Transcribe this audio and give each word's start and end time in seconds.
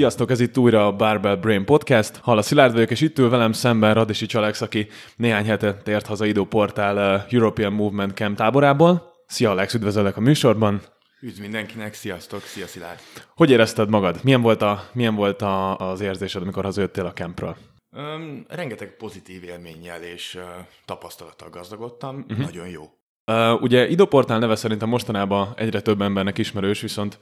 Sziasztok, 0.00 0.30
ez 0.30 0.40
itt 0.40 0.58
újra 0.58 0.86
a 0.86 0.92
Barbell 0.92 1.36
Brain 1.36 1.64
Podcast. 1.64 2.16
Halla 2.16 2.42
Szilárd 2.42 2.72
vagyok, 2.72 2.90
és 2.90 3.00
itt 3.00 3.18
ül 3.18 3.28
velem 3.28 3.52
szemben 3.52 3.94
Radisi 3.94 4.26
Csalex, 4.26 4.60
aki 4.60 4.88
néhány 5.16 5.44
hete 5.44 5.74
tért 5.74 6.06
haza 6.06 6.24
Idó 6.24 6.44
Portál 6.44 7.16
uh, 7.16 7.32
European 7.32 7.72
Movement 7.72 8.16
Camp 8.16 8.36
táborából. 8.36 9.12
Szia 9.26 9.50
Alex, 9.50 9.74
üdvözöllek 9.74 10.16
a 10.16 10.20
műsorban. 10.20 10.80
Üdv 11.20 11.40
mindenkinek, 11.40 11.94
sziasztok, 11.94 12.42
szia 12.42 12.66
Szilárd. 12.66 13.00
Hogy 13.36 13.50
érezted 13.50 13.88
magad? 13.88 14.20
Milyen 14.22 14.40
volt, 14.42 14.62
a, 14.62 14.88
milyen 14.92 15.14
volt 15.14 15.42
a, 15.42 15.76
az 15.76 16.00
érzésed, 16.00 16.42
amikor 16.42 16.64
hazajöttél 16.64 17.06
a 17.06 17.12
campről? 17.12 17.56
Um, 17.96 18.44
rengeteg 18.48 18.96
pozitív 18.96 19.44
élménnyel 19.44 20.02
és 20.02 20.34
uh, 20.34 20.42
tapasztalattal 20.84 21.50
gazdagodtam, 21.50 22.24
uh-huh. 22.28 22.44
nagyon 22.44 22.68
jó. 22.68 22.82
Uh, 23.26 23.62
ugye 23.62 23.88
Idoportál 23.88 24.38
neve 24.38 24.56
szerintem 24.56 24.88
mostanában 24.88 25.52
egyre 25.56 25.80
több 25.80 26.00
embernek 26.00 26.38
ismerős, 26.38 26.80
viszont 26.80 27.18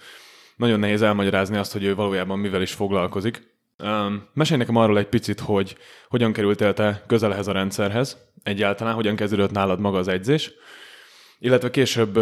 nagyon 0.59 0.79
nehéz 0.79 1.03
elmagyarázni 1.03 1.57
azt, 1.57 1.73
hogy 1.73 1.85
ő 1.85 1.95
valójában 1.95 2.39
mivel 2.39 2.63
is 2.63 2.73
foglalkozik. 2.73 3.57
Um, 3.79 4.29
mesélj 4.33 4.59
nekem 4.59 4.77
arról 4.77 4.99
egy 4.99 5.09
picit, 5.09 5.41
hogy 5.41 5.77
hogyan 6.09 6.33
kerültél 6.33 6.73
te 6.75 7.05
közel 7.07 7.33
ehhez 7.33 7.47
a 7.47 7.53
rendszerhez, 7.53 8.17
egyáltalán 8.43 8.95
hogyan 8.95 9.17
kezdődött 9.17 9.51
nálad 9.51 9.81
maga 9.81 9.99
az 9.99 10.09
edzés, 10.09 10.53
illetve 11.39 11.71
később, 11.71 12.19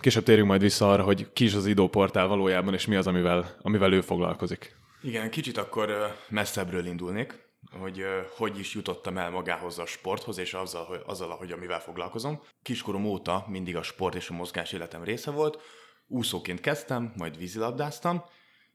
később 0.00 0.22
térjünk 0.22 0.48
majd 0.48 0.60
vissza 0.60 0.90
arra, 0.90 1.02
hogy 1.02 1.32
ki 1.32 1.44
is 1.44 1.54
az 1.54 1.66
Idoportál 1.66 2.26
valójában, 2.26 2.74
és 2.74 2.86
mi 2.86 2.96
az, 2.96 3.06
amivel, 3.06 3.56
amivel 3.62 3.92
ő 3.92 4.00
foglalkozik. 4.00 4.76
Igen, 5.02 5.30
kicsit 5.30 5.58
akkor 5.58 6.16
messzebbről 6.28 6.86
indulnék, 6.86 7.38
hogy 7.80 8.04
hogy 8.36 8.58
is 8.58 8.74
jutottam 8.74 9.18
el 9.18 9.30
magához 9.30 9.78
a 9.78 9.86
sporthoz, 9.86 10.38
és 10.38 10.54
azzal, 10.54 10.84
hogy, 10.84 11.00
azzal 11.06 11.28
hogy 11.28 11.52
amivel 11.52 11.80
foglalkozom. 11.80 12.40
Kiskorom 12.62 13.04
óta 13.04 13.44
mindig 13.48 13.76
a 13.76 13.82
sport 13.82 14.14
és 14.14 14.28
a 14.28 14.34
mozgás 14.34 14.72
életem 14.72 15.04
része 15.04 15.30
volt, 15.30 15.60
úszóként 16.06 16.60
kezdtem, 16.60 17.12
majd 17.16 17.38
vízilabdáztam, 17.38 18.24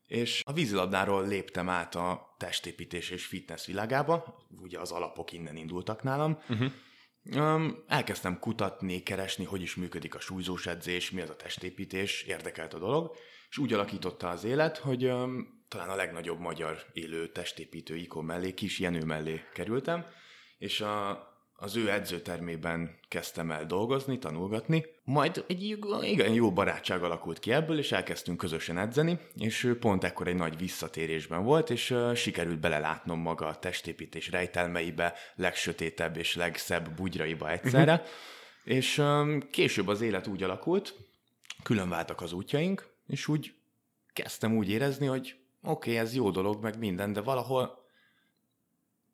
és 0.08 0.42
a 0.46 0.54
vízilabdáról 0.54 1.28
léptem 1.28 1.70
át 1.70 1.96
a 1.96 2.36
testépítés 2.38 3.10
és 3.10 3.26
fitness 3.26 3.66
világába, 3.66 4.46
ugye 4.62 4.80
az 4.80 4.92
alapok 4.92 5.32
innen 5.32 5.56
indultak 5.56 6.04
nálam. 6.04 6.40
Uh-huh. 6.50 6.72
Um, 7.36 7.84
elkezdtem 7.88 8.40
kutatni, 8.40 9.04
keresni, 9.04 9.46
hogy 9.46 9.62
is 9.62 9.76
működik 9.76 10.16
a 10.16 10.20
súlyzós 10.20 10.68
edzés, 10.68 11.12
mi 11.12 11.22
az 11.22 11.30
a 11.30 11.36
testépítés, 11.36 12.24
érdekelt 12.24 12.74
a 12.74 12.80
dolog, 12.80 13.16
és 13.50 13.58
úgy 13.58 13.74
alakította 13.74 14.30
az 14.30 14.44
élet, 14.44 14.78
hogy 14.78 15.06
um, 15.06 15.64
talán 15.68 15.90
a 15.90 15.96
legnagyobb 15.96 16.40
magyar 16.40 16.86
élő 16.94 17.32
testépítő 17.32 17.96
ikon 17.96 18.26
mellé, 18.26 18.54
Kis 18.54 18.80
Jenő 18.80 19.04
mellé 19.04 19.42
kerültem, 19.54 20.06
és 20.58 20.82
a, 20.82 21.31
az 21.64 21.76
ő 21.76 21.92
edzőtermében 21.92 22.98
kezdtem 23.08 23.52
el 23.52 23.66
dolgozni, 23.66 24.18
tanulgatni, 24.18 24.86
majd 25.04 25.44
egy 25.48 25.64
igen 26.02 26.34
jó 26.34 26.54
barátság 26.54 27.04
alakult 27.04 27.40
ki 27.40 27.52
ebből, 27.52 27.78
és 27.78 27.92
elkezdtünk 27.92 28.38
közösen 28.38 28.78
edzeni, 28.78 29.20
és 29.36 29.72
pont 29.80 30.04
ekkor 30.04 30.28
egy 30.28 30.36
nagy 30.36 30.58
visszatérésben 30.58 31.44
volt, 31.44 31.70
és 31.70 31.96
sikerült 32.16 32.60
belelátnom 32.60 33.20
maga 33.20 33.46
a 33.46 33.60
testépítés 33.60 34.30
rejtelmeibe, 34.30 35.14
legsötétebb 35.36 36.18
és 36.18 36.36
legszebb 36.36 36.96
bugyraiba 36.96 37.52
egyszerre, 37.52 37.94
uh-huh. 37.94 38.76
és 38.78 39.02
később 39.52 39.88
az 39.88 40.02
élet 40.02 40.28
úgy 40.28 40.44
alakult, 40.44 40.96
külön 41.64 41.90
váltak 41.90 42.22
az 42.22 42.34
útjaink, 42.34 42.90
és 43.08 43.28
úgy 43.28 43.54
kezdtem 44.14 44.58
úgy 44.58 44.70
érezni, 44.70 45.06
hogy 45.06 45.36
oké, 45.64 45.90
okay, 45.90 45.98
ez 45.98 46.16
jó 46.16 46.32
dolog, 46.32 46.62
meg 46.62 46.78
minden, 46.78 47.14
de 47.14 47.22
valahol 47.22 47.81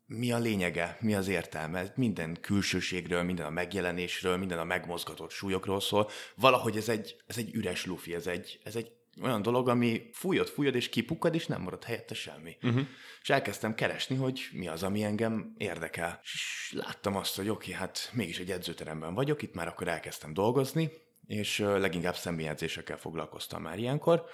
mi 0.08 0.32
a 0.32 0.38
lényege, 0.38 0.98
mi 1.00 1.16
az 1.16 1.28
értelme. 1.28 1.92
Minden 1.96 2.38
külsőségről, 2.42 3.24
minden 3.24 3.46
a 3.46 3.50
megjelenésről, 3.50 4.38
minden 4.38 4.60
a 4.60 4.64
megmozgatott 4.64 5.32
súlyokról 5.32 5.80
szól. 5.80 6.10
Valahogy 6.36 6.78
ez 6.78 6.90
egy, 6.90 7.16
ez 7.28 7.38
egy 7.38 7.54
üres 7.54 7.86
lufi, 7.86 8.14
ez 8.14 8.28
egy, 8.28 8.60
ez 8.64 8.76
egy 8.76 8.92
olyan 9.22 9.42
dolog, 9.42 9.70
ami 9.70 10.10
fújod, 10.14 10.48
fújod, 10.48 10.76
és 10.76 10.90
kipukkad, 10.90 11.36
és 11.36 11.46
nem 11.46 11.62
marad 11.62 11.84
helyette 11.84 12.14
semmi. 12.14 12.58
Uh-huh. 12.62 12.88
És 13.22 13.30
elkezdtem 13.30 13.76
keresni, 13.76 14.16
hogy 14.16 14.48
mi 14.52 14.68
az, 14.68 14.84
ami 14.84 15.04
engem 15.04 15.54
érdekel. 15.58 16.20
És 16.24 16.74
láttam 16.76 17.16
azt, 17.16 17.36
hogy 17.36 17.50
oké, 17.50 17.72
okay, 17.72 17.82
hát 17.82 18.10
mégis 18.14 18.40
egy 18.40 18.52
edzőteremben 18.52 19.14
vagyok, 19.14 19.42
itt 19.42 19.54
már 19.54 19.68
akkor 19.68 19.88
elkezdtem 19.88 20.34
dolgozni, 20.34 20.92
és 21.28 21.58
leginkább 21.58 22.16
személyedzésekkel 22.16 22.98
foglalkoztam 22.98 23.62
már 23.62 23.78
ilyenkor, 23.78 24.26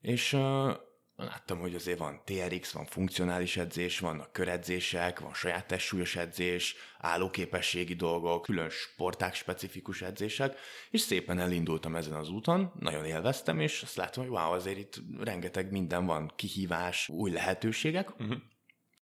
és 0.00 0.36
Láttam, 1.20 1.58
hogy 1.58 1.74
azért 1.74 1.98
van 1.98 2.20
TRX, 2.24 2.72
van 2.72 2.84
funkcionális 2.84 3.56
edzés, 3.56 3.98
vannak 3.98 4.32
köredzések, 4.32 5.20
van 5.20 5.34
saját 5.34 5.66
testsúlyos 5.66 6.16
edzés, 6.16 6.76
állóképességi 6.98 7.94
dolgok, 7.94 8.42
külön 8.42 8.70
sporták 8.70 9.34
specifikus 9.34 10.02
edzések, 10.02 10.58
és 10.90 11.00
szépen 11.00 11.38
elindultam 11.38 11.96
ezen 11.96 12.14
az 12.14 12.28
úton, 12.28 12.72
nagyon 12.78 13.04
élveztem, 13.04 13.60
és 13.60 13.82
azt 13.82 13.96
látom, 13.96 14.24
hogy 14.24 14.32
wow, 14.32 14.52
azért 14.52 14.78
itt 14.78 15.02
rengeteg 15.20 15.70
minden 15.70 16.06
van, 16.06 16.32
kihívás, 16.36 17.08
új 17.08 17.30
lehetőségek, 17.30 18.10
uh-huh. 18.20 18.36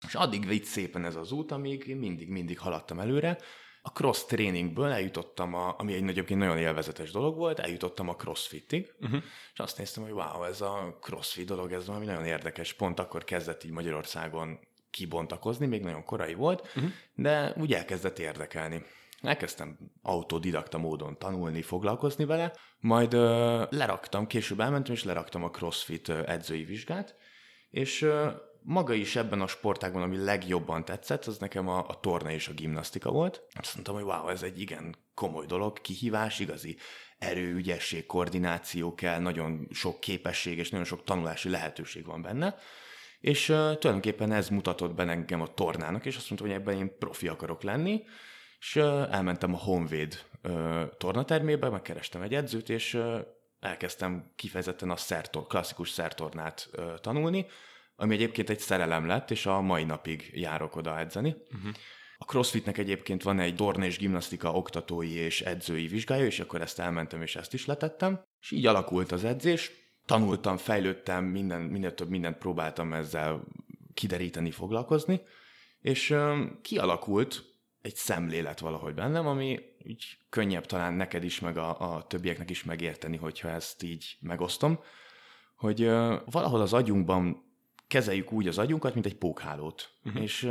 és 0.06 0.14
addig 0.14 0.46
vitt 0.46 0.64
szépen 0.64 1.04
ez 1.04 1.16
az 1.16 1.32
út, 1.32 1.52
amíg 1.52 1.96
mindig-mindig 1.96 2.58
haladtam 2.58 3.00
előre, 3.00 3.38
a 3.86 3.90
cross 3.92 4.24
tréningből 4.24 4.90
eljutottam, 4.90 5.54
a, 5.54 5.74
ami 5.78 5.94
egy 5.94 6.08
egyébként 6.08 6.40
nagyon 6.40 6.58
élvezetes 6.58 7.10
dolog 7.10 7.36
volt, 7.36 7.58
eljutottam 7.58 8.08
a 8.08 8.14
crossfitig, 8.14 8.94
uh-huh. 9.00 9.22
és 9.52 9.58
azt 9.58 9.78
néztem, 9.78 10.02
hogy 10.02 10.12
wow, 10.12 10.42
ez 10.42 10.60
a 10.60 10.98
crossfit 11.00 11.46
dolog, 11.46 11.72
ez 11.72 11.86
valami 11.86 12.04
nagyon 12.04 12.24
érdekes. 12.24 12.72
Pont 12.72 12.98
akkor 12.98 13.24
kezdett 13.24 13.64
így 13.64 13.70
Magyarországon 13.70 14.58
kibontakozni, 14.90 15.66
még 15.66 15.82
nagyon 15.82 16.04
korai 16.04 16.34
volt, 16.34 16.66
uh-huh. 16.66 16.90
de 17.14 17.54
úgy 17.56 17.72
elkezdett 17.72 18.18
érdekelni. 18.18 18.84
Elkezdtem 19.22 19.78
autodidakta 20.02 20.78
módon 20.78 21.18
tanulni, 21.18 21.62
foglalkozni 21.62 22.24
vele, 22.24 22.52
majd 22.80 23.14
ö, 23.14 23.64
leraktam, 23.70 24.26
később 24.26 24.60
elmentem, 24.60 24.94
és 24.94 25.04
leraktam 25.04 25.44
a 25.44 25.50
CrossFit 25.50 26.08
edzői 26.08 26.64
vizsgát, 26.64 27.16
és 27.70 28.02
ö, 28.02 28.30
maga 28.66 28.92
is 28.92 29.16
ebben 29.16 29.40
a 29.40 29.46
sportágban, 29.46 30.02
ami 30.02 30.16
legjobban 30.16 30.84
tetszett, 30.84 31.24
az 31.24 31.38
nekem 31.38 31.68
a, 31.68 31.78
a 31.88 32.00
torna 32.00 32.30
és 32.30 32.48
a 32.48 32.52
gimnasztika 32.52 33.10
volt. 33.10 33.42
Azt 33.58 33.74
mondtam, 33.74 33.94
hogy 33.94 34.04
wow, 34.04 34.28
ez 34.28 34.42
egy 34.42 34.60
igen 34.60 34.96
komoly 35.14 35.46
dolog, 35.46 35.80
kihívás, 35.80 36.38
igazi 36.38 36.76
erő, 37.18 37.54
ügyesség, 37.54 38.06
koordináció 38.06 38.94
kell, 38.94 39.20
nagyon 39.20 39.68
sok 39.70 40.00
képesség 40.00 40.58
és 40.58 40.70
nagyon 40.70 40.86
sok 40.86 41.04
tanulási 41.04 41.48
lehetőség 41.48 42.06
van 42.06 42.22
benne. 42.22 42.54
És 43.20 43.48
uh, 43.48 43.56
tulajdonképpen 43.56 44.32
ez 44.32 44.48
mutatott 44.48 44.94
be 44.94 45.08
engem 45.08 45.40
a 45.40 45.54
tornának, 45.54 46.06
és 46.06 46.16
azt 46.16 46.30
mondtam, 46.30 46.50
hogy 46.50 46.60
ebben 46.60 46.76
én 46.76 46.98
profi 46.98 47.28
akarok 47.28 47.62
lenni, 47.62 48.04
és 48.58 48.76
uh, 48.76 49.14
elmentem 49.14 49.54
a 49.54 49.58
Honvéd 49.58 50.24
uh, 50.42 50.82
tornatermébe, 50.98 51.68
megkerestem 51.68 52.22
egy 52.22 52.34
edzőt, 52.34 52.68
és 52.68 52.94
uh, 52.94 53.18
elkezdtem 53.60 54.32
kifejezetten 54.36 54.90
a 54.90 54.96
szertor, 54.96 55.46
klasszikus 55.46 55.90
szertornát 55.90 56.70
uh, 56.76 56.94
tanulni, 56.94 57.46
ami 57.96 58.14
egyébként 58.14 58.50
egy 58.50 58.58
szerelem 58.58 59.06
lett, 59.06 59.30
és 59.30 59.46
a 59.46 59.60
mai 59.60 59.84
napig 59.84 60.30
járok 60.32 60.76
oda 60.76 60.98
edzeni. 60.98 61.36
Uh-huh. 61.54 61.72
A 62.18 62.24
CrossFitnek 62.24 62.78
egyébként 62.78 63.22
van 63.22 63.38
egy 63.38 63.54
torna 63.54 63.84
és 63.84 63.98
gimnasztika 63.98 64.52
oktatói 64.52 65.14
és 65.14 65.40
edzői 65.40 65.86
vizsgája, 65.86 66.24
és 66.24 66.40
akkor 66.40 66.60
ezt 66.60 66.78
elmentem, 66.78 67.22
és 67.22 67.36
ezt 67.36 67.54
is 67.54 67.66
letettem. 67.66 68.24
És 68.40 68.50
így 68.50 68.66
alakult 68.66 69.12
az 69.12 69.24
edzés. 69.24 69.70
Tanultam, 70.06 70.56
fejlődtem, 70.56 71.24
minden, 71.24 71.60
minél 71.60 71.94
több 71.94 72.08
mindent 72.08 72.38
próbáltam 72.38 72.92
ezzel 72.92 73.44
kideríteni, 73.94 74.50
foglalkozni, 74.50 75.20
és 75.80 76.10
um, 76.10 76.58
kialakult 76.62 77.44
egy 77.82 77.94
szemlélet 77.94 78.60
valahogy 78.60 78.94
bennem, 78.94 79.26
ami 79.26 79.60
így 79.84 80.18
könnyebb 80.30 80.66
talán 80.66 80.94
neked 80.94 81.24
is, 81.24 81.40
meg 81.40 81.56
a, 81.56 81.94
a 81.94 82.06
többieknek 82.06 82.50
is 82.50 82.64
megérteni, 82.64 83.16
hogyha 83.16 83.48
ezt 83.48 83.82
így 83.82 84.16
megosztom, 84.20 84.80
hogy 85.56 85.82
uh, 85.82 86.14
valahol 86.24 86.60
az 86.60 86.72
agyunkban 86.72 87.45
kezeljük 87.86 88.32
úgy 88.32 88.48
az 88.48 88.58
agyunkat, 88.58 88.94
mint 88.94 89.06
egy 89.06 89.16
pókhálót. 89.16 89.90
Uh-huh. 90.04 90.22
És 90.22 90.50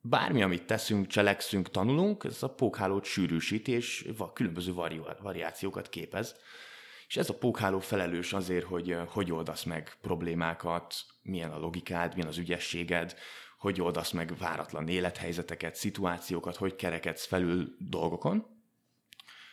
bármi, 0.00 0.42
amit 0.42 0.66
teszünk, 0.66 1.06
cselekszünk, 1.06 1.70
tanulunk, 1.70 2.24
ez 2.24 2.42
a 2.42 2.54
pókhálót 2.54 3.04
sűrűsíti, 3.04 3.72
és 3.72 4.08
különböző 4.32 4.72
vari- 4.72 5.00
variációkat 5.22 5.88
képez. 5.88 6.36
És 7.08 7.16
ez 7.16 7.30
a 7.30 7.38
pókháló 7.38 7.78
felelős 7.78 8.32
azért, 8.32 8.64
hogy 8.64 8.96
hogy 9.06 9.32
oldasz 9.32 9.64
meg 9.64 9.96
problémákat, 10.00 10.94
milyen 11.22 11.50
a 11.50 11.58
logikád, 11.58 12.12
milyen 12.12 12.28
az 12.28 12.38
ügyességed, 12.38 13.16
hogy 13.58 13.80
oldasz 13.80 14.10
meg 14.10 14.36
váratlan 14.38 14.88
élethelyzeteket, 14.88 15.74
szituációkat, 15.74 16.56
hogy 16.56 16.76
kerekedsz 16.76 17.26
felül 17.26 17.76
dolgokon, 17.78 18.46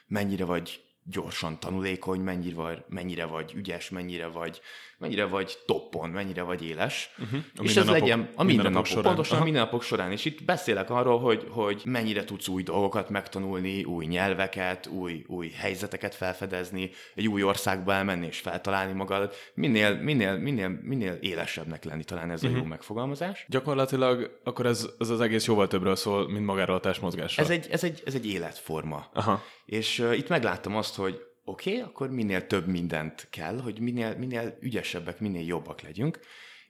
mennyire 0.08 0.46
vagy 0.46 0.93
gyorsan 1.06 1.60
tanulékony, 1.60 2.20
mennyire 2.20 2.56
vagy, 2.56 2.84
mennyire 2.88 3.26
vagy 3.26 3.54
ügyes, 3.56 3.90
mennyire 3.90 4.28
vagy, 4.28 4.62
mennyire 4.98 5.26
vagy 5.26 5.58
toppon, 5.66 6.10
mennyire 6.10 6.42
vagy 6.42 6.66
éles. 6.66 7.10
Uh-huh. 7.18 7.40
A 7.56 7.64
és 7.64 7.76
ez 7.76 7.88
legyen 7.88 8.30
a 8.36 8.44
mindennapok, 8.44 8.86
során. 8.86 9.04
pontosan 9.04 9.34
Aha. 9.34 9.42
a 9.42 9.46
mindennapok 9.46 9.84
során. 9.84 10.12
És 10.12 10.26
itt 10.26 10.44
beszélek 10.44 10.90
arról, 10.90 11.20
hogy, 11.20 11.48
hogy 11.50 11.82
mennyire 11.86 12.24
tudsz 12.24 12.48
új 12.48 12.64
dolgokat 12.64 13.10
megtanulni, 13.10 13.84
új 13.84 14.06
nyelveket, 14.06 14.88
új, 14.88 15.24
új 15.28 15.50
helyzeteket 15.50 16.16
felfedezni, 16.16 16.92
egy 17.16 17.28
új 17.28 17.44
országba 17.44 17.94
elmenni 17.94 18.26
és 18.26 18.40
feltalálni 18.40 18.94
magad. 18.94 19.34
Minél, 19.54 19.96
minél, 19.96 20.38
minél, 20.38 20.80
minél 20.82 21.18
élesebbnek 21.22 21.84
lenni, 21.84 22.04
talán 22.04 22.32
ez 22.32 22.44
uh-huh. 22.44 22.52
a 22.52 22.56
jó 22.56 22.62
mhm. 22.62 22.70
megfogalmazás. 22.70 23.46
Gyakorlatilag 23.50 24.40
akkor 24.44 24.66
ez, 24.66 24.90
ez 25.00 25.10
az 25.10 25.22
egész 25.22 25.46
jóval 25.46 25.68
többről 25.68 25.96
szól, 25.96 26.32
mint 26.32 26.46
magáról 26.46 26.76
a 26.76 26.80
testmozgásról. 26.80 27.46
Ez 27.46 27.52
egy, 27.52 27.68
ez 27.72 27.84
egy, 27.84 28.02
ez 28.06 28.14
egy 28.14 28.28
életforma. 28.28 29.10
Aha. 29.14 29.44
És 29.66 30.00
uh, 30.00 30.18
itt 30.18 30.30
megláttam 30.30 30.76
azt, 30.76 30.96
hogy 30.96 31.22
oké, 31.44 31.70
okay, 31.70 31.82
akkor 31.82 32.10
minél 32.10 32.48
több 32.48 32.68
mindent 32.68 33.28
kell, 33.30 33.60
hogy 33.60 33.80
minél, 33.80 34.18
minél 34.18 34.58
ügyesebbek, 34.60 35.20
minél 35.20 35.46
jobbak 35.46 35.82
legyünk. 35.82 36.20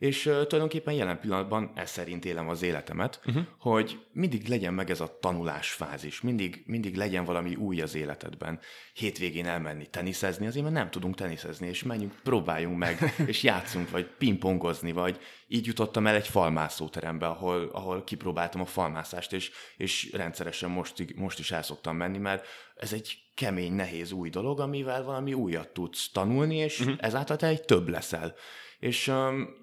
És 0.03 0.25
uh, 0.25 0.33
tulajdonképpen 0.33 0.94
jelen 0.94 1.19
pillanatban 1.19 1.71
ez 1.75 1.89
szerint 1.89 2.25
élem 2.25 2.50
az 2.50 2.61
életemet, 2.61 3.21
uh-huh. 3.25 3.44
hogy 3.57 4.00
mindig 4.11 4.47
legyen 4.47 4.73
meg 4.73 4.89
ez 4.89 5.00
a 5.00 5.17
tanulásfázis, 5.19 6.21
mindig, 6.21 6.63
mindig 6.65 6.95
legyen 6.95 7.25
valami 7.25 7.55
új 7.55 7.81
az 7.81 7.95
életedben. 7.95 8.59
Hétvégén 8.94 9.45
elmenni 9.45 9.88
teniszezni, 9.88 10.47
azért 10.47 10.63
mert 10.63 10.75
nem 10.75 10.89
tudunk 10.89 11.15
teniszezni, 11.15 11.67
és 11.67 11.83
menjünk, 11.83 12.13
próbáljunk 12.23 12.77
meg, 12.77 13.13
és 13.25 13.44
játszunk, 13.44 13.89
vagy 13.89 14.05
pingpongozni, 14.05 14.91
vagy 14.91 15.19
így 15.47 15.65
jutottam 15.65 16.07
el 16.07 16.15
egy 16.15 16.27
falmászóterembe, 16.27 17.27
ahol, 17.27 17.69
ahol 17.71 18.03
kipróbáltam 18.03 18.61
a 18.61 18.65
falmászást, 18.65 19.33
és, 19.33 19.51
és 19.77 20.11
rendszeresen 20.11 20.69
most, 20.69 21.15
most 21.15 21.39
is 21.39 21.51
el 21.51 21.63
szoktam 21.63 21.95
menni, 21.95 22.17
mert 22.17 22.45
ez 22.75 22.94
egy 22.94 23.17
kemény, 23.35 23.73
nehéz 23.73 24.11
új 24.11 24.29
dolog, 24.29 24.59
amivel 24.59 25.03
valami 25.03 25.33
újat 25.33 25.69
tudsz 25.69 26.09
tanulni, 26.11 26.55
és 26.55 26.79
uh-huh. 26.79 26.95
ezáltal 27.00 27.38
te 27.38 27.47
egy 27.47 27.61
több 27.61 27.89
leszel. 27.89 28.35
És 28.79 29.07
um, 29.07 29.61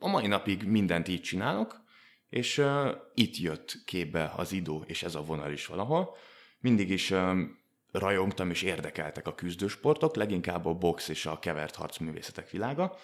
a 0.00 0.08
mai 0.08 0.26
napig 0.26 0.62
mindent 0.62 1.08
így 1.08 1.22
csinálok, 1.22 1.84
és 2.28 2.58
uh, 2.58 2.90
itt 3.14 3.36
jött 3.36 3.82
képbe 3.84 4.32
az 4.36 4.52
idó, 4.52 4.84
és 4.86 5.02
ez 5.02 5.14
a 5.14 5.22
vonal 5.22 5.52
is 5.52 5.66
valahol. 5.66 6.16
Mindig 6.58 6.90
is 6.90 7.10
um, 7.10 7.58
rajongtam 7.92 8.50
és 8.50 8.62
érdekeltek 8.62 9.26
a 9.26 9.34
küzdősportok, 9.34 10.16
leginkább 10.16 10.66
a 10.66 10.74
box 10.74 11.08
és 11.08 11.26
a 11.26 11.38
kevert 11.38 11.74
harcművészetek 11.74 12.50
világa, 12.50 12.96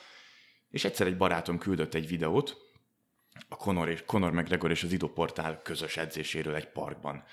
és 0.71 0.85
egyszer 0.85 1.07
egy 1.07 1.17
barátom 1.17 1.59
küldött 1.59 1.95
egy 1.95 2.09
videót, 2.09 2.57
a 3.49 3.57
Conor, 3.57 3.89
és, 3.89 4.03
Conor 4.07 4.33
McGregor 4.33 4.71
és 4.71 4.83
az 4.83 4.93
Idoportál 4.93 5.63
közös 5.63 5.97
edzéséről 5.97 6.55
egy 6.55 6.69
parkban. 6.69 7.25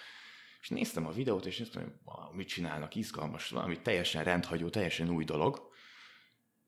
És 0.61 0.69
néztem 0.69 1.07
a 1.07 1.11
videót, 1.11 1.45
és 1.45 1.57
néztem, 1.57 1.99
hogy 2.03 2.35
mit 2.35 2.47
csinálnak, 2.47 2.95
izgalmas, 2.95 3.49
valami 3.49 3.81
teljesen 3.81 4.23
rendhagyó, 4.23 4.69
teljesen 4.69 5.09
új 5.09 5.23
dolog. 5.23 5.71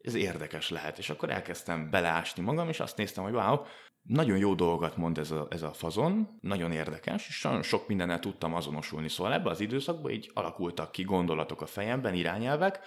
Ez 0.05 0.13
érdekes 0.13 0.69
lehet. 0.69 0.97
És 0.97 1.09
akkor 1.09 1.29
elkezdtem 1.29 1.89
beleásni 1.89 2.43
magam, 2.43 2.69
és 2.69 2.79
azt 2.79 2.97
néztem, 2.97 3.23
hogy 3.23 3.33
wow, 3.33 3.57
nagyon 4.01 4.37
jó 4.37 4.55
dolgokat 4.55 4.97
mond 4.97 5.17
ez 5.17 5.31
a, 5.31 5.47
ez 5.49 5.61
a 5.61 5.73
fazon, 5.73 6.37
nagyon 6.41 6.71
érdekes, 6.71 7.27
és 7.27 7.41
nagyon 7.41 7.61
sok 7.61 7.87
mindennel 7.87 8.19
tudtam 8.19 8.53
azonosulni. 8.53 9.09
Szóval 9.09 9.33
ebbe 9.33 9.49
az 9.49 9.59
időszakban 9.59 10.11
így 10.11 10.31
alakultak 10.33 10.91
ki 10.91 11.03
gondolatok 11.03 11.61
a 11.61 11.65
fejemben, 11.65 12.13
irányelvek, 12.13 12.79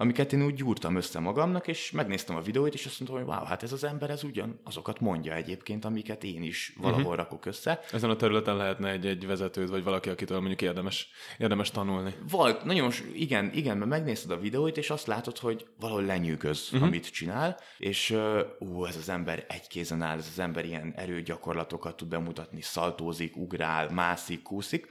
amiket 0.00 0.32
én 0.32 0.44
úgy 0.44 0.54
gyúrtam 0.54 0.96
össze 0.96 1.18
magamnak, 1.18 1.66
és 1.68 1.90
megnéztem 1.90 2.36
a 2.36 2.40
videóit, 2.40 2.74
és 2.74 2.86
azt 2.86 3.00
mondtam, 3.00 3.22
hogy 3.22 3.34
wow, 3.34 3.44
hát 3.44 3.62
ez 3.62 3.72
az 3.72 3.84
ember, 3.84 4.10
ez 4.10 4.24
ugyan 4.24 4.60
azokat 4.64 5.00
mondja 5.00 5.34
egyébként, 5.34 5.84
amiket 5.84 6.24
én 6.24 6.42
is 6.42 6.72
valahol 6.76 7.00
uh-huh. 7.00 7.16
rakok 7.16 7.46
össze. 7.46 7.80
Ezen 7.92 8.10
a 8.10 8.16
területen 8.16 8.56
lehetne 8.56 8.90
egy, 8.90 9.06
egy 9.06 9.26
vezetőd, 9.26 9.70
vagy 9.70 9.84
valaki, 9.84 10.08
akitől 10.08 10.38
mondjuk 10.38 10.62
érdemes, 10.62 11.10
érdemes 11.38 11.70
tanulni. 11.70 12.14
Volt, 12.30 12.64
nagyon, 12.64 12.90
igen, 13.14 13.52
igen, 13.52 13.76
mert 13.76 13.90
megnézted 13.90 14.30
a 14.30 14.40
videóit, 14.40 14.76
és 14.76 14.90
azt 14.90 15.06
látod, 15.06 15.38
hogy 15.38 15.66
valahol 15.80 16.04
lenyűgöz, 16.04 16.68
uh-huh. 16.72 16.88
amit 16.88 17.10
csinál, 17.10 17.58
és 17.78 18.16
ú, 18.58 18.84
ez 18.84 18.96
az 18.96 19.08
ember 19.08 19.44
egy 19.48 19.66
kézen 19.66 20.02
áll, 20.02 20.18
ez 20.18 20.28
az 20.32 20.38
ember 20.38 20.64
ilyen 20.64 20.92
erőgyakorlatokat 20.96 21.96
tud 21.96 22.08
bemutatni, 22.08 22.60
szaltózik, 22.60 23.36
ugrál, 23.36 23.90
mászik, 23.90 24.42
kúszik, 24.42 24.86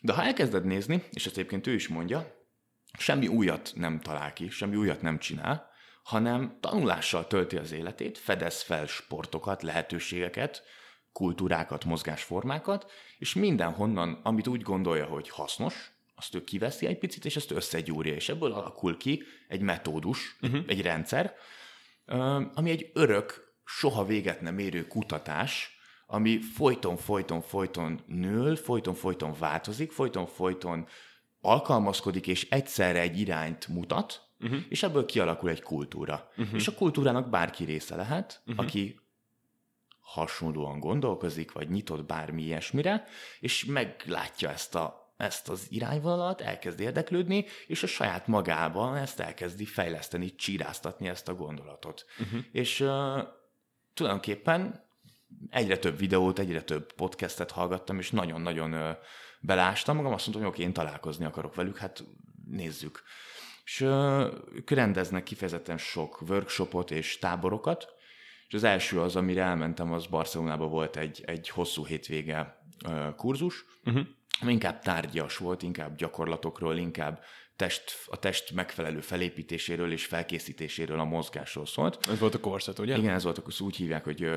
de 0.00 0.12
ha 0.12 0.22
elkezded 0.22 0.64
nézni, 0.64 1.02
és 1.10 1.26
ezt 1.26 1.36
egyébként 1.36 1.66
ő 1.66 1.74
is 1.74 1.88
mondja, 1.88 2.35
semmi 2.98 3.28
újat 3.28 3.72
nem 3.74 4.00
talál 4.00 4.32
ki, 4.32 4.48
semmi 4.48 4.76
újat 4.76 5.02
nem 5.02 5.18
csinál, 5.18 5.70
hanem 6.02 6.58
tanulással 6.60 7.26
tölti 7.26 7.56
az 7.56 7.72
életét, 7.72 8.18
fedez 8.18 8.62
fel 8.62 8.86
sportokat, 8.86 9.62
lehetőségeket, 9.62 10.62
kultúrákat, 11.12 11.84
mozgásformákat, 11.84 12.90
és 13.18 13.34
mindenhonnan, 13.34 14.20
amit 14.22 14.46
úgy 14.46 14.62
gondolja, 14.62 15.04
hogy 15.04 15.28
hasznos, 15.28 15.90
azt 16.14 16.34
ő 16.34 16.44
kiveszi 16.44 16.86
egy 16.86 16.98
picit, 16.98 17.24
és 17.24 17.36
ezt 17.36 17.50
összegyúrja, 17.50 18.14
és 18.14 18.28
ebből 18.28 18.52
alakul 18.52 18.96
ki 18.96 19.22
egy 19.48 19.60
metódus, 19.60 20.36
uh-huh. 20.40 20.64
egy 20.66 20.82
rendszer, 20.82 21.34
ami 22.54 22.70
egy 22.70 22.90
örök, 22.94 23.54
soha 23.64 24.04
véget 24.04 24.40
nem 24.40 24.58
érő 24.58 24.86
kutatás, 24.86 25.78
ami 26.06 26.40
folyton, 26.40 26.96
folyton, 26.96 27.40
folyton 27.40 28.00
nől, 28.06 28.56
folyton, 28.56 28.94
folyton 28.94 29.34
változik, 29.38 29.92
folyton, 29.92 30.26
folyton 30.26 30.86
alkalmazkodik, 31.46 32.26
és 32.26 32.48
egyszerre 32.50 33.00
egy 33.00 33.20
irányt 33.20 33.68
mutat, 33.68 34.28
uh-huh. 34.40 34.58
és 34.68 34.82
ebből 34.82 35.04
kialakul 35.04 35.50
egy 35.50 35.62
kultúra. 35.62 36.30
Uh-huh. 36.36 36.54
És 36.54 36.68
a 36.68 36.74
kultúrának 36.74 37.30
bárki 37.30 37.64
része 37.64 37.96
lehet, 37.96 38.42
uh-huh. 38.46 38.64
aki 38.64 39.00
hasonlóan 40.00 40.80
gondolkozik, 40.80 41.52
vagy 41.52 41.68
nyitott 41.68 42.06
bármi 42.06 42.42
ilyesmire, 42.42 43.04
és 43.40 43.64
meglátja 43.64 44.50
ezt, 44.50 44.74
a, 44.74 45.14
ezt 45.16 45.48
az 45.48 45.66
irányvonalat, 45.68 46.40
elkezd 46.40 46.80
érdeklődni, 46.80 47.44
és 47.66 47.82
a 47.82 47.86
saját 47.86 48.26
magában 48.26 48.96
ezt 48.96 49.20
elkezdi 49.20 49.64
fejleszteni, 49.64 50.34
csíráztatni 50.34 51.08
ezt 51.08 51.28
a 51.28 51.34
gondolatot. 51.34 52.06
Uh-huh. 52.18 52.40
És 52.52 52.80
uh, 52.80 53.18
tulajdonképpen 53.94 54.84
egyre 55.50 55.78
több 55.78 55.98
videót, 55.98 56.38
egyre 56.38 56.62
több 56.62 56.92
podcastet 56.92 57.50
hallgattam, 57.50 57.98
és 57.98 58.10
nagyon-nagyon 58.10 58.72
uh, 58.72 58.96
belástam 59.40 59.96
magam, 59.96 60.12
azt 60.12 60.26
mondtam, 60.26 60.46
hogy 60.46 60.54
oké, 60.54 60.62
én 60.62 60.72
találkozni 60.72 61.24
akarok 61.24 61.54
velük, 61.54 61.78
hát 61.78 62.04
nézzük. 62.50 63.02
És 63.64 63.80
ők 64.54 64.70
rendeznek 64.70 65.22
kifejezetten 65.22 65.78
sok 65.78 66.22
workshopot 66.28 66.90
és 66.90 67.18
táborokat, 67.18 67.94
és 68.48 68.54
az 68.54 68.64
első 68.64 69.00
az, 69.00 69.16
amire 69.16 69.42
elmentem, 69.42 69.92
az 69.92 70.06
Barcelonában 70.06 70.70
volt 70.70 70.96
egy, 70.96 71.22
egy 71.26 71.48
hosszú 71.48 71.86
hétvége 71.86 72.62
kurzus, 73.16 73.64
uh-huh. 73.84 74.06
ami 74.40 74.52
inkább 74.52 74.80
tárgyas 74.80 75.36
volt, 75.36 75.62
inkább 75.62 75.96
gyakorlatokról, 75.96 76.76
inkább 76.76 77.22
test, 77.56 77.84
a 78.06 78.18
test 78.18 78.54
megfelelő 78.54 79.00
felépítéséről 79.00 79.92
és 79.92 80.06
felkészítéséről 80.06 81.00
a 81.00 81.04
mozgásról 81.04 81.66
szólt. 81.66 82.06
Ez 82.10 82.18
volt 82.18 82.34
a 82.34 82.40
korszet, 82.40 82.78
ugye? 82.78 82.96
Igen, 82.96 83.14
ez 83.14 83.24
volt, 83.24 83.38
akkor 83.38 83.52
úgy 83.58 83.76
hívják, 83.76 84.04
hogy 84.04 84.30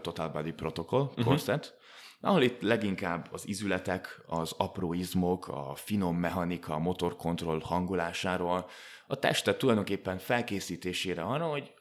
Total 0.00 0.28
Body 0.28 0.52
Protocol 0.52 1.14
korszet. 1.24 1.64
Uh-huh 1.64 1.84
ahol 2.26 2.42
itt 2.42 2.60
leginkább 2.60 3.28
az 3.32 3.48
izületek, 3.48 4.20
az 4.26 4.54
apró 4.56 4.92
izmok, 4.92 5.48
a 5.48 5.74
finom 5.74 6.16
mechanika, 6.16 6.74
a 6.74 6.78
motorkontroll 6.78 7.60
hangolásáról, 7.60 8.68
a 9.06 9.18
testet 9.18 9.58
tulajdonképpen 9.58 10.18
felkészítésére 10.18 11.22
arra, 11.22 11.46
hogy 11.46 11.74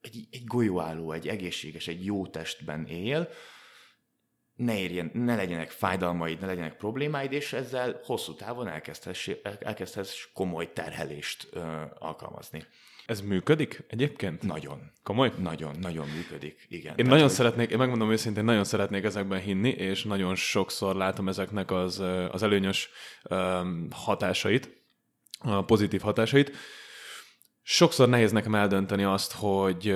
egy, 0.00 0.28
egy 0.30 0.44
golyóálló, 0.44 1.12
egy 1.12 1.28
egészséges, 1.28 1.88
egy 1.88 2.04
jó 2.04 2.26
testben 2.26 2.86
él, 2.86 3.28
ne, 4.54 4.78
érjen, 4.78 5.10
ne 5.14 5.36
legyenek 5.36 5.70
fájdalmaid, 5.70 6.40
ne 6.40 6.46
legyenek 6.46 6.76
problémáid, 6.76 7.32
és 7.32 7.52
ezzel 7.52 8.00
hosszú 8.04 8.34
távon 8.34 8.68
elkezdhess 9.60 10.28
komoly 10.32 10.72
terhelést 10.72 11.48
ö, 11.50 11.82
alkalmazni. 11.98 12.66
Ez 13.10 13.20
működik 13.20 13.84
egyébként? 13.88 14.42
Nagyon. 14.42 14.92
Komoly? 15.02 15.32
Nagyon, 15.38 15.76
nagyon 15.80 16.08
működik, 16.08 16.66
igen. 16.68 16.90
Én 16.90 16.96
Tehát, 16.96 17.10
nagyon 17.10 17.26
hogy... 17.26 17.34
szeretnék, 17.34 17.70
én 17.70 17.78
megmondom 17.78 18.10
őszintén, 18.10 18.44
nagyon 18.44 18.64
szeretnék 18.64 19.04
ezekben 19.04 19.40
hinni, 19.40 19.68
és 19.68 20.04
nagyon 20.04 20.34
sokszor 20.34 20.96
látom 20.96 21.28
ezeknek 21.28 21.70
az, 21.70 22.02
az 22.30 22.42
előnyös 22.42 22.90
um, 23.22 23.88
hatásait, 23.90 24.82
a 25.38 25.64
pozitív 25.64 26.00
hatásait. 26.00 26.52
Sokszor 27.62 28.08
nehéz 28.08 28.32
nekem 28.32 28.54
eldönteni 28.54 29.04
azt, 29.04 29.32
hogy 29.32 29.94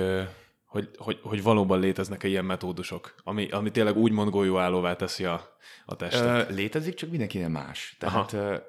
hogy, 0.65 0.89
hogy, 0.97 1.19
hogy 1.21 1.43
valóban 1.43 1.79
léteznek-e 1.79 2.27
ilyen 2.27 2.45
metódusok, 2.45 3.15
ami, 3.23 3.49
ami 3.49 3.71
tényleg 3.71 3.97
úgymond 3.97 4.29
golyóállóvá 4.29 4.95
teszi 4.95 5.25
a, 5.25 5.57
a 5.85 5.95
testet. 5.95 6.49
Ö, 6.49 6.53
létezik, 6.53 6.93
csak 6.93 7.09
mindenkinek 7.09 7.49
más. 7.49 7.95
Tehát 7.99 8.33
Aha. 8.33 8.61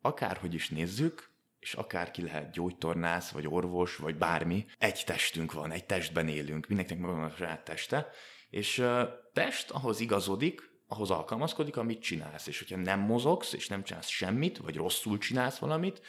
akárhogy 0.00 0.54
is 0.54 0.68
nézzük, 0.68 1.31
és 1.62 1.74
akárki 1.74 2.22
lehet 2.22 2.52
gyógytornász, 2.52 3.30
vagy 3.30 3.46
orvos, 3.46 3.96
vagy 3.96 4.16
bármi, 4.16 4.66
egy 4.78 5.02
testünk 5.06 5.52
van, 5.52 5.70
egy 5.70 5.84
testben 5.84 6.28
élünk, 6.28 6.66
mindenkinek 6.66 7.02
megvan 7.02 7.24
a 7.24 7.36
saját 7.36 7.64
teste, 7.64 8.08
és 8.50 8.84
test 9.32 9.70
ahhoz 9.70 10.00
igazodik, 10.00 10.70
ahhoz 10.86 11.10
alkalmazkodik, 11.10 11.76
amit 11.76 12.02
csinálsz. 12.02 12.46
És 12.46 12.58
hogyha 12.58 12.76
nem 12.76 13.00
mozogsz, 13.00 13.52
és 13.52 13.68
nem 13.68 13.82
csinálsz 13.82 14.08
semmit, 14.08 14.58
vagy 14.58 14.76
rosszul 14.76 15.18
csinálsz 15.18 15.58
valamit, 15.58 16.00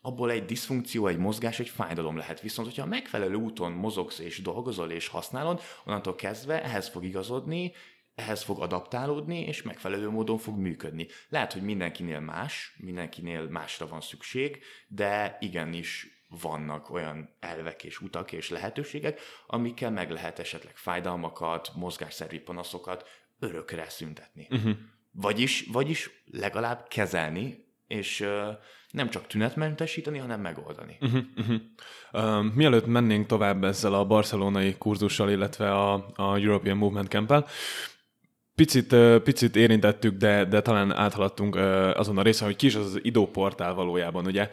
abból 0.00 0.30
egy 0.30 0.44
diszfunkció, 0.44 1.06
egy 1.06 1.18
mozgás, 1.18 1.60
egy 1.60 1.68
fájdalom 1.68 2.16
lehet. 2.16 2.40
Viszont, 2.40 2.68
hogyha 2.68 2.86
megfelelő 2.86 3.34
úton 3.34 3.72
mozogsz 3.72 4.18
és 4.18 4.42
dolgozol 4.42 4.90
és 4.90 5.08
használod, 5.08 5.60
onnantól 5.84 6.14
kezdve 6.14 6.62
ehhez 6.62 6.88
fog 6.88 7.04
igazodni, 7.04 7.72
ehhez 8.18 8.42
fog 8.42 8.60
adaptálódni, 8.60 9.40
és 9.40 9.62
megfelelő 9.62 10.08
módon 10.10 10.38
fog 10.38 10.58
működni. 10.58 11.06
Lehet, 11.28 11.52
hogy 11.52 11.62
mindenkinél 11.62 12.20
más, 12.20 12.74
mindenkinél 12.76 13.48
másra 13.48 13.88
van 13.88 14.00
szükség, 14.00 14.62
de 14.88 15.36
igenis 15.40 16.06
vannak 16.28 16.90
olyan 16.90 17.28
elvek 17.40 17.84
és 17.84 18.00
utak 18.00 18.32
és 18.32 18.50
lehetőségek, 18.50 19.20
amikkel 19.46 19.90
meg 19.90 20.10
lehet 20.10 20.38
esetleg 20.38 20.76
fájdalmakat, 20.76 21.70
mozgásszervi 21.74 22.38
panaszokat 22.38 23.08
örökre 23.38 23.88
szüntetni. 23.88 24.46
Uh-huh. 24.50 24.76
Vagyis, 25.10 25.66
vagyis 25.72 26.10
legalább 26.30 26.88
kezelni, 26.88 27.66
és 27.86 28.20
uh, 28.20 28.48
nem 28.90 29.10
csak 29.10 29.26
tünetmentesíteni, 29.26 30.18
hanem 30.18 30.40
megoldani. 30.40 30.98
Uh-huh, 31.00 31.24
uh-huh. 31.36 31.60
Uh, 32.12 32.54
mielőtt 32.54 32.86
mennénk 32.86 33.26
tovább 33.26 33.64
ezzel 33.64 33.94
a 33.94 34.06
barcelonai 34.06 34.74
kurzussal, 34.78 35.30
illetve 35.30 35.72
a, 35.72 35.92
a 36.14 36.38
European 36.38 36.76
Movement 36.76 37.08
Camp-el, 37.08 37.46
Picit, 38.58 38.94
picit 39.22 39.56
érintettük, 39.56 40.16
de, 40.16 40.44
de 40.44 40.60
talán 40.60 40.92
áthaladtunk 40.92 41.56
azon 41.94 42.18
a 42.18 42.22
részen, 42.22 42.46
hogy 42.46 42.56
ki 42.56 42.66
is 42.66 42.74
az 42.74 42.84
az 42.84 42.98
idóportál 43.02 43.74
valójában, 43.74 44.26
ugye? 44.26 44.50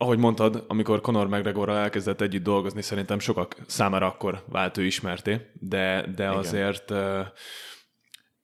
ahogy 0.00 0.18
mondtad, 0.18 0.64
amikor 0.68 1.00
Conor 1.00 1.28
McGregorral 1.28 1.76
elkezdett 1.76 2.20
együtt 2.20 2.42
dolgozni, 2.42 2.82
szerintem 2.82 3.18
sokak 3.18 3.56
számára 3.66 4.06
akkor 4.06 4.42
vált 4.46 4.76
ő 4.76 4.84
ismerté, 4.84 5.40
de, 5.52 6.04
de 6.16 6.30
azért 6.30 6.92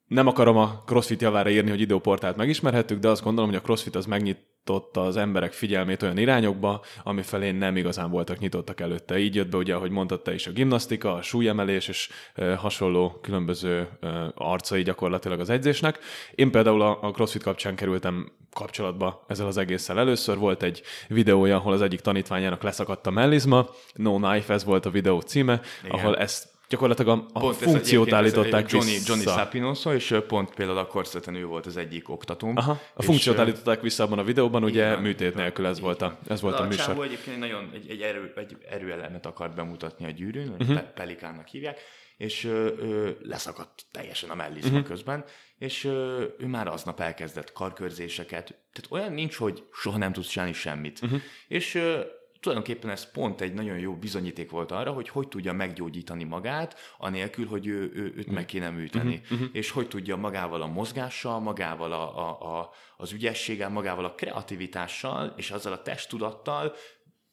nem 0.07 0.27
akarom 0.27 0.57
a 0.57 0.83
CrossFit 0.87 1.21
javára 1.21 1.51
írni, 1.51 1.71
hogy 1.71 1.81
időportált 1.81 2.37
megismerhettük, 2.37 2.99
de 2.99 3.09
azt 3.09 3.23
gondolom, 3.23 3.51
hogy 3.51 3.59
a 3.59 3.63
CrossFit 3.63 3.95
az 3.95 4.07
megnyit 4.07 4.39
nyitotta 4.67 5.03
az 5.03 5.17
emberek 5.17 5.53
figyelmét 5.53 6.03
olyan 6.03 6.19
irányokba, 6.19 6.83
ami 7.03 7.23
felé 7.23 7.51
nem 7.51 7.77
igazán 7.77 8.11
voltak 8.11 8.39
nyitottak 8.39 8.81
előtte. 8.81 9.19
Így 9.19 9.35
jött 9.35 9.49
be 9.49 9.57
ugye, 9.57 9.75
ahogy 9.75 9.91
mondtad 9.91 10.23
te 10.23 10.35
is, 10.35 10.47
a 10.47 10.51
gimnasztika, 10.51 11.15
a 11.15 11.23
súlyemelés 11.23 11.89
és 11.89 12.09
hasonló 12.57 13.19
különböző 13.23 13.89
arcai 14.35 14.83
gyakorlatilag 14.83 15.41
az 15.41 15.51
edzésnek. 15.51 15.99
Én 16.35 16.51
például 16.51 16.83
a, 16.83 16.99
a 17.03 17.11
CrossFit 17.11 17.43
kapcsán 17.43 17.75
kerültem 17.75 18.33
kapcsolatba 18.53 19.25
ezzel 19.29 19.47
az 19.47 19.57
egésszel. 19.57 19.99
Először 19.99 20.39
volt 20.39 20.63
egy 20.63 20.83
videója, 21.09 21.57
ahol 21.57 21.73
az 21.73 21.83
egyik 21.83 22.01
tanítványának 22.01 22.63
leszakadt 22.63 23.07
a 23.07 23.11
mellizma, 23.11 23.69
No 23.95 24.17
Knife, 24.17 24.53
ez 24.53 24.65
volt 24.65 24.87
a 24.87 24.91
videó 24.91 25.21
címe, 25.21 25.61
Igen. 25.85 25.99
ahol 25.99 26.17
ezt 26.17 26.54
gyakorlatilag 26.75 27.19
a, 27.19 27.27
a 27.33 27.41
pont 27.41 27.57
funkciót 27.57 28.13
állították 28.13 28.71
Johnny, 28.71 28.91
vissza. 28.91 29.13
Johnny 29.13 29.25
Sapinoso, 29.25 29.93
és 29.93 30.15
pont 30.27 30.55
például 30.55 30.79
a 30.79 30.87
korszeten 30.87 31.35
ő 31.35 31.47
volt 31.47 31.67
az 31.67 31.77
egyik 31.77 32.09
oktatóm. 32.09 32.57
Aha, 32.57 32.81
a 32.95 33.03
funkciót 33.03 33.39
állították 33.39 33.81
vissza 33.81 34.05
abban 34.05 34.19
a 34.19 34.25
videóban, 34.25 34.65
ugye 34.65 34.87
igen, 34.87 35.03
műtét 35.03 35.31
igen, 35.31 35.43
nélkül 35.43 35.67
ez 35.67 35.81
volt 35.81 36.03
a, 36.03 36.19
ez 36.29 36.41
volt 36.41 36.59
a, 36.59 36.63
a 36.63 36.67
műsor. 36.67 36.99
A 36.99 37.03
egyébként 37.03 37.39
nagyon 37.39 37.71
egy, 37.75 37.91
egy, 37.91 38.01
erő, 38.01 38.33
egy 38.37 38.57
erőelemet 38.71 39.27
akart 39.27 39.55
bemutatni 39.55 40.05
a 40.05 40.11
gyűrűn, 40.11 40.55
uh-huh. 40.59 40.81
Pelikánnak 40.81 41.47
hívják, 41.47 41.81
és 42.17 42.45
ö, 42.45 42.69
ö, 42.79 43.11
leszakadt 43.23 43.85
teljesen 43.91 44.31
a 44.31 44.35
mellizma 44.35 44.71
uh-huh. 44.71 44.87
közben, 44.87 45.25
és 45.59 45.85
ö, 45.85 46.25
ő 46.39 46.47
már 46.47 46.67
aznap 46.69 47.01
elkezdett 47.01 47.53
karkörzéseket, 47.53 48.47
tehát 48.47 48.91
olyan 48.91 49.13
nincs, 49.13 49.37
hogy 49.37 49.63
soha 49.73 49.99
nem 49.99 50.13
tudsz 50.13 50.29
csinálni 50.29 50.53
semmit. 50.53 51.01
Uh-huh. 51.03 51.21
És 51.49 51.75
ö, 51.75 52.01
tulajdonképpen 52.45 52.91
ez 52.91 53.11
pont 53.11 53.41
egy 53.41 53.55
nagyon 53.55 53.79
jó 53.79 53.97
bizonyíték 53.97 54.51
volt 54.51 54.71
arra, 54.71 54.93
hogy 54.93 55.09
hogy 55.09 55.29
tudja 55.29 55.53
meggyógyítani 55.53 56.25
magát, 56.25 56.79
anélkül, 56.99 57.47
hogy 57.47 57.67
ő, 57.67 57.91
ő, 57.95 58.13
őt 58.17 58.31
meg 58.31 58.45
kéne 58.45 58.71
műteni. 58.71 59.15
Uh-huh, 59.15 59.33
uh-huh. 59.33 59.49
És 59.53 59.71
hogy 59.71 59.89
tudja 59.89 60.17
magával 60.17 60.63
a 60.63 60.67
mozgással, 60.67 61.41
magával 61.41 61.93
a, 61.93 62.19
a, 62.19 62.59
a, 62.59 62.71
az 62.97 63.13
ügyességgel, 63.13 63.69
magával 63.69 64.05
a 64.05 64.15
kreativitással, 64.15 65.35
és 65.37 65.51
azzal 65.51 65.73
a 65.73 65.83
testtudattal 65.83 66.75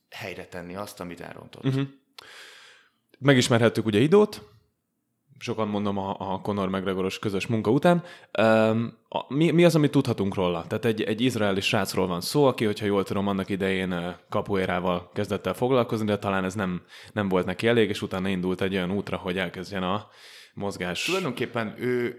helyre 0.09 0.45
tenni 0.45 0.75
azt, 0.75 0.99
amit 0.99 1.21
elrontott. 1.21 1.65
Uh-huh. 1.65 1.87
Megismerhettük 3.19 3.85
ugye 3.85 3.99
Idót, 3.99 4.50
sokan 5.41 5.67
mondom 5.67 5.97
a, 5.97 6.15
a 6.19 6.41
Conor 6.41 6.69
McGregoros 6.69 7.19
közös 7.19 7.47
munka 7.47 7.71
után. 7.71 8.03
Um, 8.41 8.97
a, 9.09 9.33
mi, 9.33 9.51
mi 9.51 9.65
az, 9.65 9.75
amit 9.75 9.91
tudhatunk 9.91 10.35
róla? 10.35 10.65
Tehát 10.67 10.85
egy, 10.85 11.01
egy 11.01 11.21
izraeli 11.21 11.61
srácról 11.61 12.07
van 12.07 12.21
szó, 12.21 12.45
aki, 12.45 12.65
hogyha 12.65 12.85
jól 12.85 13.03
tudom, 13.03 13.27
annak 13.27 13.49
idején 13.49 14.15
kapuérával 14.29 15.09
kezdett 15.13 15.45
el 15.45 15.53
foglalkozni, 15.53 16.05
de 16.05 16.17
talán 16.17 16.43
ez 16.43 16.53
nem, 16.53 16.81
nem 17.13 17.27
volt 17.27 17.45
neki 17.45 17.67
elég, 17.67 17.89
és 17.89 18.01
utána 18.01 18.27
indult 18.27 18.61
egy 18.61 18.75
olyan 18.75 18.91
útra, 18.91 19.17
hogy 19.17 19.37
elkezdjen 19.37 19.83
a 19.83 20.07
mozgás. 20.53 21.03
Tulajdonképpen 21.03 21.75
ő, 21.77 22.15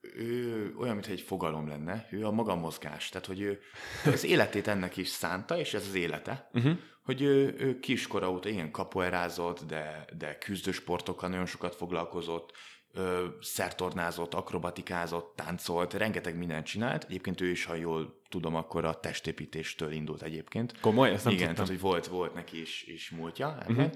ő 0.00 0.74
olyan, 0.78 0.94
mintha 0.94 1.12
egy 1.12 1.20
fogalom 1.20 1.68
lenne, 1.68 2.06
ő 2.10 2.26
a 2.26 2.30
maga 2.30 2.54
mozgás. 2.54 3.08
Tehát, 3.08 3.26
hogy 3.26 3.40
ő 3.40 3.60
az 4.04 4.24
életét 4.24 4.66
ennek 4.66 4.96
is 4.96 5.08
szánta, 5.08 5.58
és 5.58 5.74
ez 5.74 5.86
az 5.86 5.94
élete. 5.94 6.48
Uh-huh 6.52 6.78
hogy 7.10 7.22
ő, 7.22 7.54
ő 7.58 7.78
kiskora 7.78 8.30
óta 8.30 8.48
ilyen 8.48 8.70
kapoerázott, 8.70 9.66
de, 9.66 10.04
de 10.18 10.38
küzdősportokkal 10.38 11.28
nagyon 11.28 11.46
sokat 11.46 11.74
foglalkozott, 11.74 12.52
ö, 12.92 13.26
szertornázott, 13.40 14.34
akrobatikázott, 14.34 15.36
táncolt, 15.36 15.94
rengeteg 15.94 16.36
mindent 16.36 16.66
csinált. 16.66 17.04
Egyébként 17.04 17.40
ő 17.40 17.50
is, 17.50 17.64
ha 17.64 17.74
jól 17.74 18.20
tudom, 18.28 18.54
akkor 18.54 18.84
a 18.84 19.00
testépítéstől 19.00 19.92
indult 19.92 20.22
egyébként. 20.22 20.80
Komoly? 20.80 21.10
Ezt 21.10 21.24
nem 21.24 21.32
Igen, 21.32 21.46
tudtam. 21.46 21.64
tehát 21.64 21.80
hogy 21.80 21.90
volt, 21.90 22.06
volt 22.06 22.34
neki 22.34 22.60
is, 22.60 22.82
is 22.82 23.10
múltja. 23.10 23.58
Uh-huh. 23.68 23.90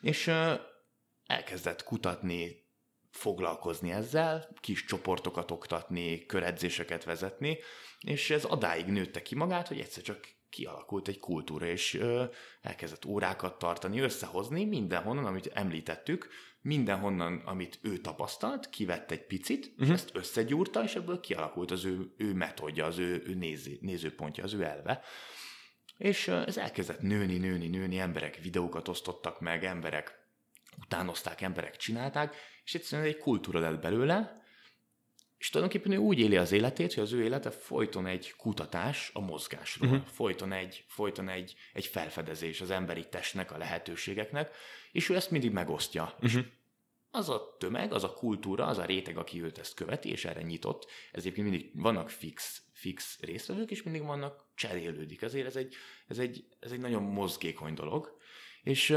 És 0.00 0.26
ö, 0.26 0.54
elkezdett 1.26 1.84
kutatni, 1.84 2.66
foglalkozni 3.10 3.90
ezzel, 3.90 4.48
kis 4.60 4.84
csoportokat 4.84 5.50
oktatni, 5.50 6.26
köredzéseket 6.26 7.04
vezetni, 7.04 7.58
és 8.00 8.30
ez 8.30 8.44
adáig 8.44 8.86
nőtte 8.86 9.22
ki 9.22 9.34
magát, 9.34 9.68
hogy 9.68 9.80
egyszer 9.80 10.02
csak 10.02 10.36
kialakult 10.50 11.08
egy 11.08 11.18
kultúra, 11.18 11.66
és 11.66 11.94
ö, 11.94 12.24
elkezdett 12.60 13.04
órákat 13.04 13.58
tartani, 13.58 14.00
összehozni 14.00 14.64
mindenhonnan, 14.64 15.24
amit 15.24 15.46
említettük, 15.46 16.28
mindenhonnan, 16.60 17.42
amit 17.44 17.78
ő 17.82 17.98
tapasztalt, 17.98 18.68
kivett 18.70 19.10
egy 19.10 19.26
picit, 19.26 19.72
uh-huh. 19.76 19.90
ezt 19.90 20.10
összegyúrta, 20.14 20.82
és 20.82 20.94
ebből 20.94 21.20
kialakult 21.20 21.70
az 21.70 21.84
ő, 21.84 22.14
ő 22.16 22.34
metódja, 22.34 22.86
az 22.86 22.98
ő, 22.98 23.22
ő 23.26 23.34
néző, 23.34 23.78
nézőpontja, 23.80 24.44
az 24.44 24.52
ő 24.52 24.62
elve. 24.62 25.04
És 25.96 26.28
ez 26.28 26.56
elkezdett 26.56 27.00
nőni, 27.00 27.38
nőni, 27.38 27.68
nőni, 27.68 27.98
emberek 27.98 28.36
videókat 28.36 28.88
osztottak 28.88 29.40
meg, 29.40 29.64
emberek 29.64 30.27
utánozták, 30.80 31.40
emberek 31.40 31.76
csinálták, 31.76 32.36
és 32.64 32.74
egyszerűen 32.74 33.08
egy 33.08 33.18
kultúra 33.18 33.60
lett 33.60 33.80
belőle, 33.80 34.38
és 35.38 35.50
tulajdonképpen 35.50 35.92
ő 35.92 35.96
úgy 35.96 36.18
éli 36.18 36.36
az 36.36 36.52
életét, 36.52 36.94
hogy 36.94 37.02
az 37.02 37.12
ő 37.12 37.22
élete 37.22 37.50
folyton 37.50 38.06
egy 38.06 38.34
kutatás 38.36 39.10
a 39.14 39.20
mozgásról, 39.20 39.90
uh-huh. 39.90 40.06
folyton, 40.06 40.52
egy, 40.52 40.84
folyton 40.86 41.28
egy, 41.28 41.54
egy 41.72 41.86
felfedezés 41.86 42.60
az 42.60 42.70
emberi 42.70 43.08
testnek, 43.08 43.52
a 43.52 43.58
lehetőségeknek, 43.58 44.54
és 44.92 45.08
ő 45.08 45.14
ezt 45.14 45.30
mindig 45.30 45.52
megosztja. 45.52 46.14
Uh-huh. 46.20 46.44
az 47.10 47.28
a 47.28 47.56
tömeg, 47.58 47.92
az 47.92 48.04
a 48.04 48.12
kultúra, 48.12 48.66
az 48.66 48.78
a 48.78 48.84
réteg, 48.84 49.16
aki 49.16 49.42
őt 49.42 49.58
ezt 49.58 49.74
követi, 49.74 50.10
és 50.10 50.24
erre 50.24 50.42
nyitott, 50.42 50.86
ezért 51.12 51.36
mindig 51.36 51.70
vannak 51.74 52.10
fix, 52.10 52.62
fix 52.72 53.20
résztvevők, 53.20 53.70
és 53.70 53.82
mindig 53.82 54.02
vannak 54.02 54.44
cserélődik. 54.54 55.22
Ezért 55.22 55.46
ez 55.46 55.56
egy, 55.56 55.74
ez 56.06 56.18
egy, 56.18 56.44
ez 56.60 56.72
egy 56.72 56.80
nagyon 56.80 57.02
mozgékony 57.02 57.74
dolog. 57.74 58.17
És 58.68 58.90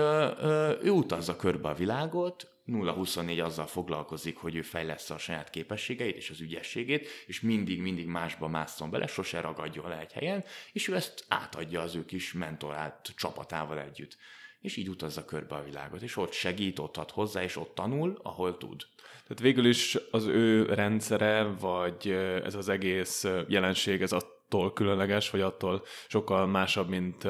ő 0.81 0.89
utazza 0.89 1.35
körbe 1.35 1.69
a 1.69 1.73
világot, 1.73 2.47
0-24 2.67 3.43
azzal 3.43 3.65
foglalkozik, 3.65 4.37
hogy 4.37 4.55
ő 4.55 4.61
fejlesz 4.61 5.09
a 5.09 5.17
saját 5.17 5.49
képességeit 5.49 6.15
és 6.15 6.29
az 6.29 6.41
ügyességét, 6.41 7.07
és 7.25 7.41
mindig-mindig 7.41 8.07
másba 8.07 8.47
másszon 8.47 8.89
bele, 8.89 9.07
sose 9.07 9.41
ragadjon 9.41 9.89
le 9.89 9.99
egy 9.99 10.11
helyen, 10.11 10.43
és 10.71 10.87
ő 10.87 10.95
ezt 10.95 11.25
átadja 11.27 11.81
az 11.81 11.95
ő 11.95 12.05
kis 12.05 12.33
mentorát 12.33 13.13
csapatával 13.15 13.79
együtt. 13.79 14.17
És 14.61 14.75
így 14.75 14.89
utazza 14.89 15.25
körbe 15.25 15.55
a 15.55 15.63
világot, 15.63 16.01
és 16.01 16.17
ott 16.17 16.31
segít, 16.31 16.79
ott 16.79 16.97
ad 16.97 17.11
hozzá, 17.11 17.43
és 17.43 17.57
ott 17.57 17.75
tanul, 17.75 18.19
ahol 18.23 18.57
tud. 18.57 18.81
Tehát 19.23 19.39
végül 19.41 19.65
is 19.65 19.97
az 20.11 20.25
ő 20.25 20.65
rendszere, 20.65 21.43
vagy 21.43 22.09
ez 22.43 22.55
az 22.55 22.69
egész 22.69 23.27
jelenség, 23.47 24.01
ez 24.01 24.11
a 24.11 24.30
attól 24.53 24.73
különleges, 24.73 25.29
vagy 25.29 25.41
attól 25.41 25.83
sokkal 26.07 26.47
másabb, 26.47 26.89
mint, 26.89 27.23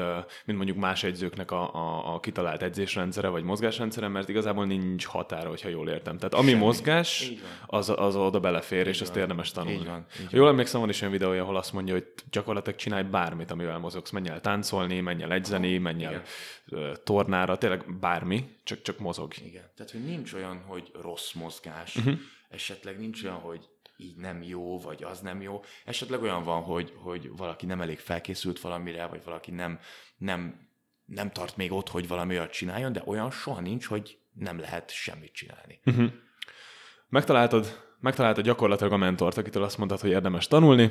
mint 0.44 0.58
mondjuk 0.58 0.78
más 0.78 1.02
egyzőknek 1.02 1.50
a, 1.50 1.74
a, 1.74 2.14
a 2.14 2.20
kitalált 2.20 2.62
edzésrendszere, 2.62 3.28
vagy 3.28 3.42
mozgásrendszere, 3.42 4.08
mert 4.08 4.28
igazából 4.28 4.66
nincs 4.66 5.06
határa, 5.06 5.48
hogyha 5.48 5.68
jól 5.68 5.88
értem. 5.88 6.16
Tehát 6.16 6.34
ami 6.34 6.48
Semmi. 6.48 6.62
mozgás, 6.62 7.32
az, 7.66 7.92
az 7.96 8.16
oda 8.16 8.40
belefér, 8.40 8.80
így 8.80 8.86
és 8.86 8.98
van. 8.98 9.08
ezt 9.08 9.16
érdemes 9.16 9.50
tanulni. 9.50 9.78
Így 9.78 9.86
van, 9.86 10.06
így 10.20 10.32
jól 10.32 10.48
emlékszem, 10.48 10.80
van 10.80 10.88
is 10.88 11.00
olyan 11.00 11.12
videója, 11.12 11.42
ahol 11.42 11.56
azt 11.56 11.72
mondja, 11.72 11.94
hogy 11.94 12.12
gyakorlatilag 12.30 12.78
csinálj 12.78 13.02
bármit, 13.02 13.50
amivel 13.50 13.78
mozogsz. 13.78 14.10
Menj 14.10 14.28
el 14.28 14.40
táncolni, 14.40 15.00
menj 15.00 15.22
el 15.22 15.32
edzeni, 15.32 15.78
menj 15.78 16.04
el 16.04 16.22
tornára, 17.04 17.58
tényleg 17.58 17.98
bármi, 18.00 18.48
csak, 18.64 18.82
csak 18.82 18.98
mozog. 18.98 19.32
Igen. 19.44 19.70
Tehát, 19.76 19.92
hogy 19.92 20.04
nincs 20.04 20.32
olyan, 20.32 20.62
hogy 20.66 20.90
rossz 21.02 21.32
mozgás, 21.32 21.96
uh-huh. 21.96 22.14
esetleg 22.50 22.98
nincs 22.98 23.24
olyan, 23.24 23.36
hogy 23.36 23.60
így 24.02 24.16
nem 24.16 24.42
jó, 24.42 24.78
vagy 24.78 25.02
az 25.02 25.20
nem 25.20 25.42
jó. 25.42 25.60
Esetleg 25.84 26.22
olyan 26.22 26.42
van, 26.42 26.62
hogy, 26.62 26.92
hogy 26.96 27.30
valaki 27.36 27.66
nem 27.66 27.80
elég 27.80 27.98
felkészült 27.98 28.60
valamire, 28.60 29.06
vagy 29.06 29.24
valaki 29.24 29.50
nem, 29.50 29.78
nem, 30.16 30.68
nem 31.04 31.30
tart 31.30 31.56
még 31.56 31.72
ott, 31.72 31.88
hogy 31.88 32.08
valami 32.08 32.38
olyat 32.38 32.52
csináljon, 32.52 32.92
de 32.92 33.02
olyan 33.04 33.30
soha 33.30 33.60
nincs, 33.60 33.86
hogy 33.86 34.18
nem 34.32 34.58
lehet 34.58 34.90
semmit 34.90 35.32
csinálni. 35.32 35.80
Uh-huh. 35.84 36.10
Megtaláltad, 37.08 37.84
megtaláltad 38.00 38.44
gyakorlatilag 38.44 38.92
a 38.92 38.96
mentort, 38.96 39.36
akitől 39.36 39.62
azt 39.62 39.78
mondtad, 39.78 40.00
hogy 40.00 40.10
érdemes 40.10 40.46
tanulni, 40.46 40.90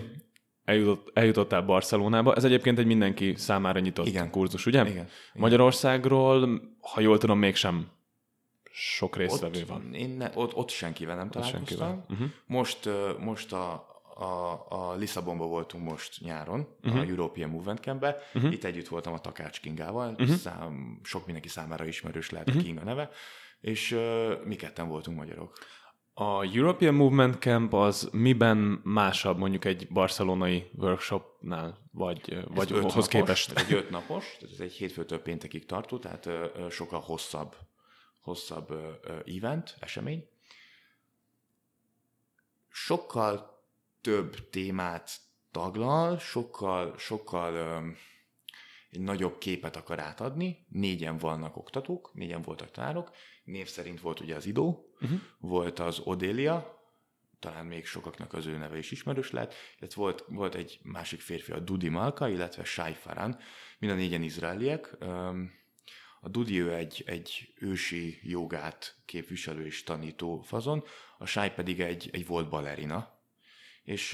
eljutott, 0.65 1.09
eljutottál 1.13 1.61
Barcelonába. 1.61 2.35
Ez 2.35 2.43
egyébként 2.43 2.79
egy 2.79 2.85
mindenki 2.85 3.33
számára 3.35 3.79
nyitott 3.79 4.07
Igen. 4.07 4.29
kurzus, 4.29 4.65
ugye? 4.65 4.89
Igen. 4.89 5.07
Magyarországról, 5.33 6.61
ha 6.79 7.01
jól 7.01 7.17
tudom, 7.17 7.39
mégsem 7.39 7.87
sok 8.73 9.15
résztvevő 9.15 9.59
ott, 9.59 9.67
van. 9.67 9.93
Én 9.93 10.09
ne, 10.09 10.31
ott, 10.33 10.55
ott 10.55 10.69
senkivel 10.69 11.15
nem 11.15 11.29
találkoztam. 11.29 11.65
Senkivel. 11.65 12.05
Uh-huh. 12.09 12.27
Most, 12.45 12.89
most 13.19 13.53
a, 13.53 13.73
a, 14.15 14.65
a 14.69 14.95
Lisszabonban 14.95 15.49
voltunk 15.49 15.83
most 15.83 16.21
nyáron, 16.21 16.67
uh-huh. 16.83 17.01
a 17.01 17.05
European 17.05 17.49
Movement 17.49 17.79
Campbe. 17.79 18.17
Uh-huh. 18.33 18.51
Itt 18.51 18.63
együtt 18.63 18.87
voltam 18.87 19.13
a 19.13 19.19
Takács 19.19 19.59
Kingával, 19.59 20.11
uh-huh. 20.11 20.35
szám, 20.35 20.99
sok 21.03 21.23
mindenki 21.23 21.49
számára 21.49 21.85
ismerős 21.85 22.29
lehet 22.29 22.47
uh-huh. 22.47 22.63
a 22.63 22.65
Kinga 22.65 22.83
neve, 22.83 23.09
és 23.61 23.91
uh, 23.91 24.45
mi 24.45 24.55
ketten 24.55 24.87
voltunk 24.87 25.17
magyarok. 25.17 25.57
A 26.13 26.45
European 26.55 26.93
Movement 26.93 27.41
Camp 27.41 27.73
az 27.73 28.09
miben 28.11 28.81
másabb 28.83 29.37
mondjuk 29.37 29.65
egy 29.65 29.87
barcelonai 29.89 30.69
workshopnál, 30.75 31.77
vagy, 31.91 32.37
vagy 32.53 32.71
ahhoz 32.71 32.83
napos, 32.83 33.07
képest? 33.07 33.59
Egy 33.59 33.73
öt 33.73 33.89
napos, 33.89 34.37
tehát 34.39 34.53
ez 34.53 34.59
egy 34.59 34.73
hétfőtől 34.73 35.21
péntekig 35.21 35.65
tartó, 35.65 35.97
tehát 35.97 36.29
sokkal 36.69 36.99
hosszabb 36.99 37.55
hosszabb 38.21 38.71
event, 39.25 39.75
esemény. 39.79 40.29
Sokkal 42.69 43.63
több 44.01 44.49
témát 44.49 45.11
taglal, 45.51 46.19
sokkal, 46.19 46.97
sokkal 46.97 47.83
egy 48.89 48.99
nagyobb 48.99 49.37
képet 49.37 49.75
akar 49.75 49.99
átadni, 49.99 50.65
négyen 50.69 51.17
vannak 51.17 51.57
oktatók, 51.57 52.13
négyen 52.13 52.41
voltak 52.41 52.71
tanárok, 52.71 53.11
név 53.43 53.67
szerint 53.67 54.01
volt 54.01 54.19
ugye 54.19 54.35
az 54.35 54.45
Idó, 54.45 54.93
uh-huh. 55.01 55.19
volt 55.39 55.79
az 55.79 55.99
Odélia, 56.03 56.79
talán 57.39 57.65
még 57.65 57.85
sokaknak 57.85 58.33
az 58.33 58.45
ő 58.45 58.57
neve 58.57 58.77
is 58.77 58.91
ismerős 58.91 59.31
lett, 59.31 59.53
illetve 59.79 60.01
volt, 60.01 60.25
volt 60.27 60.55
egy 60.55 60.79
másik 60.83 61.21
férfi, 61.21 61.51
a 61.51 61.59
Dudi 61.59 61.89
Malka, 61.89 62.29
illetve 62.29 62.63
Shai 62.63 62.93
Faran, 62.93 63.39
mind 63.79 63.93
a 63.93 63.95
négyen 63.95 64.23
izraeliek. 64.23 64.97
A 66.23 66.29
Dudi 66.29 66.61
ő 66.61 66.73
egy, 66.73 67.03
egy 67.05 67.53
ősi 67.55 68.19
jogát 68.23 68.95
képviselő 69.05 69.65
és 69.65 69.83
tanító 69.83 70.41
fazon, 70.41 70.83
a 71.17 71.25
Shai 71.25 71.49
pedig 71.49 71.79
egy, 71.79 72.09
egy 72.11 72.27
volt 72.27 72.49
balerina, 72.49 73.19
és 73.83 74.13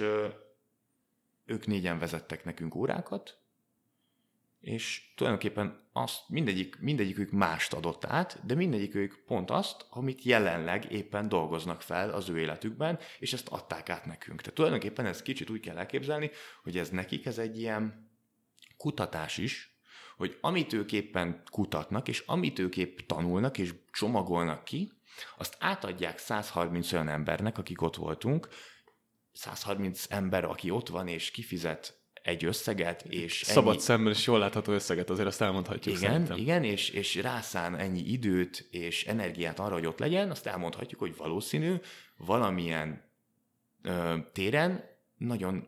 ők 1.45 1.65
négyen 1.65 1.99
vezettek 1.99 2.43
nekünk 2.43 2.75
órákat, 2.75 3.39
és 4.59 5.13
tulajdonképpen 5.15 5.89
azt 5.91 6.29
mindegyik, 6.29 6.79
mindegyikük 6.79 7.31
mást 7.31 7.73
adott 7.73 8.05
át, 8.05 8.45
de 8.45 8.55
mindegyikük 8.55 9.23
pont 9.25 9.51
azt, 9.51 9.85
amit 9.89 10.23
jelenleg 10.23 10.91
éppen 10.91 11.29
dolgoznak 11.29 11.81
fel 11.81 12.09
az 12.09 12.29
ő 12.29 12.39
életükben, 12.39 12.99
és 13.19 13.33
ezt 13.33 13.47
adták 13.47 13.89
át 13.89 14.05
nekünk. 14.05 14.41
Tehát 14.41 14.55
tulajdonképpen 14.55 15.05
ez 15.05 15.21
kicsit 15.21 15.49
úgy 15.49 15.59
kell 15.59 15.77
elképzelni, 15.77 16.31
hogy 16.63 16.77
ez 16.77 16.89
nekik 16.89 17.25
ez 17.25 17.37
egy 17.37 17.59
ilyen 17.59 18.11
kutatás 18.77 19.37
is, 19.37 19.76
hogy 20.17 20.37
amit 20.41 20.73
ők 20.73 20.91
éppen 20.91 21.43
kutatnak, 21.51 22.07
és 22.07 22.23
amit 22.25 22.59
ők 22.59 22.77
épp 22.77 22.99
tanulnak, 22.99 23.57
és 23.57 23.73
csomagolnak 23.91 24.63
ki, 24.63 24.91
azt 25.37 25.57
átadják 25.59 26.17
130 26.17 26.93
olyan 26.93 27.07
embernek, 27.07 27.57
akik 27.57 27.81
ott 27.81 27.95
voltunk, 27.95 28.47
130 29.31 30.05
ember, 30.09 30.43
aki 30.43 30.69
ott 30.69 30.87
van 30.87 31.07
és 31.07 31.31
kifizet 31.31 31.99
egy 32.27 32.45
összeget, 32.45 33.01
és 33.01 33.41
Szabad 33.45 33.73
ennyi... 33.73 33.81
szemmel 33.81 34.11
és 34.11 34.25
jól 34.25 34.39
látható 34.39 34.71
összeget, 34.71 35.09
azért 35.09 35.27
azt 35.27 35.41
elmondhatjuk 35.41 35.97
Igen, 35.97 36.11
szerintem. 36.11 36.37
igen 36.37 36.63
és, 36.63 36.89
és 36.89 37.15
rászán 37.15 37.75
ennyi 37.75 38.11
időt 38.11 38.67
és 38.71 39.05
energiát 39.05 39.59
arra, 39.59 39.73
hogy 39.73 39.85
ott 39.85 39.99
legyen, 39.99 40.29
azt 40.29 40.45
elmondhatjuk, 40.45 40.99
hogy 40.99 41.15
valószínű 41.17 41.75
valamilyen 42.17 43.11
ö, 43.81 44.15
téren 44.33 44.83
nagyon 45.17 45.67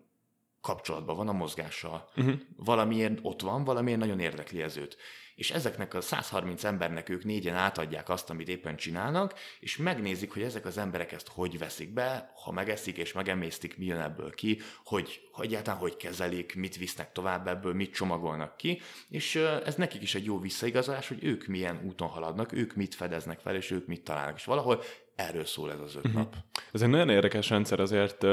kapcsolatban 0.61 1.15
van 1.15 1.27
a 1.27 1.33
mozgással. 1.33 2.09
Uh-huh. 2.15 2.33
Valamiért 2.55 3.19
ott 3.21 3.41
van, 3.41 3.63
valamiért 3.63 3.99
nagyon 3.99 4.19
érdekli 4.19 4.61
ez 4.61 4.77
őt 4.77 4.97
és 5.39 5.51
ezeknek 5.51 5.93
a 5.93 6.01
130 6.01 6.63
embernek 6.63 7.09
ők 7.09 7.23
négyen 7.23 7.55
átadják 7.55 8.09
azt, 8.09 8.29
amit 8.29 8.47
éppen 8.47 8.75
csinálnak, 8.75 9.33
és 9.59 9.77
megnézik, 9.77 10.33
hogy 10.33 10.41
ezek 10.41 10.65
az 10.65 10.77
emberek 10.77 11.11
ezt 11.11 11.27
hogy 11.27 11.57
veszik 11.57 11.93
be, 11.93 12.31
ha 12.43 12.51
megeszik 12.51 12.97
és 12.97 13.13
megemésztik, 13.13 13.77
mi 13.77 13.85
jön 13.85 13.99
ebből 13.99 14.29
ki, 14.29 14.59
hogy, 14.83 15.21
hogy 15.31 15.45
egyáltalán 15.45 15.79
hogy 15.79 15.97
kezelik, 15.97 16.55
mit 16.55 16.77
visznek 16.77 17.11
tovább 17.11 17.47
ebből, 17.47 17.73
mit 17.73 17.93
csomagolnak 17.93 18.57
ki, 18.57 18.81
és 19.09 19.35
ez 19.65 19.75
nekik 19.75 20.01
is 20.01 20.15
egy 20.15 20.25
jó 20.25 20.39
visszaigazolás, 20.39 21.07
hogy 21.07 21.23
ők 21.23 21.47
milyen 21.47 21.81
úton 21.85 22.07
haladnak, 22.07 22.53
ők 22.53 22.75
mit 22.75 22.95
fedeznek 22.95 23.39
fel, 23.39 23.55
és 23.55 23.71
ők 23.71 23.87
mit 23.87 24.03
találnak. 24.03 24.35
És 24.37 24.45
valahol 24.45 24.81
erről 25.15 25.45
szól 25.45 25.71
ez 25.71 25.79
az 25.79 25.95
öt 25.95 26.05
uh-huh. 26.05 26.21
nap. 26.21 26.35
Ez 26.71 26.81
egy 26.81 26.89
nagyon 26.89 27.09
érdekes 27.09 27.49
rendszer 27.49 27.79
azért, 27.79 28.25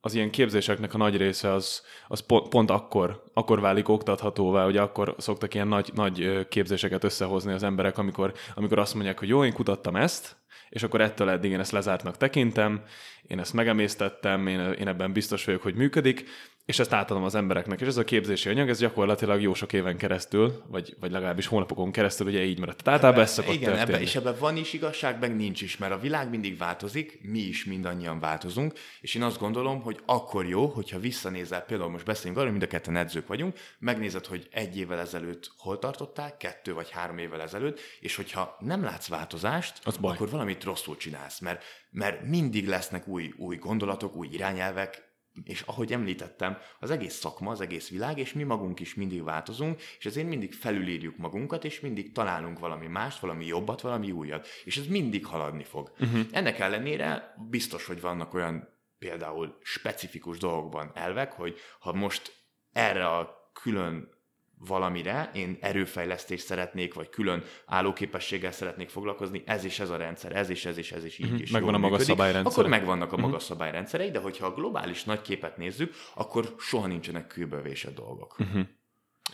az 0.00 0.14
ilyen 0.14 0.30
képzéseknek 0.30 0.94
a 0.94 0.98
nagy 0.98 1.16
része 1.16 1.52
az, 1.52 1.82
az 2.08 2.20
pont, 2.20 2.48
pont 2.48 2.70
akkor, 2.70 3.22
akkor 3.32 3.60
válik 3.60 3.88
oktathatóvá, 3.88 4.64
hogy 4.64 4.76
akkor 4.76 5.14
szoktak 5.18 5.54
ilyen 5.54 5.68
nagy, 5.68 5.90
nagy 5.94 6.46
képzéseket 6.48 7.04
összehozni 7.04 7.52
az 7.52 7.62
emberek, 7.62 7.98
amikor, 7.98 8.32
amikor 8.54 8.78
azt 8.78 8.94
mondják, 8.94 9.18
hogy 9.18 9.28
jó, 9.28 9.44
én 9.44 9.52
kutattam 9.52 9.96
ezt, 9.96 10.36
és 10.68 10.82
akkor 10.82 11.00
ettől 11.00 11.30
eddig 11.30 11.50
én 11.50 11.60
ezt 11.60 11.72
lezártnak 11.72 12.16
tekintem, 12.16 12.82
én 13.26 13.38
ezt 13.38 13.52
megemésztettem, 13.52 14.46
én, 14.46 14.60
én 14.60 14.88
ebben 14.88 15.12
biztos 15.12 15.44
vagyok, 15.44 15.62
hogy 15.62 15.74
működik, 15.74 16.24
és 16.70 16.78
ezt 16.78 16.92
átadom 16.92 17.22
az 17.22 17.34
embereknek. 17.34 17.80
És 17.80 17.86
ez 17.86 17.96
a 17.96 18.04
képzési 18.04 18.48
anyag, 18.48 18.68
ez 18.68 18.78
gyakorlatilag 18.78 19.40
jó 19.40 19.54
sok 19.54 19.72
éven 19.72 19.96
keresztül, 19.96 20.62
vagy, 20.66 20.96
vagy 21.00 21.10
legalábbis 21.10 21.46
hónapokon 21.46 21.92
keresztül 21.92 22.26
ugye 22.26 22.44
így 22.44 22.58
maradt. 22.58 22.82
Tehát 22.82 22.98
általában 22.98 23.22
ez 23.22 23.32
szokott 23.32 23.54
Igen, 23.54 23.76
ebbe, 23.76 24.00
és 24.00 24.14
ebben 24.14 24.36
van 24.38 24.56
is 24.56 24.72
igazság, 24.72 25.20
meg 25.20 25.36
nincs 25.36 25.62
is, 25.62 25.76
mert 25.76 25.92
a 25.92 25.98
világ 25.98 26.30
mindig 26.30 26.58
változik, 26.58 27.18
mi 27.22 27.38
is 27.38 27.64
mindannyian 27.64 28.20
változunk, 28.20 28.72
és 29.00 29.14
én 29.14 29.22
azt 29.22 29.38
gondolom, 29.38 29.82
hogy 29.82 30.00
akkor 30.06 30.46
jó, 30.46 30.66
hogyha 30.66 30.98
visszanézel, 30.98 31.60
például 31.60 31.90
most 31.90 32.04
beszélünk 32.04 32.38
arról, 32.38 32.50
mind 32.50 32.62
a 32.62 32.66
ketten 32.66 32.96
edzők 32.96 33.26
vagyunk, 33.26 33.58
megnézed, 33.78 34.26
hogy 34.26 34.48
egy 34.50 34.78
évvel 34.78 34.98
ezelőtt 34.98 35.50
hol 35.58 35.78
tartottál, 35.78 36.36
kettő 36.36 36.74
vagy 36.74 36.90
három 36.90 37.18
évvel 37.18 37.40
ezelőtt, 37.40 37.80
és 38.00 38.16
hogyha 38.16 38.56
nem 38.60 38.82
látsz 38.82 39.08
változást, 39.08 39.78
az 39.84 39.98
akkor 40.00 40.30
valamit 40.30 40.64
rosszul 40.64 40.96
csinálsz, 40.96 41.38
mert, 41.38 41.64
mert 41.90 42.24
mindig 42.24 42.68
lesznek 42.68 43.08
új, 43.08 43.32
új 43.36 43.56
gondolatok, 43.56 44.16
új 44.16 44.28
irányelvek, 44.32 45.08
és 45.44 45.60
ahogy 45.60 45.92
említettem, 45.92 46.58
az 46.80 46.90
egész 46.90 47.14
szakma, 47.14 47.50
az 47.50 47.60
egész 47.60 47.88
világ, 47.88 48.18
és 48.18 48.32
mi 48.32 48.42
magunk 48.42 48.80
is 48.80 48.94
mindig 48.94 49.22
változunk, 49.22 49.80
és 49.98 50.06
ezért 50.06 50.28
mindig 50.28 50.54
felülírjuk 50.54 51.16
magunkat, 51.16 51.64
és 51.64 51.80
mindig 51.80 52.12
találunk 52.12 52.58
valami 52.58 52.86
mást, 52.86 53.20
valami 53.20 53.46
jobbat, 53.46 53.80
valami 53.80 54.10
újat. 54.10 54.46
És 54.64 54.76
ez 54.76 54.86
mindig 54.86 55.26
haladni 55.26 55.64
fog. 55.64 55.92
Uh-huh. 56.00 56.20
Ennek 56.30 56.58
ellenére 56.58 57.34
biztos, 57.50 57.86
hogy 57.86 58.00
vannak 58.00 58.34
olyan 58.34 58.68
például 58.98 59.58
specifikus 59.62 60.38
dolgokban 60.38 60.90
elvek, 60.94 61.32
hogy 61.32 61.58
ha 61.80 61.92
most 61.92 62.44
erre 62.72 63.06
a 63.06 63.50
külön 63.52 64.18
valamire, 64.66 65.30
én 65.34 65.58
erőfejlesztést 65.60 66.44
szeretnék, 66.44 66.94
vagy 66.94 67.08
külön 67.08 67.42
állóképességgel 67.66 68.52
szeretnék 68.52 68.88
foglalkozni, 68.88 69.42
ez 69.46 69.64
is 69.64 69.80
ez 69.80 69.90
a 69.90 69.96
rendszer, 69.96 70.36
ez 70.36 70.50
is, 70.50 70.64
ez 70.64 70.78
is, 70.78 70.92
ez 70.92 71.04
is 71.04 71.18
így 71.18 71.26
uh-huh. 71.26 71.40
is 71.40 71.50
Megvan 71.50 71.74
a 71.74 71.78
maga 71.78 71.98
szabályrendszer. 71.98 72.52
Akkor 72.52 72.70
megvannak 72.70 73.12
a 73.12 73.16
maga 73.16 73.26
uh-huh. 73.26 73.42
szabályrendszerei, 73.42 74.10
de 74.10 74.18
hogyha 74.18 74.46
a 74.46 74.54
globális 74.54 75.04
nagy 75.04 75.20
képet 75.20 75.56
nézzük, 75.56 75.94
akkor 76.14 76.54
soha 76.58 76.86
nincsenek 76.86 77.26
kőbevésett 77.26 77.94
dolgok. 77.94 78.36
Uh-huh. 78.38 78.66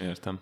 Értem. 0.01 0.41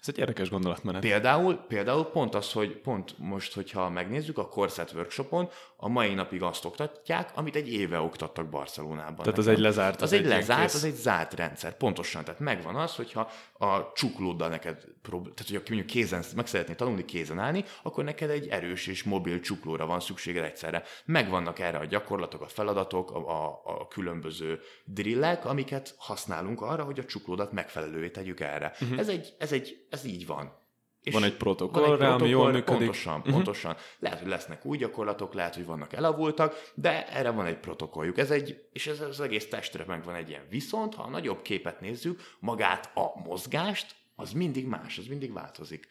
Ez 0.00 0.08
egy 0.08 0.18
érdekes 0.18 0.50
gondolatmenet. 0.50 1.00
Például, 1.00 1.54
például 1.54 2.04
pont 2.04 2.34
az, 2.34 2.52
hogy 2.52 2.76
pont 2.76 3.18
most, 3.18 3.54
hogyha 3.54 3.90
megnézzük 3.90 4.38
a 4.38 4.48
Corset 4.48 4.92
Workshopon, 4.92 5.48
a 5.76 5.88
mai 5.88 6.14
napig 6.14 6.42
azt 6.42 6.64
oktatják, 6.64 7.30
amit 7.34 7.56
egy 7.56 7.72
éve 7.72 8.00
oktattak 8.00 8.48
Barcelonában. 8.48 9.16
Tehát 9.16 9.26
nekem. 9.26 9.40
az 9.40 9.46
egy 9.46 9.58
lezárt. 9.58 10.02
Az, 10.02 10.12
egy, 10.12 10.20
egy 10.20 10.26
lezárt, 10.26 10.62
kész... 10.62 10.74
az 10.74 10.84
egy 10.84 10.94
zárt 10.94 11.34
rendszer. 11.34 11.76
Pontosan. 11.76 12.24
Tehát 12.24 12.40
megvan 12.40 12.76
az, 12.76 12.94
hogyha 12.94 13.30
a 13.52 13.92
csuklóddal 13.94 14.48
neked, 14.48 14.84
prób- 15.02 15.34
tehát 15.34 15.52
hogyha 15.52 15.74
mondjuk 15.74 15.86
kézen, 15.86 16.24
meg 16.36 16.46
szeretnél 16.46 16.76
tanulni 16.76 17.04
kézen 17.04 17.38
állni, 17.38 17.64
akkor 17.82 18.04
neked 18.04 18.30
egy 18.30 18.48
erős 18.48 18.86
és 18.86 19.02
mobil 19.02 19.40
csuklóra 19.40 19.86
van 19.86 20.00
szükséged 20.00 20.44
egyszerre. 20.44 20.82
Megvannak 21.04 21.58
erre 21.58 21.78
a 21.78 21.84
gyakorlatok, 21.84 22.40
a 22.40 22.48
feladatok, 22.48 23.10
a, 23.10 23.18
a, 23.18 23.60
a 23.64 23.88
különböző 23.88 24.60
drillek, 24.84 25.44
amiket 25.44 25.94
használunk 25.98 26.60
arra, 26.60 26.84
hogy 26.84 26.98
a 26.98 27.04
csuklódat 27.04 27.52
megfelelővé 27.52 28.10
tegyük 28.10 28.40
erre. 28.40 28.72
Uh-huh. 28.80 28.98
Ez, 28.98 29.08
egy, 29.08 29.34
ez, 29.38 29.52
egy, 29.52 29.67
ez 29.90 30.04
így 30.04 30.26
van. 30.26 30.56
És 31.02 31.14
van 31.14 31.24
egy 31.24 31.36
protokoll, 31.36 31.82
van 31.82 31.92
egy 31.92 31.98
protokoll 31.98 32.20
ami 32.20 32.28
jól 32.28 32.52
működik. 32.52 32.78
Pontosan, 32.78 33.18
uh-huh. 33.18 33.32
pontosan. 33.32 33.76
Lehet, 33.98 34.18
hogy 34.18 34.28
lesznek 34.28 34.64
új 34.64 34.76
gyakorlatok, 34.76 35.34
lehet, 35.34 35.54
hogy 35.54 35.64
vannak 35.64 35.92
elavultak, 35.92 36.72
de 36.74 37.08
erre 37.08 37.30
van 37.30 37.46
egy 37.46 37.58
protokolljuk. 37.58 38.18
Ez 38.18 38.30
egy, 38.30 38.66
és 38.72 38.86
ez 38.86 39.00
az 39.00 39.20
egész 39.20 39.48
testre 39.48 39.84
megvan 39.86 40.14
egy 40.14 40.28
ilyen. 40.28 40.46
Viszont, 40.50 40.94
ha 40.94 41.02
a 41.02 41.08
nagyobb 41.08 41.42
képet 41.42 41.80
nézzük, 41.80 42.20
magát 42.40 42.90
a 42.94 43.20
mozgást, 43.24 43.94
az 44.16 44.32
mindig 44.32 44.66
más, 44.66 44.98
az 44.98 45.06
mindig 45.06 45.32
változik. 45.32 45.86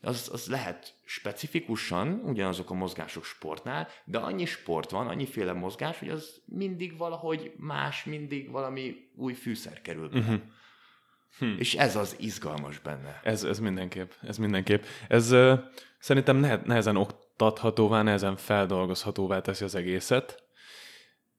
Az, 0.00 0.28
az 0.32 0.46
lehet 0.46 0.94
specifikusan 1.04 2.22
ugyanazok 2.24 2.70
a 2.70 2.74
mozgások 2.74 3.24
sportnál, 3.24 3.88
de 4.04 4.18
annyi 4.18 4.44
sport 4.44 4.90
van, 4.90 5.08
annyiféle 5.08 5.52
mozgás, 5.52 5.98
hogy 5.98 6.08
az 6.08 6.40
mindig 6.44 6.96
valahogy 6.96 7.52
más, 7.56 8.04
mindig 8.04 8.50
valami 8.50 9.10
új 9.16 9.32
fűszer 9.32 9.80
kerül 9.80 10.08
be. 10.08 10.18
Uh-huh. 10.18 10.40
Hm. 11.38 11.54
És 11.58 11.74
ez 11.74 11.96
az 11.96 12.16
izgalmas 12.18 12.78
benne. 12.78 13.20
Ez, 13.24 13.44
ez 13.44 13.58
mindenképp. 13.58 14.10
Ez 14.22 14.36
mindenképp. 14.36 14.82
Ez 15.08 15.32
uh, 15.32 15.58
szerintem 15.98 16.36
nehezen 16.64 16.96
oktathatóvá, 16.96 18.02
nehezen 18.02 18.36
feldolgozhatóvá 18.36 19.40
teszi 19.40 19.64
az 19.64 19.74
egészet. 19.74 20.42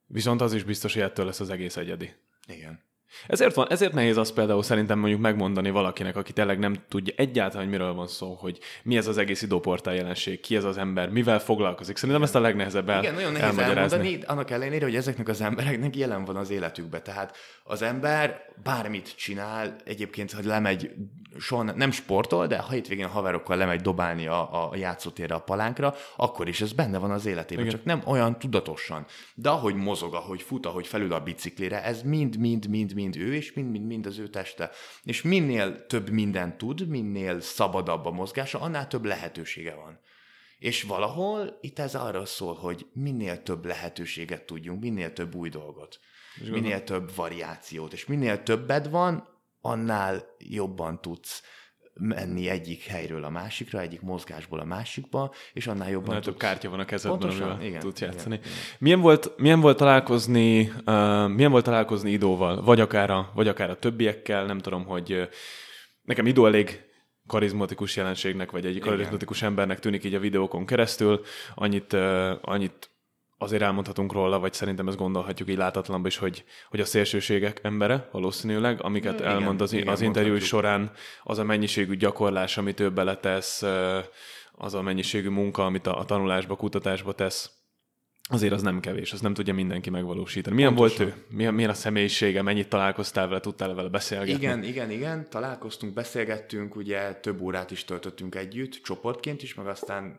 Viszont 0.06 0.42
az 0.42 0.54
is 0.54 0.64
biztos, 0.64 0.94
hogy 0.94 1.02
ettől 1.02 1.26
lesz 1.26 1.40
az 1.40 1.50
egész 1.50 1.78
egyedi. 1.78 2.14
Igen. 2.48 2.92
Ezért, 3.28 3.56
van, 3.56 3.68
ezért 3.70 3.94
nehéz 3.94 4.18
azt 4.18 4.34
például 4.34 4.64
szerintem 4.64 5.00
mondjuk 5.00 5.22
megmondani 5.22 5.70
valakinek, 5.70 6.16
aki 6.16 6.34
tényleg 6.34 6.60
nem 6.60 6.76
tudja 6.90 7.14
egyáltalán, 7.18 7.64
hogy 7.64 7.78
miről 7.78 7.94
van 7.94 8.08
szó, 8.08 8.34
hogy 8.34 8.60
mi 8.84 8.98
ez 8.98 9.08
az 9.08 9.18
egész 9.18 9.42
idóportál 9.42 9.96
jelenség, 9.96 10.40
ki 10.40 10.56
ez 10.56 10.64
az 10.64 10.78
ember, 10.78 11.10
mivel 11.10 11.40
foglalkozik. 11.40 11.98
Szerintem 11.98 12.24
ezt 12.24 12.36
a 12.36 12.40
legnehezebb 12.40 12.90
el, 12.90 13.02
Igen, 13.02 13.14
nagyon 13.14 13.32
nehéz 13.32 13.58
elmondani, 13.58 14.20
annak 14.26 14.52
ellenére, 14.52 14.86
hogy 14.86 14.96
ezeknek 14.96 15.28
az 15.28 15.42
embereknek 15.42 15.96
jelen 15.96 16.26
van 16.26 16.36
az 16.36 16.50
életükbe. 16.50 17.02
Tehát 17.02 17.38
az 17.64 17.82
ember 17.82 18.46
bármit 18.64 19.16
csinál, 19.16 19.76
egyébként, 19.86 20.32
hogy 20.32 20.46
lemegy, 20.46 20.92
soha 21.40 21.64
nem 21.64 21.92
sportol, 21.92 22.48
de 22.48 22.58
ha 22.58 22.72
hétvégén 22.72 23.06
a 23.06 23.10
haverokkal 23.10 23.58
lemegy 23.58 23.82
dobálni 23.82 24.28
a, 24.28 24.70
a 24.70 24.76
játszótérre, 24.76 25.36
a 25.36 25.40
palánkra, 25.40 25.96
akkor 26.16 26.48
is 26.48 26.62
ez 26.62 26.74
benne 26.74 26.98
van 26.98 27.12
az 27.12 27.26
életében, 27.26 27.66
Igen. 27.66 27.78
csak 27.78 27.86
nem 27.86 28.02
olyan 28.06 28.40
tudatosan. 28.40 29.06
De 29.36 29.50
ahogy 29.50 29.76
mozog, 29.76 30.14
ahogy 30.14 30.42
fut, 30.42 30.66
ahogy 30.66 30.88
felül 30.88 31.14
a 31.14 31.20
biciklire, 31.20 31.84
ez 31.84 32.02
mind, 32.02 32.38
mind, 32.38 32.70
mind, 32.70 32.94
mind 32.94 33.16
ő, 33.16 33.36
és 33.36 33.54
mind, 33.54 33.72
mind, 33.72 33.86
mind 33.86 34.06
az 34.06 34.18
ő 34.18 34.28
teste. 34.28 34.72
És 35.04 35.22
minél 35.22 35.86
több 35.86 36.10
mindent 36.10 36.58
tud, 36.58 36.88
minél 36.88 37.42
szabadabb 37.42 38.06
a 38.06 38.12
mozgása, 38.12 38.60
annál 38.60 38.88
több 38.88 39.06
lehetősége 39.06 39.76
van. 39.76 40.00
És 40.64 40.84
valahol 40.84 41.58
itt 41.62 41.80
ez 41.80 41.96
arra 41.96 42.26
szól, 42.26 42.54
hogy 42.54 42.86
minél 42.94 43.44
több 43.44 43.66
lehetőséget 43.66 44.46
tudjunk, 44.46 44.82
minél 44.82 45.14
több 45.14 45.36
új 45.36 45.50
dolgot, 45.50 46.00
minél 46.52 46.84
több 46.84 47.16
variációt, 47.16 47.94
és 47.94 48.06
minél 48.06 48.44
többed 48.44 48.90
van, 48.90 49.28
annál 49.62 50.26
jobban 50.38 51.02
tudsz 51.02 51.44
menni 51.94 52.50
egyik 52.50 52.84
helyről 52.84 53.24
a 53.24 53.30
másikra, 53.30 53.80
egyik 53.80 54.02
mozgásból 54.02 54.60
a 54.60 54.64
másikba, 54.64 55.34
és 55.54 55.68
annál 55.68 55.90
jobban 55.90 56.08
Annál 56.08 56.22
tudsz... 56.22 56.38
több 56.38 56.50
kártya 56.50 56.70
van 56.70 56.80
a 56.80 56.86
kezedben, 56.86 57.20
Pontosan, 57.20 57.50
amivel 57.50 57.68
igen, 57.68 57.80
tudsz 57.80 58.02
igen, 58.02 58.14
játszani. 58.14 58.36
igen. 58.36 58.52
Milyen, 58.80 59.00
volt, 59.00 59.34
milyen 59.38 59.60
volt 59.60 59.78
találkozni, 59.78 60.62
uh, 60.62 61.28
milyen 61.28 61.52
volt 61.52 61.64
találkozni 61.64 62.12
Idóval, 62.12 62.62
vagy 62.62 62.80
akár, 62.80 63.10
a, 63.10 63.32
vagy 63.34 63.48
akár 63.48 63.70
a 63.70 63.76
többiekkel, 63.80 64.46
nem 64.46 64.60
tudom, 64.60 64.86
hogy 64.86 65.14
uh, 65.14 65.24
nekem 66.02 66.26
Idó 66.26 66.46
elég 66.46 66.82
karizmatikus 67.28 67.96
jelenségnek, 67.96 68.52
vagy 68.52 68.66
egy 68.66 68.80
karizmatikus 68.80 69.42
embernek 69.42 69.80
tűnik 69.80 70.04
így 70.04 70.14
a 70.14 70.20
videókon 70.20 70.66
keresztül. 70.66 71.22
Annyit, 71.56 71.94
uh, 71.94 72.32
annyit 72.42 72.93
azért 73.44 73.62
elmondhatunk 73.62 74.14
róla, 74.14 74.40
vagy 74.40 74.54
szerintem 74.54 74.88
ezt 74.88 74.98
gondolhatjuk 74.98 75.50
így 75.50 75.58
látatlanban 75.58 76.10
is, 76.10 76.18
hogy, 76.18 76.44
hogy 76.70 76.80
a 76.80 76.86
szélsőségek 76.86 77.60
embere 77.64 78.10
valószínűleg, 78.12 78.82
amiket 78.82 79.20
Igen, 79.20 79.32
elmond 79.32 79.62
az, 79.62 79.74
igen, 79.74 79.88
az 79.88 80.02
interjú 80.02 80.40
során, 80.40 80.92
az 81.24 81.38
a 81.38 81.44
mennyiségű 81.44 81.96
gyakorlás, 81.96 82.58
amit 82.58 82.80
ő 82.80 82.92
beletesz, 82.92 83.64
az 84.52 84.74
a 84.74 84.82
mennyiségű 84.82 85.30
munka, 85.30 85.66
amit 85.66 85.88
a, 85.88 86.00
a 86.00 86.06
tanulásba, 86.06 86.56
kutatásba 86.56 87.14
tesz, 87.14 87.52
azért 88.30 88.54
az 88.54 88.62
nem 88.62 88.80
kevés, 88.80 89.12
az 89.12 89.22
nem 89.22 89.34
tudja 89.34 89.54
mindenki 89.54 89.90
megvalósítani. 89.90 90.56
Milyen 90.56 90.76
Pontosan. 90.76 91.06
volt 91.06 91.18
ő? 91.18 91.36
Milyen, 91.36 91.54
milyen 91.54 91.70
a 91.70 91.74
személyisége? 91.74 92.42
Mennyit 92.42 92.70
találkoztál 92.70 93.28
vele? 93.28 93.40
Tudtál 93.40 93.74
vele 93.74 93.90
beszélgetni? 93.90 94.34
Igen, 94.34 94.64
igen, 94.64 94.92
igen, 94.92 95.30
találkoztunk, 95.30 95.94
beszélgettünk, 95.94 96.76
ugye 96.76 97.14
több 97.14 97.42
órát 97.42 97.72
is 97.72 97.86
töltöttünk 97.86 98.36
együtt, 98.36 98.72
csoportként 98.84 99.44
is, 99.44 99.54
meg 99.54 99.68
aztán 99.68 100.18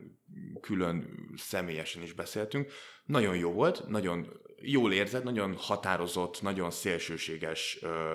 külön 0.60 1.30
személyesen 1.36 2.02
is 2.02 2.12
beszéltünk. 2.12 2.72
Nagyon 3.04 3.36
jó 3.36 3.52
volt, 3.52 3.88
nagyon 3.88 4.40
jól 4.60 4.92
érzed, 4.92 5.24
nagyon 5.24 5.54
határozott, 5.56 6.42
nagyon 6.42 6.70
szélsőséges 6.70 7.78
ö, 7.82 8.14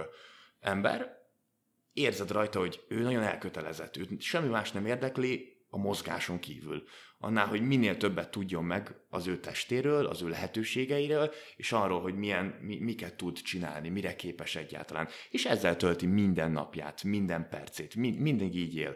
ember. 0.59 1.17
Érzed 1.93 2.31
rajta, 2.31 2.59
hogy 2.59 2.83
ő 2.87 3.01
nagyon 3.01 3.23
elkötelezett, 3.23 3.97
őt 3.97 4.21
semmi 4.21 4.47
más 4.47 4.71
nem 4.71 4.85
érdekli 4.85 5.57
a 5.69 5.77
mozgáson 5.77 6.39
kívül. 6.39 6.83
Annál, 7.17 7.47
hogy 7.47 7.61
minél 7.61 7.97
többet 7.97 8.31
tudjon 8.31 8.63
meg 8.63 8.95
az 9.09 9.27
ő 9.27 9.39
testéről, 9.39 10.05
az 10.05 10.21
ő 10.21 10.27
lehetőségeiről, 10.27 11.33
és 11.55 11.71
arról, 11.71 12.01
hogy 12.01 12.15
milyen, 12.15 12.45
mi, 12.61 12.77
miket 12.79 13.15
tud 13.15 13.41
csinálni, 13.41 13.89
mire 13.89 14.15
képes 14.15 14.55
egyáltalán. 14.55 15.07
És 15.29 15.45
ezzel 15.45 15.75
tölti 15.75 16.05
minden 16.05 16.51
napját, 16.51 17.03
minden 17.03 17.49
percét, 17.49 17.95
mind, 17.95 18.19
mindig 18.19 18.55
így 18.55 18.75
él. 18.75 18.95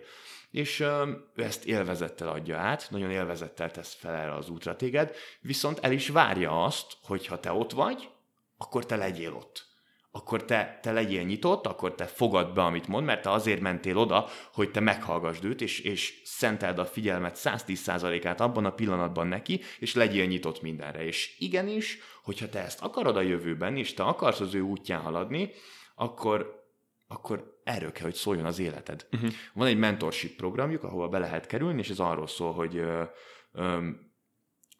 És 0.53 0.79
ő 0.79 1.43
ezt 1.43 1.65
élvezettel 1.65 2.27
adja 2.27 2.57
át, 2.57 2.87
nagyon 2.89 3.11
élvezettel 3.11 3.71
tesz 3.71 3.93
fel 3.93 4.15
erre 4.15 4.35
az 4.35 4.49
útra 4.49 4.75
téged, 4.75 5.15
viszont 5.41 5.79
el 5.79 5.91
is 5.91 6.09
várja 6.09 6.63
azt, 6.63 6.97
hogy 7.01 7.27
ha 7.27 7.39
te 7.39 7.51
ott 7.51 7.71
vagy, 7.71 8.09
akkor 8.57 8.85
te 8.85 8.95
legyél 8.95 9.33
ott 9.33 9.73
akkor 10.15 10.45
te, 10.45 10.79
te 10.81 10.91
legyél 10.91 11.23
nyitott, 11.23 11.67
akkor 11.67 11.95
te 11.95 12.05
fogad 12.05 12.53
be, 12.53 12.63
amit 12.63 12.87
mond, 12.87 13.05
mert 13.05 13.21
te 13.21 13.31
azért 13.31 13.61
mentél 13.61 13.97
oda, 13.97 14.27
hogy 14.53 14.71
te 14.71 14.79
meghallgassd 14.79 15.43
őt, 15.43 15.61
és, 15.61 15.79
és 15.79 16.21
szenteld 16.23 16.79
a 16.79 16.85
figyelmet 16.85 17.39
110%-át 17.39 18.41
abban 18.41 18.65
a 18.65 18.73
pillanatban 18.73 19.27
neki, 19.27 19.61
és 19.79 19.93
legyél 19.93 20.25
nyitott 20.25 20.61
mindenre. 20.61 21.05
És 21.05 21.35
igenis, 21.39 21.97
hogyha 22.23 22.49
te 22.49 22.59
ezt 22.59 22.81
akarod 22.81 23.17
a 23.17 23.21
jövőben, 23.21 23.77
és 23.77 23.93
te 23.93 24.03
akarsz 24.03 24.39
az 24.39 24.53
ő 24.53 24.61
útján 24.61 25.01
haladni, 25.01 25.51
akkor, 25.95 26.62
akkor 27.07 27.61
erről 27.63 27.91
kell, 27.91 28.03
hogy 28.03 28.13
szóljon 28.13 28.45
az 28.45 28.59
életed. 28.59 29.07
Uh-huh. 29.11 29.31
Van 29.53 29.67
egy 29.67 29.77
mentorship 29.77 30.35
programjuk, 30.35 30.83
ahova 30.83 31.07
be 31.07 31.17
lehet 31.17 31.45
kerülni, 31.45 31.79
és 31.79 31.89
ez 31.89 31.99
arról 31.99 32.27
szól, 32.27 32.53
hogy 32.53 32.77
ö, 32.77 33.03
ö, 33.51 33.89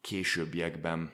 későbbiekben 0.00 1.12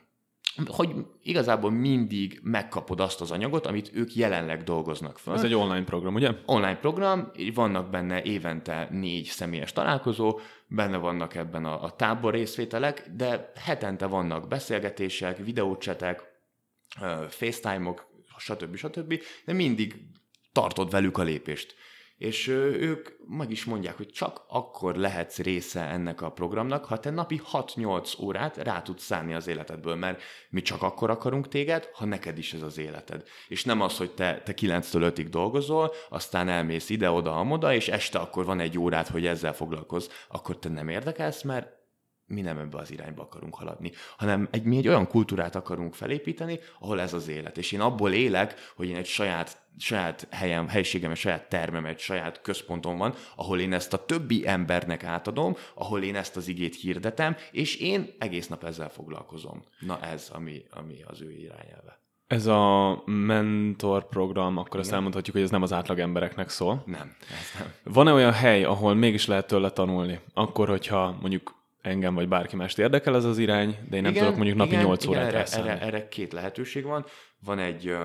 hogy 0.66 0.94
igazából 1.22 1.70
mindig 1.70 2.40
megkapod 2.42 3.00
azt 3.00 3.20
az 3.20 3.30
anyagot, 3.30 3.66
amit 3.66 3.90
ők 3.94 4.14
jelenleg 4.14 4.62
dolgoznak 4.62 5.18
fel. 5.18 5.34
Ez 5.34 5.44
egy 5.44 5.54
online 5.54 5.84
program, 5.84 6.14
ugye? 6.14 6.30
online 6.46 6.76
program, 6.76 7.30
így 7.36 7.54
vannak 7.54 7.90
benne 7.90 8.22
évente 8.22 8.88
négy 8.90 9.24
személyes 9.24 9.72
találkozó, 9.72 10.40
benne 10.66 10.96
vannak 10.96 11.34
ebben 11.34 11.64
a, 11.64 11.82
a 11.82 11.96
tábor 11.96 12.32
részvételek, 12.32 13.10
de 13.16 13.52
hetente 13.54 14.06
vannak 14.06 14.48
beszélgetések, 14.48 15.44
videócsetek, 15.44 16.22
FaceTime-ok, 17.28 18.06
stb. 18.36 18.76
stb. 18.76 19.22
De 19.44 19.52
mindig 19.52 19.94
tartod 20.52 20.90
velük 20.90 21.18
a 21.18 21.22
lépést. 21.22 21.74
És 22.20 22.46
ők 22.48 23.08
meg 23.28 23.50
is 23.50 23.64
mondják, 23.64 23.96
hogy 23.96 24.08
csak 24.08 24.44
akkor 24.48 24.96
lehetsz 24.96 25.38
része 25.38 25.80
ennek 25.80 26.20
a 26.20 26.30
programnak, 26.30 26.84
ha 26.84 26.98
te 26.98 27.10
napi 27.10 27.40
6-8 27.52 28.20
órát 28.22 28.56
rá 28.56 28.82
tudsz 28.82 29.04
szállni 29.04 29.34
az 29.34 29.46
életedből, 29.46 29.94
mert 29.94 30.22
mi 30.50 30.62
csak 30.62 30.82
akkor 30.82 31.10
akarunk 31.10 31.48
téged, 31.48 31.90
ha 31.92 32.04
neked 32.04 32.38
is 32.38 32.52
ez 32.52 32.62
az 32.62 32.78
életed. 32.78 33.28
És 33.48 33.64
nem 33.64 33.80
az, 33.80 33.96
hogy 33.96 34.10
te, 34.10 34.42
te 34.44 34.54
9-től 34.56 35.12
5-ig 35.16 35.26
dolgozol, 35.30 35.92
aztán 36.08 36.48
elmész 36.48 36.88
ide-oda, 36.88 37.36
amoda, 37.36 37.74
és 37.74 37.88
este 37.88 38.18
akkor 38.18 38.44
van 38.44 38.60
egy 38.60 38.78
órát, 38.78 39.08
hogy 39.08 39.26
ezzel 39.26 39.54
foglalkozz, 39.54 40.08
akkor 40.28 40.58
te 40.58 40.68
nem 40.68 40.88
érdekelsz, 40.88 41.42
mert 41.42 41.79
mi 42.30 42.40
nem 42.40 42.58
ebbe 42.58 42.78
az 42.78 42.90
irányba 42.90 43.22
akarunk 43.22 43.54
haladni, 43.54 43.92
hanem 44.16 44.48
egy, 44.50 44.62
mi 44.62 44.76
egy 44.76 44.88
olyan 44.88 45.06
kultúrát 45.06 45.54
akarunk 45.54 45.94
felépíteni, 45.94 46.58
ahol 46.80 47.00
ez 47.00 47.12
az 47.12 47.28
élet. 47.28 47.58
És 47.58 47.72
én 47.72 47.80
abból 47.80 48.12
élek, 48.12 48.54
hogy 48.76 48.88
én 48.88 48.96
egy 48.96 49.06
saját, 49.06 49.62
saját 49.78 50.26
helyem, 50.30 50.68
helységem, 50.68 51.10
egy 51.10 51.16
saját 51.16 51.48
termem, 51.48 51.86
egy 51.86 51.98
saját 51.98 52.40
központom 52.40 52.96
van, 52.96 53.14
ahol 53.36 53.60
én 53.60 53.72
ezt 53.72 53.92
a 53.92 54.04
többi 54.04 54.46
embernek 54.46 55.04
átadom, 55.04 55.56
ahol 55.74 56.02
én 56.02 56.16
ezt 56.16 56.36
az 56.36 56.48
igét 56.48 56.74
hirdetem, 56.74 57.36
és 57.50 57.76
én 57.76 58.14
egész 58.18 58.48
nap 58.48 58.64
ezzel 58.64 58.88
foglalkozom. 58.88 59.64
Na 59.80 60.00
ez, 60.00 60.30
ami, 60.34 60.64
ami 60.70 61.02
az 61.06 61.20
ő 61.20 61.30
irányelve. 61.30 61.98
Ez 62.26 62.46
a 62.46 63.02
mentor 63.04 64.08
program, 64.08 64.56
akkor 64.56 64.80
azt 64.80 64.92
elmondhatjuk, 64.92 65.36
hogy 65.36 65.44
ez 65.44 65.50
nem 65.50 65.62
az 65.62 65.72
átlag 65.72 65.98
embereknek 65.98 66.48
szól. 66.48 66.82
Nem, 66.86 67.16
ez 67.20 67.60
nem. 67.60 67.72
Van-e 67.84 68.12
olyan 68.12 68.32
hely, 68.32 68.64
ahol 68.64 68.94
mégis 68.94 69.26
lehet 69.26 69.46
tőle 69.46 69.70
tanulni? 69.70 70.20
Akkor, 70.34 70.68
hogyha 70.68 71.18
mondjuk 71.20 71.59
engem 71.82 72.14
vagy 72.14 72.28
bárki 72.28 72.56
mást 72.56 72.78
érdekel 72.78 73.16
ez 73.16 73.24
az 73.24 73.38
irány, 73.38 73.76
de 73.88 73.96
én 73.96 74.02
nem 74.02 74.12
tudok 74.12 74.36
mondjuk 74.36 74.56
napi 74.56 74.76
8 74.76 75.06
órát 75.06 75.26
erre, 75.26 75.38
elszállni. 75.38 75.68
erre, 75.68 75.80
erre 75.80 76.08
két 76.08 76.32
lehetőség 76.32 76.84
van. 76.84 77.04
Van 77.44 77.58
egy, 77.58 77.86
ö, 77.86 78.04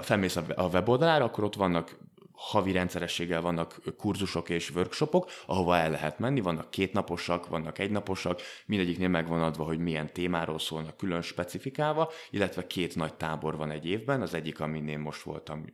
felmész 0.00 0.36
a 0.36 0.44
a 0.54 0.68
weboldalára, 0.68 1.24
akkor 1.24 1.44
ott 1.44 1.54
vannak 1.54 1.96
havi 2.38 2.72
rendszerességgel 2.72 3.40
vannak 3.40 3.80
kurzusok 3.96 4.48
és 4.48 4.70
workshopok, 4.70 5.30
ahova 5.46 5.76
el 5.76 5.90
lehet 5.90 6.18
menni, 6.18 6.40
vannak 6.40 6.70
kétnaposak, 6.70 7.48
vannak 7.48 7.78
egynaposak, 7.78 8.40
mindegyiknél 8.66 9.08
megvan 9.08 9.42
adva, 9.42 9.64
hogy 9.64 9.78
milyen 9.78 10.12
témáról 10.12 10.58
szólnak 10.58 10.96
külön 10.96 11.22
specifikálva, 11.22 12.10
illetve 12.30 12.66
két 12.66 12.96
nagy 12.96 13.14
tábor 13.14 13.56
van 13.56 13.70
egy 13.70 13.86
évben, 13.86 14.22
az 14.22 14.34
egyik, 14.34 14.60
amin 14.60 14.88
én 14.88 14.98
most 14.98 15.22
voltam, 15.22 15.64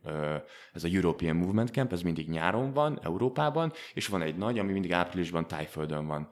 ez 0.73 0.83
a 0.83 0.87
European 0.87 1.35
Movement 1.35 1.71
Camp, 1.71 1.91
ez 1.91 2.01
mindig 2.01 2.29
nyáron 2.29 2.73
van, 2.73 2.99
Európában, 3.03 3.73
és 3.93 4.07
van 4.07 4.21
egy 4.21 4.35
nagy, 4.35 4.59
ami 4.59 4.71
mindig 4.71 4.93
áprilisban 4.93 5.47
Tájföldön 5.47 6.07
van. 6.07 6.29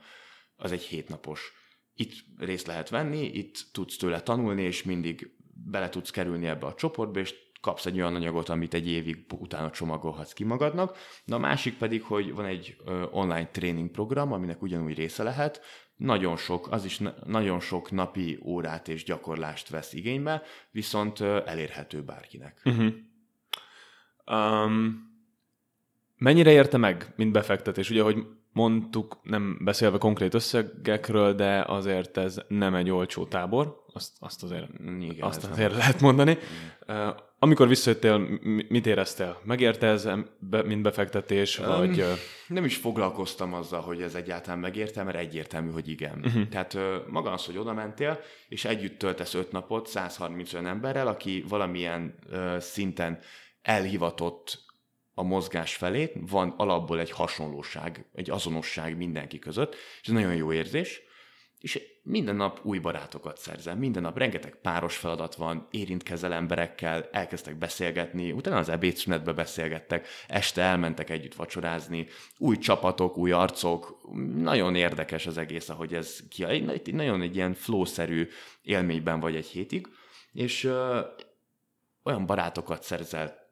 Az 0.56 0.72
egy 0.72 0.84
hétnapos. 0.84 1.54
Itt 1.96 2.13
részt 2.38 2.67
lehet 2.67 2.89
venni, 2.89 3.26
itt 3.26 3.65
tudsz 3.72 3.98
tőle 3.98 4.22
tanulni, 4.22 4.62
és 4.62 4.84
mindig 4.84 5.36
bele 5.65 5.89
tudsz 5.89 6.10
kerülni 6.10 6.48
ebbe 6.48 6.65
a 6.65 6.74
csoportba, 6.74 7.19
és 7.19 7.42
kapsz 7.63 7.86
egy 7.86 7.95
olyan 7.99 8.15
anyagot, 8.15 8.49
amit 8.49 8.73
egy 8.73 8.88
évig 8.88 9.26
utána 9.39 9.69
csomagolhatsz 9.69 10.34
ki 10.34 10.43
magadnak. 10.43 10.97
Na 11.26 11.36
a 11.36 11.39
másik 11.39 11.78
pedig, 11.78 12.04
hogy 12.04 12.34
van 12.34 12.45
egy 12.45 12.76
ö, 12.86 13.06
online 13.12 13.47
tréning 13.47 13.91
program, 13.91 14.32
aminek 14.32 14.62
ugyanúgy 14.62 14.95
része 14.95 15.23
lehet. 15.23 15.62
Nagyon 15.95 16.38
sok, 16.38 16.71
az 16.71 16.86
is 16.86 16.97
na- 16.97 17.15
nagyon 17.26 17.60
sok 17.60 17.91
napi 17.91 18.39
órát 18.43 18.88
és 18.88 19.04
gyakorlást 19.04 19.69
vesz 19.69 19.93
igénybe, 19.93 20.41
viszont 20.71 21.19
ö, 21.19 21.41
elérhető 21.45 22.02
bárkinek. 22.02 22.62
Uh-huh. 22.65 22.93
Um, 24.26 25.12
mennyire 26.17 26.52
érte 26.52 26.78
meg, 26.78 27.13
mint 27.15 27.32
befektetés? 27.32 27.89
Ugye, 27.89 28.02
hogy 28.02 28.26
mondtuk, 28.54 29.20
nem 29.24 29.58
beszélve 29.62 29.98
konkrét 29.98 30.34
összegekről, 30.34 31.34
de 31.34 31.63
azért 31.68 32.18
ez 32.18 32.42
nem 32.48 32.76
egy 32.76 32.89
olcsó 32.89 33.26
tábor, 33.26 33.82
azt, 33.94 34.12
azt 34.20 34.44
azért, 34.44 34.68
Igen, 35.00 35.28
azt 35.28 35.44
azért 35.52 35.76
lehet 35.76 36.02
mondani. 36.02 36.38
Uh, 36.88 37.08
amikor 37.39 37.68
visszajöttél, 37.68 38.18
mi- 38.18 38.66
mit 38.70 38.86
éreztél? 38.86 39.39
Megérte 39.44 39.88
ez, 39.88 40.10
be- 40.39 40.63
mint 40.63 40.82
befektetés, 40.82 41.58
vagy... 41.58 42.06
Nem 42.48 42.66
is 42.66 42.76
foglalkoztam 42.76 43.54
azzal, 43.54 43.82
hogy 43.82 44.02
ez 44.02 44.16
egyáltalán 44.16 44.60
megérte, 44.60 45.04
mert 45.04 45.18
egyértelmű, 45.18 45.72
hogy 45.72 45.89
igen. 45.89 46.22
Uh-huh. 46.24 46.48
Tehát 46.48 46.78
maga 47.10 47.32
az, 47.32 47.46
hogy 47.46 47.58
oda 47.58 47.74
mentél, 47.74 48.20
és 48.48 48.66
együtt 48.66 48.98
töltesz 48.98 49.34
öt 49.34 49.52
napot 49.52 49.88
130 49.88 50.54
olyan 50.54 50.68
emberrel, 50.68 51.08
aki 51.08 51.46
valamilyen 51.48 52.16
szinten 52.60 53.20
elhivatott 53.62 54.63
a 55.13 55.23
mozgás 55.23 55.76
felé, 55.76 56.12
van 56.15 56.54
alapból 56.58 56.99
egy 56.99 57.12
hasonlóság, 57.12 58.06
egy 58.15 58.30
azonosság 58.30 58.97
mindenki 58.97 59.39
között, 59.39 59.76
és 60.02 60.08
ez 60.08 60.13
nagyon 60.13 60.36
jó 60.36 60.54
érzés, 60.54 61.02
és 61.63 61.82
minden 62.02 62.36
nap 62.36 62.60
új 62.63 62.80
barátokat 62.80 63.38
szerzem, 63.38 63.78
minden 63.78 64.02
nap 64.02 64.17
rengeteg 64.17 64.56
páros 64.62 64.97
feladat 64.97 65.36
van, 65.36 65.67
érintkezel 65.71 66.34
emberekkel, 66.34 67.10
elkezdtek 67.12 67.56
beszélgetni, 67.56 68.32
utána 68.32 68.58
az 68.58 68.69
ebédszünetbe 68.69 69.32
beszélgettek, 69.32 70.08
este 70.28 70.62
elmentek 70.62 71.10
együtt 71.10 71.36
vacsorázni, 71.36 72.08
új 72.38 72.58
csapatok, 72.58 73.17
új 73.17 73.32
arcok, 73.32 73.99
nagyon 74.36 74.76
érdekes 74.76 75.26
az 75.26 75.38
egész, 75.38 75.69
ahogy 75.69 75.93
ez 75.93 76.19
ki, 76.30 76.91
nagyon 76.91 77.21
egy 77.21 77.36
ilyen 77.36 77.54
flow-szerű 77.54 78.28
élményben 78.62 79.19
vagy 79.19 79.36
egy 79.36 79.47
hétig, 79.47 79.88
és 80.32 80.63
ö, 80.63 80.99
olyan 82.04 82.26
barátokat 82.26 82.84
szerzel 82.84 83.42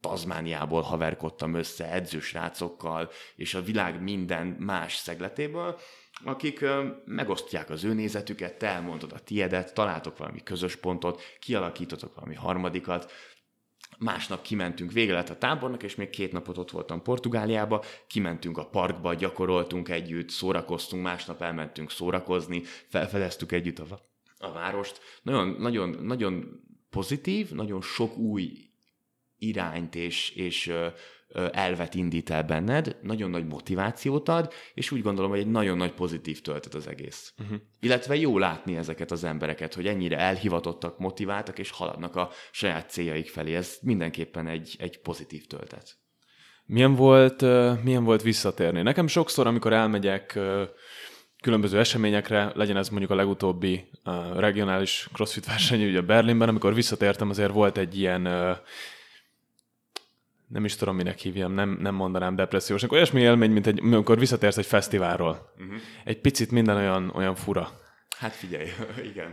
Tazmániából 0.00 0.82
haverkodtam 0.82 1.54
össze 1.54 1.92
edzősrácokkal, 1.92 3.10
és 3.36 3.54
a 3.54 3.62
világ 3.62 4.02
minden 4.02 4.46
más 4.46 4.96
szegletéből, 4.96 5.78
akik 6.24 6.64
megosztják 7.04 7.70
az 7.70 7.84
ő 7.84 7.94
nézetüket, 7.94 8.58
te 8.58 8.66
elmondod 8.66 9.12
a 9.12 9.18
tiedet, 9.18 9.74
találtok 9.74 10.18
valami 10.18 10.42
közös 10.42 10.76
pontot, 10.76 11.22
kialakítotok 11.38 12.14
valami 12.14 12.34
harmadikat, 12.34 13.12
másnap 13.98 14.42
kimentünk, 14.42 14.92
vége 14.92 15.12
lett 15.12 15.28
a 15.28 15.38
tábornak, 15.38 15.82
és 15.82 15.94
még 15.94 16.10
két 16.10 16.32
napot 16.32 16.58
ott 16.58 16.70
voltam 16.70 17.02
Portugáliába, 17.02 17.84
kimentünk 18.06 18.58
a 18.58 18.68
parkba, 18.68 19.14
gyakoroltunk 19.14 19.88
együtt, 19.88 20.28
szórakoztunk, 20.28 21.02
másnap 21.02 21.42
elmentünk 21.42 21.90
szórakozni, 21.90 22.62
felfedeztük 22.88 23.52
együtt 23.52 23.78
a, 23.78 24.00
a 24.38 24.52
várost. 24.52 25.00
Nagyon, 25.22 25.48
nagyon, 25.58 25.88
nagyon 25.88 26.60
pozitív, 26.90 27.50
nagyon 27.50 27.82
sok 27.82 28.16
új 28.16 28.69
irányt 29.40 29.94
és, 29.94 30.30
és 30.30 30.72
elvet 31.52 31.94
indít 31.94 32.30
el 32.30 32.42
benned, 32.42 32.96
nagyon 33.02 33.30
nagy 33.30 33.46
motivációt 33.46 34.28
ad, 34.28 34.52
és 34.74 34.90
úgy 34.90 35.02
gondolom, 35.02 35.30
hogy 35.30 35.40
egy 35.40 35.50
nagyon 35.50 35.76
nagy 35.76 35.92
pozitív 35.92 36.40
töltet 36.40 36.74
az 36.74 36.88
egész. 36.88 37.34
Uh-huh. 37.38 37.58
Illetve 37.80 38.16
jó 38.16 38.38
látni 38.38 38.76
ezeket 38.76 39.10
az 39.10 39.24
embereket, 39.24 39.74
hogy 39.74 39.86
ennyire 39.86 40.18
elhivatottak, 40.18 40.98
motiváltak, 40.98 41.58
és 41.58 41.70
haladnak 41.70 42.16
a 42.16 42.30
saját 42.50 42.90
céljaik 42.90 43.28
felé. 43.28 43.54
Ez 43.54 43.78
mindenképpen 43.82 44.46
egy, 44.46 44.76
egy 44.78 45.00
pozitív 45.00 45.46
töltet. 45.46 45.98
Milyen 46.64 46.94
volt, 46.94 47.40
milyen 47.82 48.04
volt 48.04 48.22
visszatérni? 48.22 48.82
Nekem 48.82 49.06
sokszor, 49.06 49.46
amikor 49.46 49.72
elmegyek 49.72 50.38
különböző 51.42 51.78
eseményekre, 51.78 52.52
legyen 52.54 52.76
ez 52.76 52.88
mondjuk 52.88 53.10
a 53.10 53.14
legutóbbi 53.14 53.90
regionális 54.36 55.08
crossfit 55.12 55.46
verseny, 55.52 55.88
ugye 55.88 56.00
Berlinben, 56.00 56.48
amikor 56.48 56.74
visszatértem, 56.74 57.28
azért 57.30 57.52
volt 57.52 57.78
egy 57.78 57.98
ilyen 57.98 58.26
nem 60.50 60.64
is 60.64 60.76
tudom, 60.76 60.96
minek 60.96 61.18
hívjam, 61.18 61.52
nem, 61.52 61.78
nem 61.80 61.94
mondanám 61.94 62.36
depressziós. 62.36 62.90
Olyasmi 62.90 63.20
élmény, 63.20 63.50
mint 63.50 63.66
egy, 63.66 63.80
amikor 63.82 64.18
visszatérsz 64.18 64.56
egy 64.56 64.66
fesztiválról. 64.66 65.52
Uh-huh. 65.58 65.76
Egy 66.04 66.20
picit 66.20 66.50
minden 66.50 66.76
olyan, 66.76 67.12
olyan 67.14 67.34
fura. 67.34 67.68
Hát 68.18 68.32
figyelj, 68.32 68.68
igen. 69.12 69.32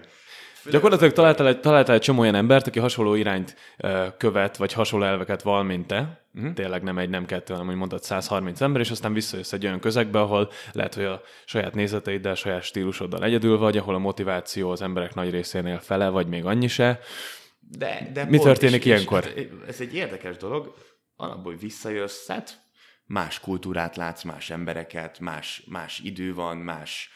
Gyakorlatilag 0.71 1.13
találtál 1.13 1.47
egy, 1.47 1.60
találtál 1.60 1.95
egy 1.95 2.01
csomó 2.01 2.19
olyan 2.19 2.36
embert, 2.36 2.67
aki 2.67 2.80
hasonló 2.80 3.13
irányt 3.13 3.56
uh, 3.77 4.08
követ, 4.17 4.58
vagy 4.58 4.73
hasonló 4.73 5.06
elveket 5.06 5.41
val, 5.41 5.63
mint 5.63 5.88
te. 5.88 6.25
Uh-huh. 6.36 6.53
Tényleg 6.53 6.84
nem 6.84 6.97
egy, 6.97 7.10
nem 7.10 7.25
kettő, 7.25 7.53
hanem, 7.53 7.67
hogy 7.67 7.75
mondtad, 7.75 8.03
130 8.03 8.62
ember, 8.62 8.82
és 8.82 8.91
aztán 8.91 9.13
visszajössz 9.13 9.53
egy 9.53 9.65
olyan 9.65 9.80
közegbe, 9.80 10.19
ahol 10.19 10.49
lehet, 10.71 10.93
hogy 10.93 11.03
a 11.03 11.21
saját 11.45 11.73
nézeteiddel, 11.73 12.36
saját 12.36 12.63
stílusoddal 12.63 13.23
egyedül 13.23 13.58
vagy, 13.58 13.77
ahol 13.77 13.95
a 13.95 13.99
motiváció 13.99 14.69
az 14.69 14.82
emberek 14.82 15.13
nagy 15.13 15.30
részénél 15.30 15.80
fele, 15.80 16.10
vagy 16.10 16.27
még 16.27 16.45
annyi 16.45 16.67
se. 16.67 16.99
De, 17.60 18.10
de 18.13 18.25
Mi 18.25 18.38
történik 18.38 18.80
és, 18.80 18.86
ilyenkor? 18.86 19.32
És 19.36 19.47
ez 19.67 19.80
egy 19.80 19.95
érdekes 19.95 20.38
dolog 20.38 20.73
alapból, 21.17 21.56
visszajössz, 21.56 22.27
hát 22.27 22.65
más 23.06 23.39
kultúrát 23.39 23.95
látsz, 23.95 24.23
más 24.23 24.49
embereket, 24.49 25.19
más, 25.19 25.63
más 25.69 25.99
idő 25.99 26.34
van, 26.34 26.58
más, 26.58 27.10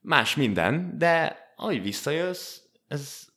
más 0.00 0.34
minden, 0.36 0.98
de 0.98 1.38
ahogy 1.56 1.82
visszajössz, 1.82 2.58
ez 2.88 3.28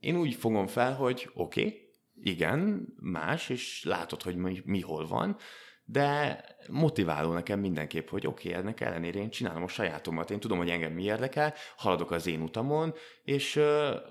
én 0.00 0.16
úgy 0.16 0.34
fogom 0.34 0.66
fel, 0.66 0.94
hogy 0.94 1.30
oké, 1.34 1.60
okay, 1.60 1.90
igen, 2.22 2.86
más, 3.00 3.48
és 3.48 3.84
látod, 3.84 4.22
hogy 4.22 4.36
mi, 4.36 4.62
mi 4.64 4.80
hol 4.80 5.06
van, 5.06 5.36
de 5.84 6.44
motiváló 6.68 7.32
nekem 7.32 7.60
mindenképp, 7.60 8.08
hogy 8.08 8.26
oké, 8.26 8.48
okay, 8.48 8.60
ennek 8.60 8.80
ellenére 8.80 9.18
én 9.18 9.30
csinálom 9.30 9.62
a 9.62 9.68
sajátomat, 9.68 10.30
én 10.30 10.40
tudom, 10.40 10.58
hogy 10.58 10.70
engem 10.70 10.92
mi 10.92 11.02
érdekel, 11.02 11.54
haladok 11.76 12.10
az 12.10 12.26
én 12.26 12.40
utamon, 12.40 12.94
és 13.22 13.56
uh, 13.56 13.64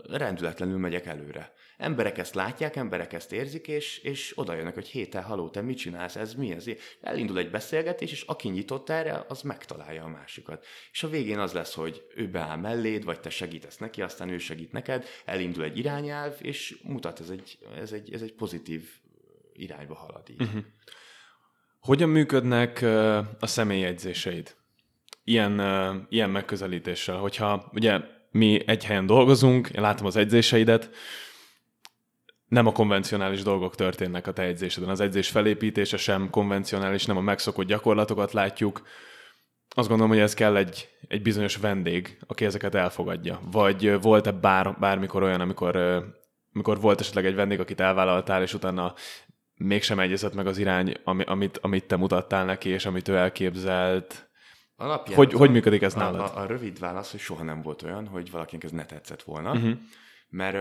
rendületlenül 0.10 0.78
megyek 0.78 1.06
előre 1.06 1.54
emberek 1.78 2.18
ezt 2.18 2.36
látják, 2.36 2.76
emberek 2.76 3.14
ezt 3.14 3.32
érzik, 3.32 3.68
és, 3.68 3.98
és 3.98 4.32
oda 4.36 4.54
jönnek, 4.54 4.74
hogy 4.74 4.88
héten, 4.88 5.24
haló, 5.24 5.50
te 5.50 5.62
mit 5.62 5.78
csinálsz, 5.78 6.16
ez 6.16 6.34
mi 6.34 6.52
ez? 6.52 6.66
Elindul 7.02 7.38
egy 7.38 7.50
beszélgetés, 7.50 8.12
és 8.12 8.22
aki 8.22 8.50
nyitott 8.50 8.90
erre, 8.90 9.26
az 9.28 9.42
megtalálja 9.42 10.04
a 10.04 10.08
másikat. 10.08 10.66
És 10.92 11.04
a 11.04 11.10
végén 11.10 11.40
az 11.40 11.54
lesz, 11.54 11.74
hogy 11.74 12.06
ő 12.16 12.30
beáll 12.30 12.58
melléd, 12.58 13.04
vagy 13.04 13.20
te 13.20 13.30
segítesz 13.30 13.78
neki, 13.78 14.02
aztán 14.02 14.30
ő 14.30 14.38
segít 14.38 14.72
neked, 14.72 15.06
elindul 15.26 15.64
egy 15.64 15.78
irányelv, 15.78 16.34
és 16.42 16.78
mutat, 16.84 17.20
ez 17.20 17.30
egy, 17.30 17.58
ez 17.76 17.92
egy, 17.92 18.14
ez 18.14 18.22
egy 18.22 18.34
pozitív 18.34 18.90
irányba 19.54 19.96
halad 19.96 20.30
így. 20.30 20.42
Uh-huh. 20.42 20.64
Hogyan 21.80 22.10
működnek 22.10 22.82
a 23.40 23.48
személyegyzéseid? 23.48 24.56
Ilyen, 25.24 25.60
ilyen 26.10 26.30
megközelítéssel, 26.30 27.18
hogyha 27.18 27.70
ugye 27.74 28.00
mi 28.32 28.64
egy 28.68 28.86
helyen 28.86 29.06
dolgozunk, 29.06 29.70
én 29.70 29.82
látom 29.82 30.06
az 30.06 30.16
edzéseidet, 30.16 30.90
nem 32.56 32.68
a 32.68 32.72
konvencionális 32.72 33.44
dolgok 33.44 33.76
történnek 33.76 34.28
a 34.28 34.34
te 34.34 34.42
edzéseden. 34.42 34.90
Az 34.90 35.00
edzés 35.00 35.30
felépítése 35.30 35.98
sem 35.98 36.30
konvencionális, 36.30 37.06
nem 37.06 37.18
a 37.18 37.22
megszokott 37.22 37.66
gyakorlatokat 37.66 38.34
látjuk. 38.34 38.82
Azt 39.70 39.88
gondolom, 39.88 40.12
hogy 40.12 40.22
ez 40.22 40.34
kell 40.34 40.56
egy, 40.56 40.90
egy 41.08 41.22
bizonyos 41.22 41.58
vendég, 41.58 42.18
aki 42.28 42.46
ezeket 42.46 42.76
elfogadja. 42.76 43.40
Vagy 43.52 44.02
volt-e 44.02 44.32
bár, 44.32 44.76
bármikor 44.80 45.24
olyan, 45.24 45.42
amikor, 45.42 45.76
amikor 46.54 46.80
volt 46.80 47.00
esetleg 47.00 47.26
egy 47.26 47.36
vendég, 47.36 47.60
akit 47.60 47.80
elvállaltál, 47.80 48.42
és 48.42 48.54
utána 48.54 48.94
mégsem 49.56 50.00
egyezett 50.00 50.34
meg 50.34 50.48
az 50.48 50.58
irány, 50.58 50.94
amit, 51.04 51.58
amit 51.58 51.86
te 51.86 51.96
mutattál 51.96 52.46
neki, 52.46 52.70
és 52.70 52.86
amit 52.86 53.08
ő 53.08 53.16
elképzelt. 53.16 54.30
Alapján 54.76 55.18
hogy, 55.18 55.34
hogy 55.34 55.52
működik 55.52 55.82
ez 55.82 55.94
nálad? 55.94 56.20
A, 56.20 56.38
a, 56.38 56.42
a 56.42 56.46
rövid 56.46 56.80
válasz, 56.80 57.12
hogy 57.12 57.20
soha 57.20 57.44
nem 57.44 57.62
volt 57.62 57.82
olyan, 57.82 58.08
hogy 58.08 58.32
valakinek 58.32 58.64
ez 58.64 58.72
ne 58.72 58.86
tetszett 58.86 59.24
volna. 59.24 59.52
Uh-huh. 59.52 59.78
Mert 60.30 60.58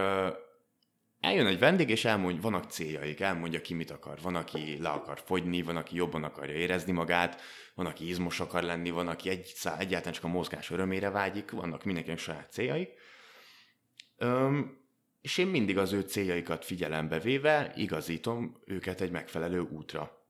eljön 1.24 1.46
egy 1.46 1.58
vendég, 1.58 1.88
és 1.90 2.04
elmondja, 2.04 2.40
vannak 2.42 2.70
céljaik, 2.70 3.20
elmondja 3.20 3.60
ki 3.60 3.74
mit 3.74 3.90
akar. 3.90 4.18
Van, 4.22 4.34
aki 4.34 4.78
le 4.80 4.88
akar 4.88 5.20
fogyni, 5.24 5.62
van, 5.62 5.76
aki 5.76 5.96
jobban 5.96 6.24
akarja 6.24 6.54
érezni 6.54 6.92
magát, 6.92 7.40
van, 7.74 7.86
aki 7.86 8.08
izmos 8.08 8.40
akar 8.40 8.62
lenni, 8.62 8.90
van, 8.90 9.08
aki 9.08 9.28
egy, 9.28 9.52
egyáltalán 9.78 10.12
csak 10.12 10.24
a 10.24 10.28
mozgás 10.28 10.70
örömére 10.70 11.10
vágyik, 11.10 11.50
vannak 11.50 11.84
mindenkinek 11.84 12.18
saját 12.18 12.52
céljaik. 12.52 12.88
Öm, 14.16 14.78
és 15.20 15.38
én 15.38 15.46
mindig 15.46 15.78
az 15.78 15.92
ő 15.92 16.00
céljaikat 16.00 16.64
figyelembe 16.64 17.18
véve 17.18 17.72
igazítom 17.76 18.62
őket 18.64 19.00
egy 19.00 19.10
megfelelő 19.10 19.60
útra. 19.60 20.26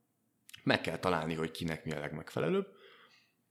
Meg 0.63 0.81
kell 0.81 0.97
találni, 0.97 1.33
hogy 1.33 1.51
kinek 1.51 1.85
mi 1.85 1.91
a 1.91 1.99
legmegfelelőbb, 1.99 2.67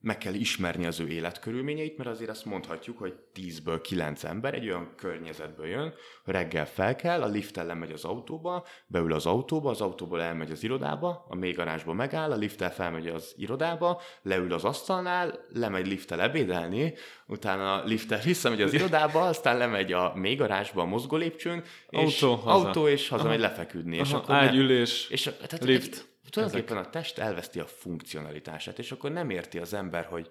meg 0.05 0.19
kell 0.19 0.35
ismerni 0.35 0.87
az 0.87 1.01
ő 1.01 1.09
életkörülményeit, 1.09 1.97
mert 1.97 2.11
azért 2.11 2.31
azt 2.31 2.45
mondhatjuk, 2.45 2.99
hogy 2.99 3.15
10-ből 3.35 3.79
9 3.83 4.25
ember 4.25 4.55
egy 4.55 4.69
olyan 4.69 4.93
környezetből 4.97 5.67
jön, 5.67 5.95
reggel 6.25 6.67
fel 6.67 6.97
kell, 6.97 7.23
a 7.23 7.27
lifttel 7.27 7.67
lemegy 7.67 7.93
az 7.93 8.05
autóba, 8.05 8.67
beül 8.87 9.13
az 9.13 9.27
autóba, 9.27 9.71
az 9.71 9.81
autóból 9.81 10.23
elmegy 10.23 10.51
az 10.51 10.65
irodába, 10.65 11.25
a 11.29 11.35
mélygarázsba 11.35 11.93
megáll, 11.93 12.31
a 12.31 12.37
lifttel 12.37 12.73
felmegy 12.73 13.09
az 13.09 13.35
irodába, 13.37 14.01
leül 14.23 14.53
az 14.53 14.65
asztalnál, 14.65 15.45
lemegy 15.53 15.87
lifttel 15.87 16.21
ebédelni, 16.21 16.95
utána 17.27 17.85
lifttel 17.85 18.21
visszamegy 18.33 18.63
az 18.63 18.73
irodába, 18.73 19.21
aztán 19.21 19.59
lemegy 19.59 19.93
a 19.93 20.13
mélygarázsba 20.15 20.83
a 20.83 20.87
mozgó 20.87 21.17
lépcsőn, 21.17 21.63
és 21.89 22.23
autó, 22.23 22.35
haza. 22.43 22.67
autó 22.67 22.89
és 22.89 23.09
hazamegy 23.09 23.41
lefeküdni. 23.41 23.99
Aha, 23.99 24.07
és 24.07 24.13
akkor 24.13 24.35
ágyülés, 24.35 25.09
és, 25.11 25.23
tehát 25.23 25.65
lift. 25.65 25.95
Egy, 25.95 26.13
tulajdonképpen 26.35 26.77
Ezek. 26.77 26.89
a 26.89 26.91
test 26.91 27.19
elveszti 27.19 27.61
a 27.61 27.67
funkcionalitását, 27.67 28.79
és 28.79 28.93
akkor 28.93 29.11
nem 29.11 29.31
érti 29.31 29.59
az 29.59 29.73
ember, 29.73 30.05
hogy 30.05 30.29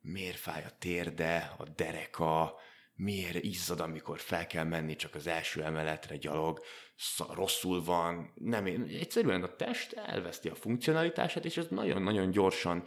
miért 0.00 0.36
fáj 0.36 0.64
a 0.64 0.76
térde, 0.78 1.54
a 1.58 1.64
dereka, 1.76 2.54
miért 2.94 3.42
izzad, 3.44 3.80
amikor 3.80 4.18
fel 4.18 4.46
kell 4.46 4.64
menni 4.64 4.96
csak 4.96 5.14
az 5.14 5.26
első 5.26 5.62
emeletre 5.62 6.16
gyalog, 6.16 6.60
rosszul 7.34 7.84
van, 7.84 8.32
nem, 8.34 8.66
egyszerűen 8.88 9.42
a 9.42 9.56
test 9.56 9.92
elveszti 9.92 10.48
a 10.48 10.54
funkcionalitását, 10.54 11.44
és 11.44 11.56
ez 11.56 11.66
nagyon-nagyon 11.68 12.30
gyorsan 12.30 12.84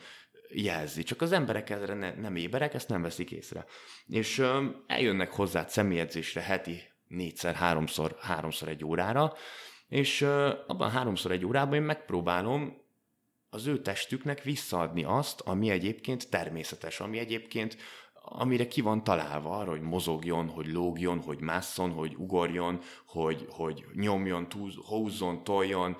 jelzi. 0.50 1.04
Csak 1.04 1.22
az 1.22 1.32
emberek 1.32 1.70
erre 1.70 1.94
ne, 1.94 2.14
nem 2.14 2.36
éberek, 2.36 2.74
ezt 2.74 2.90
nem 2.90 3.02
veszik 3.02 3.32
észre. 3.32 3.66
És 4.08 4.38
um, 4.38 4.84
eljönnek 4.88 5.32
hozzá 5.32 5.66
személyedzésre 5.68 6.42
heti 6.42 6.84
négyszer, 7.08 7.56
háromszor, 7.56 8.16
háromszor 8.20 8.68
egy 8.68 8.86
órára, 8.86 9.34
és 9.96 10.22
abban 10.68 10.90
háromszor 10.90 11.32
egy 11.32 11.46
órában 11.46 11.74
én 11.74 11.82
megpróbálom 11.82 12.78
az 13.50 13.68
ő 13.68 13.82
testüknek 13.82 14.44
visszaadni 14.44 15.04
azt, 15.04 15.42
ami 15.42 15.70
egyébként 15.70 16.30
természetes, 16.30 17.00
ami 17.00 17.18
egyébként 17.18 17.78
amire 18.28 18.68
ki 18.68 18.82
van 18.82 19.04
találva 19.04 19.58
arra, 19.58 19.70
hogy 19.70 19.82
mozogjon, 19.82 20.50
hogy 20.50 20.72
lógjon, 20.72 21.20
hogy 21.20 21.40
másszon, 21.40 21.92
hogy 21.92 22.16
ugorjon, 22.18 22.80
hogy, 23.08 23.46
hogy 23.50 23.86
nyomjon, 23.94 24.50
túl, 24.50 24.72
húzzon, 24.88 25.44
toljon, 25.44 25.98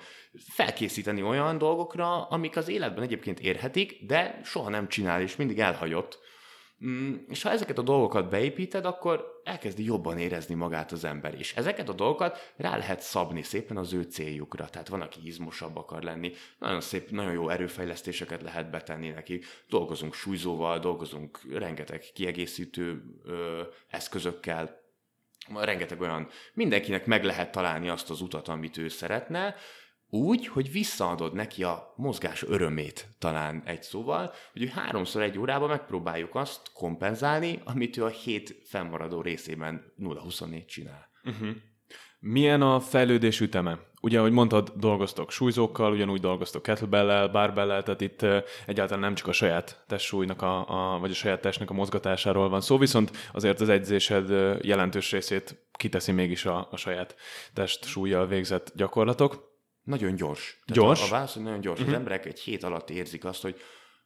felkészíteni 0.48 1.22
olyan 1.22 1.58
dolgokra, 1.58 2.24
amik 2.28 2.56
az 2.56 2.68
életben 2.68 3.02
egyébként 3.02 3.40
érhetik, 3.40 4.06
de 4.06 4.40
soha 4.44 4.68
nem 4.68 4.88
csinál, 4.88 5.20
és 5.20 5.36
mindig 5.36 5.58
elhagyott. 5.58 6.18
Mm, 6.84 7.14
és 7.28 7.42
ha 7.42 7.50
ezeket 7.50 7.78
a 7.78 7.82
dolgokat 7.82 8.30
beépíted, 8.30 8.84
akkor 8.84 9.40
elkezdi 9.44 9.84
jobban 9.84 10.18
érezni 10.18 10.54
magát 10.54 10.92
az 10.92 11.04
ember. 11.04 11.34
És 11.34 11.54
ezeket 11.54 11.88
a 11.88 11.92
dolgokat 11.92 12.52
rá 12.56 12.76
lehet 12.76 13.00
szabni 13.00 13.42
szépen 13.42 13.76
az 13.76 13.92
ő 13.92 14.02
céljukra. 14.02 14.68
Tehát 14.68 14.88
van, 14.88 15.00
aki 15.00 15.20
izmosabb 15.24 15.76
akar 15.76 16.02
lenni, 16.02 16.32
nagyon 16.58 16.80
szép, 16.80 17.10
nagyon 17.10 17.32
jó 17.32 17.48
erőfejlesztéseket 17.48 18.42
lehet 18.42 18.70
betenni 18.70 19.08
neki. 19.08 19.42
Dolgozunk 19.68 20.14
súlyzóval, 20.14 20.78
dolgozunk 20.78 21.40
rengeteg 21.50 22.00
kiegészítő 22.14 23.02
ö, 23.24 23.62
eszközökkel, 23.88 24.84
rengeteg 25.54 26.00
olyan, 26.00 26.28
mindenkinek 26.52 27.06
meg 27.06 27.24
lehet 27.24 27.52
találni 27.52 27.88
azt 27.88 28.10
az 28.10 28.20
utat, 28.20 28.48
amit 28.48 28.76
ő 28.76 28.88
szeretne, 28.88 29.54
úgy, 30.10 30.46
hogy 30.46 30.72
visszaadod 30.72 31.34
neki 31.34 31.62
a 31.62 31.92
mozgás 31.96 32.42
örömét 32.42 33.08
talán 33.18 33.62
egy 33.64 33.82
szóval, 33.82 34.32
hogy 34.52 34.70
háromszor 34.70 35.22
egy 35.22 35.38
órában 35.38 35.68
megpróbáljuk 35.68 36.34
azt 36.34 36.72
kompenzálni, 36.72 37.60
amit 37.64 37.96
ő 37.96 38.04
a 38.04 38.08
hét 38.08 38.62
fennmaradó 38.64 39.20
részében 39.20 39.92
0-24 39.98 40.66
csinál. 40.66 41.10
Uh-huh. 41.24 41.48
Milyen 42.18 42.62
a 42.62 42.80
fejlődés 42.80 43.40
üteme? 43.40 43.78
Ugye, 44.00 44.18
ahogy 44.18 44.32
mondtad, 44.32 44.72
dolgoztok 44.76 45.30
súlyzókkal, 45.30 45.92
ugyanúgy 45.92 46.20
dolgoztok 46.20 46.62
kettlebell-el, 46.62 47.28
barbell 47.28 47.82
tehát 47.82 48.00
itt 48.00 48.26
egyáltalán 48.66 49.00
nem 49.00 49.14
csak 49.14 49.26
a 49.26 49.32
saját 49.32 49.84
testsúlynak, 49.86 50.42
a, 50.42 50.68
a, 50.68 50.98
vagy 50.98 51.10
a 51.10 51.14
saját 51.14 51.40
testnek 51.40 51.70
a 51.70 51.74
mozgatásáról 51.74 52.48
van 52.48 52.60
szó, 52.60 52.78
viszont 52.78 53.10
azért 53.32 53.60
az 53.60 53.68
edzésed 53.68 54.28
jelentős 54.64 55.10
részét 55.10 55.66
kiteszi 55.72 56.12
mégis 56.12 56.44
a, 56.44 56.68
a 56.70 56.76
saját 56.76 57.16
test 57.54 57.84
súlyjal 57.84 58.26
végzett 58.26 58.72
gyakorlatok. 58.74 59.55
Nagyon 59.86 60.14
gyors. 60.14 60.58
Gyors? 60.66 60.98
Tehát 60.98 61.12
a, 61.12 61.14
a 61.14 61.18
válasz 61.18 61.34
nagyon 61.34 61.60
gyors. 61.60 61.78
Uh-huh. 61.78 61.94
Az 61.94 61.98
emberek 62.00 62.26
egy 62.26 62.40
hét 62.40 62.62
alatt 62.62 62.90
érzik 62.90 63.24
azt, 63.24 63.42
hogy 63.42 63.60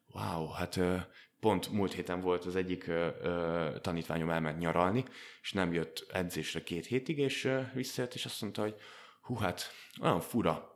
wow, 0.07 0.49
hát 0.49 0.81
pont 1.41 1.73
múlt 1.73 1.93
héten 1.93 2.21
volt 2.21 2.45
az 2.45 2.57
egyik 2.57 2.91
tanítványom 3.81 4.31
elment 4.31 4.59
nyaralni, 4.59 5.05
és 5.43 5.53
nem 5.53 5.73
jött 5.73 6.07
edzésre 6.13 6.63
két 6.63 6.87
hétig, 6.87 7.19
és 7.19 7.45
uh, 7.45 7.73
visszajött, 7.75 8.15
és 8.15 8.25
azt 8.25 8.41
mondta, 8.41 8.63
hogy 8.63 8.75
hú, 9.21 9.35
hát 9.37 9.71
olyan 10.03 10.21
fura, 10.21 10.70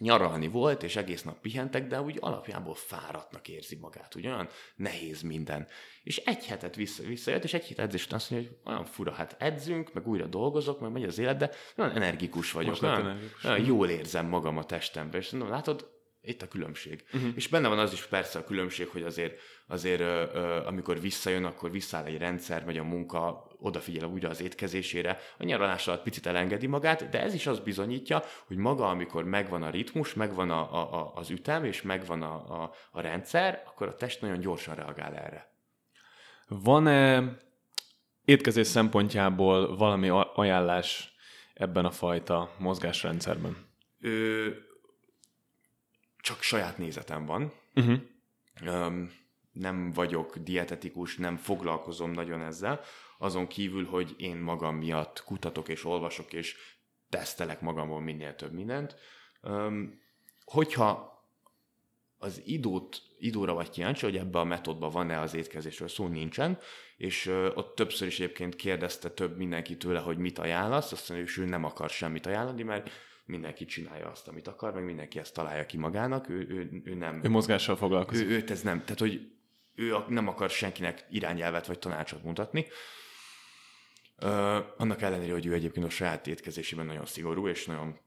nyaralni 0.00 0.48
volt, 0.48 0.82
és 0.82 0.96
egész 0.96 1.22
nap 1.22 1.40
pihentek, 1.40 1.86
de 1.86 2.00
úgy 2.00 2.16
alapjából 2.20 2.74
fáradtnak 2.74 3.48
érzi 3.48 3.76
magát, 3.76 4.16
úgy 4.16 4.26
olyan 4.26 4.48
nehéz 4.76 5.22
minden. 5.22 5.66
És 6.02 6.16
egy 6.16 6.46
hetet 6.46 6.74
vissza, 6.74 7.02
visszajött, 7.02 7.44
és 7.44 7.54
egy 7.54 7.64
hét 7.64 7.78
edzés 7.78 8.04
után 8.04 8.18
azt 8.18 8.30
mondja, 8.30 8.48
hogy 8.48 8.72
olyan 8.72 8.84
fura, 8.84 9.12
hát 9.12 9.36
edzünk, 9.38 9.92
meg 9.92 10.08
újra 10.08 10.26
dolgozok, 10.26 10.80
meg 10.80 10.90
megy 10.90 11.04
az 11.04 11.18
élet, 11.18 11.36
de 11.36 11.50
olyan 11.76 11.90
energikus 11.90 12.52
vagyok, 12.52 12.82
olyan, 12.82 13.00
energikus. 13.00 13.44
olyan 13.44 13.64
jól 13.64 13.88
érzem 13.88 14.26
magam 14.26 14.56
a 14.56 14.64
testemben, 14.64 15.20
és 15.20 15.30
mondom, 15.30 15.50
látod, 15.50 15.99
itt 16.22 16.42
a 16.42 16.48
különbség. 16.48 17.04
Uh-huh. 17.12 17.30
És 17.34 17.48
benne 17.48 17.68
van 17.68 17.78
az 17.78 17.92
is 17.92 18.06
persze 18.06 18.38
a 18.38 18.44
különbség, 18.44 18.88
hogy 18.88 19.02
azért, 19.02 19.40
azért 19.66 20.00
ö, 20.00 20.24
ö, 20.32 20.66
amikor 20.66 21.00
visszajön, 21.00 21.44
akkor 21.44 21.70
visszáll 21.70 22.04
egy 22.04 22.18
rendszer, 22.18 22.64
megy 22.64 22.78
a 22.78 22.84
munka, 22.84 23.48
odafigyel 23.58 24.08
újra 24.08 24.28
az 24.28 24.42
étkezésére, 24.42 25.18
a 25.38 25.44
nyaralás 25.44 25.88
alatt 25.88 26.02
picit 26.02 26.26
elengedi 26.26 26.66
magát, 26.66 27.08
de 27.08 27.20
ez 27.20 27.34
is 27.34 27.46
azt 27.46 27.64
bizonyítja, 27.64 28.22
hogy 28.46 28.56
maga, 28.56 28.88
amikor 28.88 29.24
megvan 29.24 29.62
a 29.62 29.70
ritmus, 29.70 30.14
megvan 30.14 30.50
a, 30.50 30.74
a, 30.74 30.94
a, 30.94 31.12
az 31.14 31.30
ütem, 31.30 31.64
és 31.64 31.82
megvan 31.82 32.22
a, 32.22 32.62
a, 32.62 32.74
a 32.90 33.00
rendszer, 33.00 33.62
akkor 33.66 33.88
a 33.88 33.96
test 33.96 34.20
nagyon 34.20 34.40
gyorsan 34.40 34.74
reagál 34.74 35.14
erre. 35.14 35.48
Van-e 36.48 37.32
étkezés 38.24 38.66
szempontjából 38.66 39.76
valami 39.76 40.08
ajánlás 40.34 41.14
ebben 41.54 41.84
a 41.84 41.90
fajta 41.90 42.54
mozgásrendszerben? 42.58 43.56
Ö, 44.00 44.48
csak 46.20 46.42
saját 46.42 46.78
nézetem 46.78 47.26
van. 47.26 47.52
Uh-huh. 47.74 47.98
Um, 48.66 49.12
nem 49.52 49.92
vagyok 49.92 50.38
dietetikus, 50.38 51.16
nem 51.16 51.36
foglalkozom 51.36 52.10
nagyon 52.10 52.40
ezzel, 52.42 52.80
azon 53.18 53.46
kívül, 53.46 53.86
hogy 53.86 54.14
én 54.18 54.36
magam 54.36 54.76
miatt 54.76 55.22
kutatok 55.24 55.68
és 55.68 55.84
olvasok, 55.84 56.32
és 56.32 56.56
tesztelek 57.08 57.60
magamon 57.60 58.02
minél 58.02 58.34
több 58.34 58.52
mindent. 58.52 58.96
Um, 59.42 60.00
hogyha 60.44 61.18
az 62.18 62.42
időt, 62.44 63.02
időre 63.18 63.52
vagy 63.52 63.70
kíváncsi, 63.70 64.04
hogy 64.04 64.16
ebbe 64.16 64.38
a 64.38 64.44
metódban 64.44 64.90
van-e 64.90 65.20
az 65.20 65.34
étkezésről 65.34 65.88
szó, 65.88 66.06
nincsen, 66.06 66.58
és 66.96 67.26
uh, 67.26 67.50
ott 67.54 67.74
többször 67.74 68.06
is 68.06 68.20
egyébként 68.20 68.56
kérdezte 68.56 69.10
több 69.10 69.36
mindenki 69.36 69.76
tőle, 69.76 69.98
hogy 69.98 70.18
mit 70.18 70.38
ajánlasz, 70.38 70.92
azt 70.92 71.08
mondja, 71.08 71.26
hogy 71.34 71.44
ő 71.44 71.48
nem 71.48 71.64
akar 71.64 71.90
semmit 71.90 72.26
ajánlani, 72.26 72.62
mert 72.62 72.90
mindenki 73.30 73.64
csinálja 73.64 74.10
azt, 74.10 74.28
amit 74.28 74.48
akar, 74.48 74.74
meg 74.74 74.84
mindenki 74.84 75.18
ezt 75.18 75.34
találja 75.34 75.66
ki 75.66 75.76
magának, 75.76 76.28
ő, 76.28 76.46
ő, 76.48 76.82
ő 76.84 76.94
nem... 76.94 77.20
Ő 77.24 77.28
mozgással 77.28 77.76
foglalkozik. 77.76 78.26
Ő, 78.26 78.30
őt 78.30 78.50
ez 78.50 78.62
nem, 78.62 78.80
tehát 78.80 78.98
hogy 78.98 79.30
ő 79.74 79.94
nem 80.08 80.28
akar 80.28 80.50
senkinek 80.50 81.06
irányelvet 81.10 81.66
vagy 81.66 81.78
tanácsot 81.78 82.22
mutatni. 82.22 82.66
Uh, 84.22 84.56
annak 84.76 85.02
ellenére, 85.02 85.32
hogy 85.32 85.46
ő 85.46 85.52
egyébként 85.52 85.86
a 85.86 85.90
saját 85.90 86.26
étkezésében 86.26 86.86
nagyon 86.86 87.06
szigorú 87.06 87.48
és 87.48 87.66
nagyon 87.66 87.98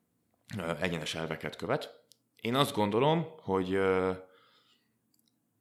uh, 0.58 0.84
egyenes 0.84 1.16
elveket 1.16 1.56
követ. 1.56 2.02
Én 2.42 2.56
azt 2.56 2.74
gondolom, 2.74 3.26
hogy 3.38 3.76
uh, 3.76 4.18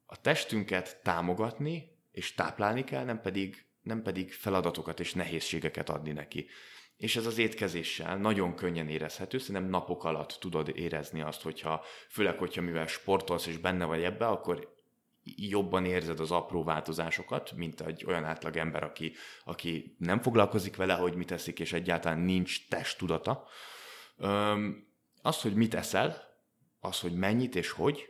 a 0.07 0.21
testünket 0.21 1.01
támogatni 1.03 1.99
és 2.11 2.35
táplálni 2.35 2.85
kell, 2.85 3.05
nem 3.05 3.21
pedig, 3.21 3.65
nem 3.83 4.03
pedig 4.03 4.33
feladatokat 4.33 5.01
és 5.01 5.15
nehézségeket 5.15 5.89
adni 5.89 6.13
neki. 6.13 6.47
És 6.97 7.17
ez 7.17 7.27
az 7.27 7.39
étkezéssel 7.39 8.17
nagyon 8.17 8.55
könnyen 8.55 8.89
érezhető, 8.89 9.39
szerintem 9.39 9.71
napok 9.71 10.05
alatt 10.05 10.37
tudod 10.41 10.69
érezni 10.75 11.21
azt, 11.21 11.43
hogyha, 11.43 11.85
főleg, 12.09 12.39
hogyha 12.39 12.61
mivel 12.61 12.87
sportolsz 12.87 13.47
és 13.47 13.59
benne 13.59 13.85
vagy 13.85 14.03
ebbe, 14.03 14.27
akkor 14.27 14.81
jobban 15.25 15.85
érzed 15.85 16.21
az 16.21 16.31
apró 16.31 16.65
változásokat, 16.65 17.53
mint 17.53 17.81
egy 17.81 18.05
olyan 18.05 18.25
átlag 18.25 18.57
ember, 18.57 18.83
aki, 18.83 19.13
aki 19.45 19.97
nem 19.99 20.21
foglalkozik 20.21 20.77
vele, 20.77 20.95
hogy 20.95 21.15
mit 21.15 21.31
eszik, 21.31 21.61
és 21.61 21.73
egyáltalán 21.73 22.19
nincs 22.19 22.69
testtudata. 22.69 23.47
Az, 25.23 25.43
hogy 25.43 25.55
mit 25.55 25.75
eszel, 25.75 26.31
az, 26.81 27.01
hogy 27.01 27.15
mennyit 27.15 27.55
és 27.55 27.71
hogy, 27.71 28.09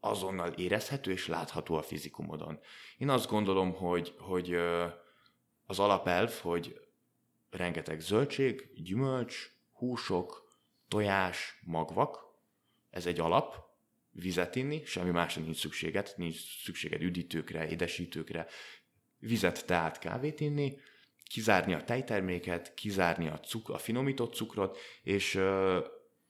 azonnal 0.00 0.48
érezhető 0.48 1.10
és 1.10 1.26
látható 1.26 1.74
a 1.74 1.82
fizikumodon. 1.82 2.60
Én 2.98 3.08
azt 3.08 3.30
gondolom, 3.30 3.74
hogy, 3.74 4.14
hogy 4.18 4.54
az 5.66 5.78
alapelv, 5.78 6.32
hogy 6.32 6.80
rengeteg 7.50 8.00
zöldség, 8.00 8.70
gyümölcs, 8.74 9.50
húsok, 9.72 10.48
tojás, 10.88 11.60
magvak, 11.64 12.18
ez 12.90 13.06
egy 13.06 13.20
alap, 13.20 13.68
vizet 14.10 14.56
inni, 14.56 14.84
semmi 14.84 15.10
másra 15.10 15.42
nincs 15.42 15.56
szükséged, 15.56 16.12
nincs 16.16 16.62
szükséged 16.62 17.02
üdítőkre, 17.02 17.68
édesítőkre, 17.68 18.46
vizet, 19.18 19.66
teát, 19.66 19.98
kávét 19.98 20.40
inni, 20.40 20.78
kizárni 21.24 21.74
a 21.74 21.84
tejterméket, 21.84 22.74
kizárni 22.74 23.28
a, 23.28 23.40
cuk, 23.40 23.68
a 23.68 23.78
finomított 23.78 24.34
cukrot, 24.34 24.78
és 25.02 25.34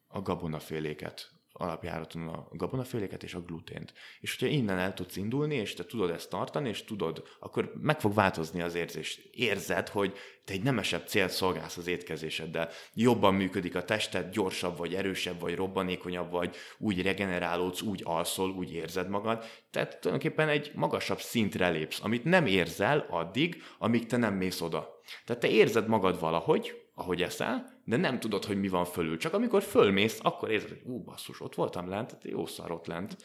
a 0.06 0.20
gabonaféléket, 0.22 1.39
alapjáraton 1.60 2.28
a 2.28 2.48
gabonaféléket 2.50 3.22
és 3.22 3.34
a 3.34 3.40
glutént. 3.40 3.92
És 4.20 4.36
hogyha 4.38 4.54
innen 4.54 4.78
el 4.78 4.94
tudsz 4.94 5.16
indulni, 5.16 5.54
és 5.54 5.74
te 5.74 5.84
tudod 5.84 6.10
ezt 6.10 6.30
tartani, 6.30 6.68
és 6.68 6.84
tudod, 6.84 7.22
akkor 7.40 7.72
meg 7.80 8.00
fog 8.00 8.14
változni 8.14 8.62
az 8.62 8.74
érzés. 8.74 9.20
Érzed, 9.32 9.88
hogy 9.88 10.14
te 10.44 10.52
egy 10.52 10.62
nemesebb 10.62 11.06
célt 11.06 11.30
szolgálsz 11.30 11.76
az 11.76 11.86
étkezéseddel. 11.86 12.68
Jobban 12.94 13.34
működik 13.34 13.74
a 13.74 13.84
tested, 13.84 14.32
gyorsabb 14.32 14.76
vagy, 14.76 14.94
erősebb 14.94 15.40
vagy, 15.40 15.54
robbanékonyabb 15.54 16.30
vagy, 16.30 16.56
úgy 16.78 17.02
regenerálódsz, 17.02 17.82
úgy 17.82 18.00
alszol, 18.04 18.50
úgy 18.50 18.72
érzed 18.72 19.08
magad. 19.08 19.44
Tehát 19.70 20.00
tulajdonképpen 20.00 20.48
egy 20.48 20.70
magasabb 20.74 21.20
szintre 21.20 21.68
lépsz, 21.68 22.00
amit 22.02 22.24
nem 22.24 22.46
érzel 22.46 23.06
addig, 23.10 23.62
amíg 23.78 24.06
te 24.06 24.16
nem 24.16 24.34
mész 24.34 24.60
oda. 24.60 25.00
Tehát 25.24 25.42
te 25.42 25.48
érzed 25.48 25.88
magad 25.88 26.20
valahogy, 26.20 26.80
ahogy 26.94 27.22
eszel, 27.22 27.79
de 27.90 27.96
nem 27.96 28.20
tudod, 28.20 28.44
hogy 28.44 28.60
mi 28.60 28.68
van 28.68 28.84
fölül. 28.84 29.16
Csak 29.16 29.34
amikor 29.34 29.62
fölmész, 29.62 30.18
akkor 30.22 30.50
érzed, 30.50 30.68
hogy 30.68 30.82
ú, 30.84 31.02
basszus, 31.02 31.40
ott 31.40 31.54
voltam 31.54 31.88
lent, 31.88 32.06
tehát 32.06 32.24
jó 32.24 32.46
szar 32.46 32.70
ott 32.70 32.86
lent. 32.86 33.16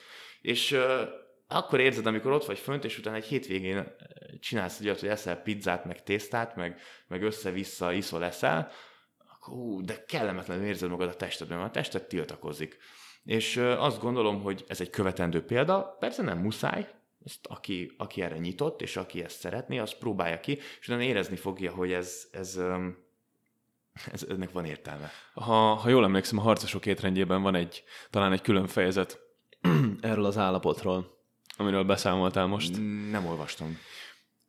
És 0.41 0.71
uh, 0.71 1.01
akkor 1.47 1.79
érzed, 1.79 2.05
amikor 2.05 2.31
ott 2.31 2.45
vagy 2.45 2.59
fönt, 2.59 2.83
és 2.85 2.97
utána 2.97 3.15
egy 3.15 3.25
hétvégén 3.25 3.95
csinálsz 4.39 4.79
egy 4.79 4.85
olyat, 4.85 4.99
hogy 4.99 5.09
eszel 5.09 5.41
pizzát, 5.41 5.85
meg 5.85 6.03
tésztát, 6.03 6.55
meg, 6.55 6.79
meg 7.07 7.23
össze-vissza 7.23 7.91
iszol, 7.91 8.23
eszel, 8.23 8.71
akkor 9.17 9.53
ú, 9.53 9.81
de 9.81 10.03
kellemetlenül 10.07 10.65
érzed 10.65 10.89
magad 10.89 11.07
a 11.07 11.15
testedben, 11.15 11.57
mert 11.57 11.69
a 11.69 11.73
tested 11.73 12.07
tiltakozik. 12.07 12.77
És 13.23 13.55
uh, 13.55 13.83
azt 13.83 13.99
gondolom, 13.99 14.41
hogy 14.41 14.63
ez 14.67 14.81
egy 14.81 14.89
követendő 14.89 15.43
példa, 15.43 15.95
persze 15.99 16.21
nem 16.23 16.37
muszáj, 16.37 16.89
ezt 17.25 17.45
aki, 17.47 17.91
aki 17.97 18.21
erre 18.21 18.37
nyitott, 18.37 18.81
és 18.81 18.97
aki 18.97 19.23
ezt 19.23 19.39
szeretné, 19.39 19.77
az 19.77 19.97
próbálja 19.97 20.39
ki, 20.39 20.51
és 20.79 20.87
utána 20.87 21.03
érezni 21.03 21.35
fogja, 21.35 21.71
hogy 21.71 21.91
ez, 21.91 22.27
ez 22.31 22.57
um, 22.57 23.04
ez, 24.11 24.25
ennek 24.29 24.51
van 24.51 24.65
értelme. 24.65 25.11
Ha, 25.33 25.73
ha 25.73 25.89
jól 25.89 26.03
emlékszem, 26.03 26.39
a 26.39 26.41
harcosok 26.41 26.85
étrendjében 26.85 27.41
van 27.41 27.55
egy, 27.55 27.83
talán 28.09 28.31
egy 28.31 28.41
külön 28.41 28.67
fejezet 28.67 29.19
erről 30.01 30.25
az 30.25 30.37
állapotról, 30.37 31.17
amiről 31.57 31.83
beszámoltál 31.83 32.45
most. 32.45 32.77
Nem 33.11 33.25
olvastam. 33.25 33.77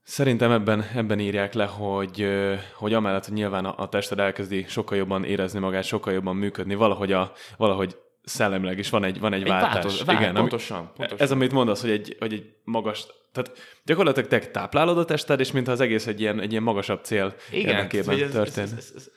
Szerintem 0.03 0.51
ebben, 0.51 0.83
ebben 0.95 1.21
írják 1.21 1.55
le, 1.55 1.65
hogy, 1.65 2.29
hogy 2.75 2.95
amellett, 2.95 3.25
hogy 3.25 3.35
nyilván 3.35 3.65
a, 3.65 3.75
a 3.77 3.89
tested 3.89 4.19
elkezdi 4.19 4.65
sokkal 4.69 4.97
jobban 4.99 5.25
érezni 5.25 5.59
magát, 5.59 5.85
sokkal 5.85 6.13
jobban 6.13 6.37
működni, 6.37 6.75
valahogy, 6.75 7.13
a, 7.13 7.33
valahogy 7.57 7.97
szellemileg 8.23 8.79
is 8.79 8.91
van 8.91 9.05
egy, 9.05 9.21
van 9.21 9.33
egy, 9.33 9.43
egy 9.43 9.49
váltás. 9.49 9.73
Változ, 9.73 10.05
vál, 10.05 10.17
Igen, 10.17 10.35
pontosan, 10.35 10.79
ami, 10.79 10.89
pontosan. 10.97 11.25
Ez, 11.25 11.31
amit 11.31 11.53
mondasz, 11.53 11.81
hogy 11.81 11.91
egy, 11.91 12.17
hogy 12.19 12.33
egy 12.33 12.55
magas, 12.65 13.07
tehát 13.33 13.53
gyakorlatilag 13.85 14.29
te 14.29 14.39
táplálod 14.39 14.99
a 14.99 15.05
tested, 15.05 15.41
és 15.41 15.53
mintha 15.53 15.73
az 15.73 15.81
egész 15.81 16.07
egy 16.07 16.21
ilyen, 16.21 16.41
egy 16.41 16.51
ilyen 16.51 16.63
magasabb 16.63 17.05
cél 17.05 17.35
Igen, 17.51 17.77
érdekében 17.77 18.17
történt. 18.31 18.73
Ez, 18.73 18.73
ez, 18.73 18.93
ez, 18.97 19.11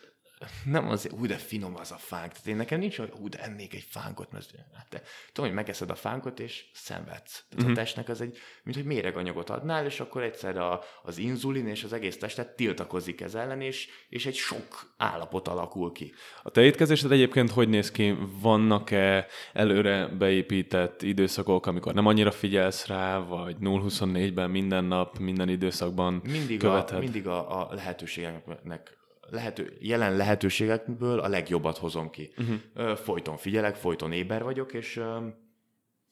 nem 0.65 0.89
az, 0.89 1.09
úgy 1.19 1.27
de 1.27 1.35
finom 1.35 1.75
az 1.75 1.91
a 1.91 1.97
fánk. 1.97 2.31
Tehát 2.31 2.47
én 2.47 2.55
nekem 2.55 2.79
nincs, 2.79 2.97
hogy 2.97 3.11
úgy 3.21 3.29
de 3.29 3.43
ennék 3.43 3.73
egy 3.73 3.85
fánkot, 3.89 4.31
mert 4.31 4.51
hát 4.73 4.89
te, 4.89 5.01
tudom, 5.31 5.49
hogy 5.49 5.59
megeszed 5.59 5.89
a 5.89 5.95
fánkot, 5.95 6.39
és 6.39 6.65
szenvedsz. 6.73 7.43
Tehát 7.49 7.53
uh-huh. 7.53 7.65
a 7.65 7.67
mhm. 7.67 7.73
testnek 7.73 8.09
az 8.09 8.21
egy, 8.21 8.37
mint 8.63 8.77
hogy 8.77 8.85
méreganyagot 8.85 9.49
adnál, 9.49 9.85
és 9.85 9.99
akkor 9.99 10.23
egyszer 10.23 10.57
a, 10.57 10.81
az 11.03 11.17
inzulin 11.17 11.67
és 11.67 11.83
az 11.83 11.93
egész 11.93 12.17
testet 12.17 12.55
tiltakozik 12.55 13.21
ez 13.21 13.35
ellen, 13.35 13.61
és, 13.61 13.87
és 14.09 14.25
egy 14.25 14.35
sok 14.35 14.93
állapot 14.97 15.47
alakul 15.47 15.91
ki. 15.91 16.13
A 16.43 16.49
te 16.49 16.61
étkezésed 16.61 17.11
egyébként 17.11 17.51
hogy 17.51 17.69
néz 17.69 17.91
ki? 17.91 18.17
Vannak-e 18.41 19.27
előre 19.53 20.07
beépített 20.07 21.01
időszakok, 21.01 21.65
amikor 21.65 21.93
nem 21.93 22.05
annyira 22.05 22.31
figyelsz 22.31 22.87
rá, 22.87 23.17
vagy 23.17 23.55
0-24-ben 23.61 24.49
minden 24.49 24.83
nap, 24.83 25.17
minden 25.17 25.49
időszakban 25.49 26.21
mindig 26.23 26.59
követed? 26.59 26.97
A, 26.97 26.99
mindig 26.99 27.27
a, 27.27 27.59
a 27.59 27.73
lehetőségeknek 27.73 28.97
lehető, 29.31 29.77
jelen 29.79 30.15
lehetőségekből 30.15 31.19
a 31.19 31.27
legjobbat 31.27 31.77
hozom 31.77 32.09
ki. 32.09 32.33
Uh-huh. 32.37 32.95
Folyton 32.95 33.37
figyelek, 33.37 33.75
folyton 33.75 34.11
éber 34.11 34.43
vagyok, 34.43 34.73
és 34.73 35.01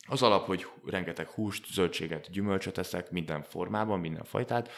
az 0.08 0.22
alap, 0.22 0.46
hogy 0.46 0.66
rengeteg 0.86 1.28
húst, 1.28 1.66
zöldséget, 1.74 2.32
gyümölcsöt 2.32 2.78
eszek, 2.78 3.12
minden 3.12 3.44
formában, 3.44 4.00
minden 4.00 4.24
fajtát, 4.24 4.72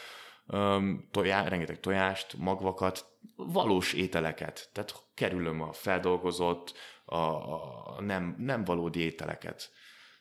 tojá, 1.12 1.48
rengeteg 1.48 1.80
tojást, 1.80 2.38
magvakat, 2.38 3.06
valós 3.36 3.94
ételeket. 3.94 4.70
Tehát 4.74 4.96
kerülöm 5.14 5.62
a 5.62 5.72
feldolgozott, 5.72 6.74
a, 7.06 7.16
a 7.16 8.02
nem, 8.02 8.36
nem 8.38 8.64
valódi 8.64 9.00
ételeket. 9.00 9.72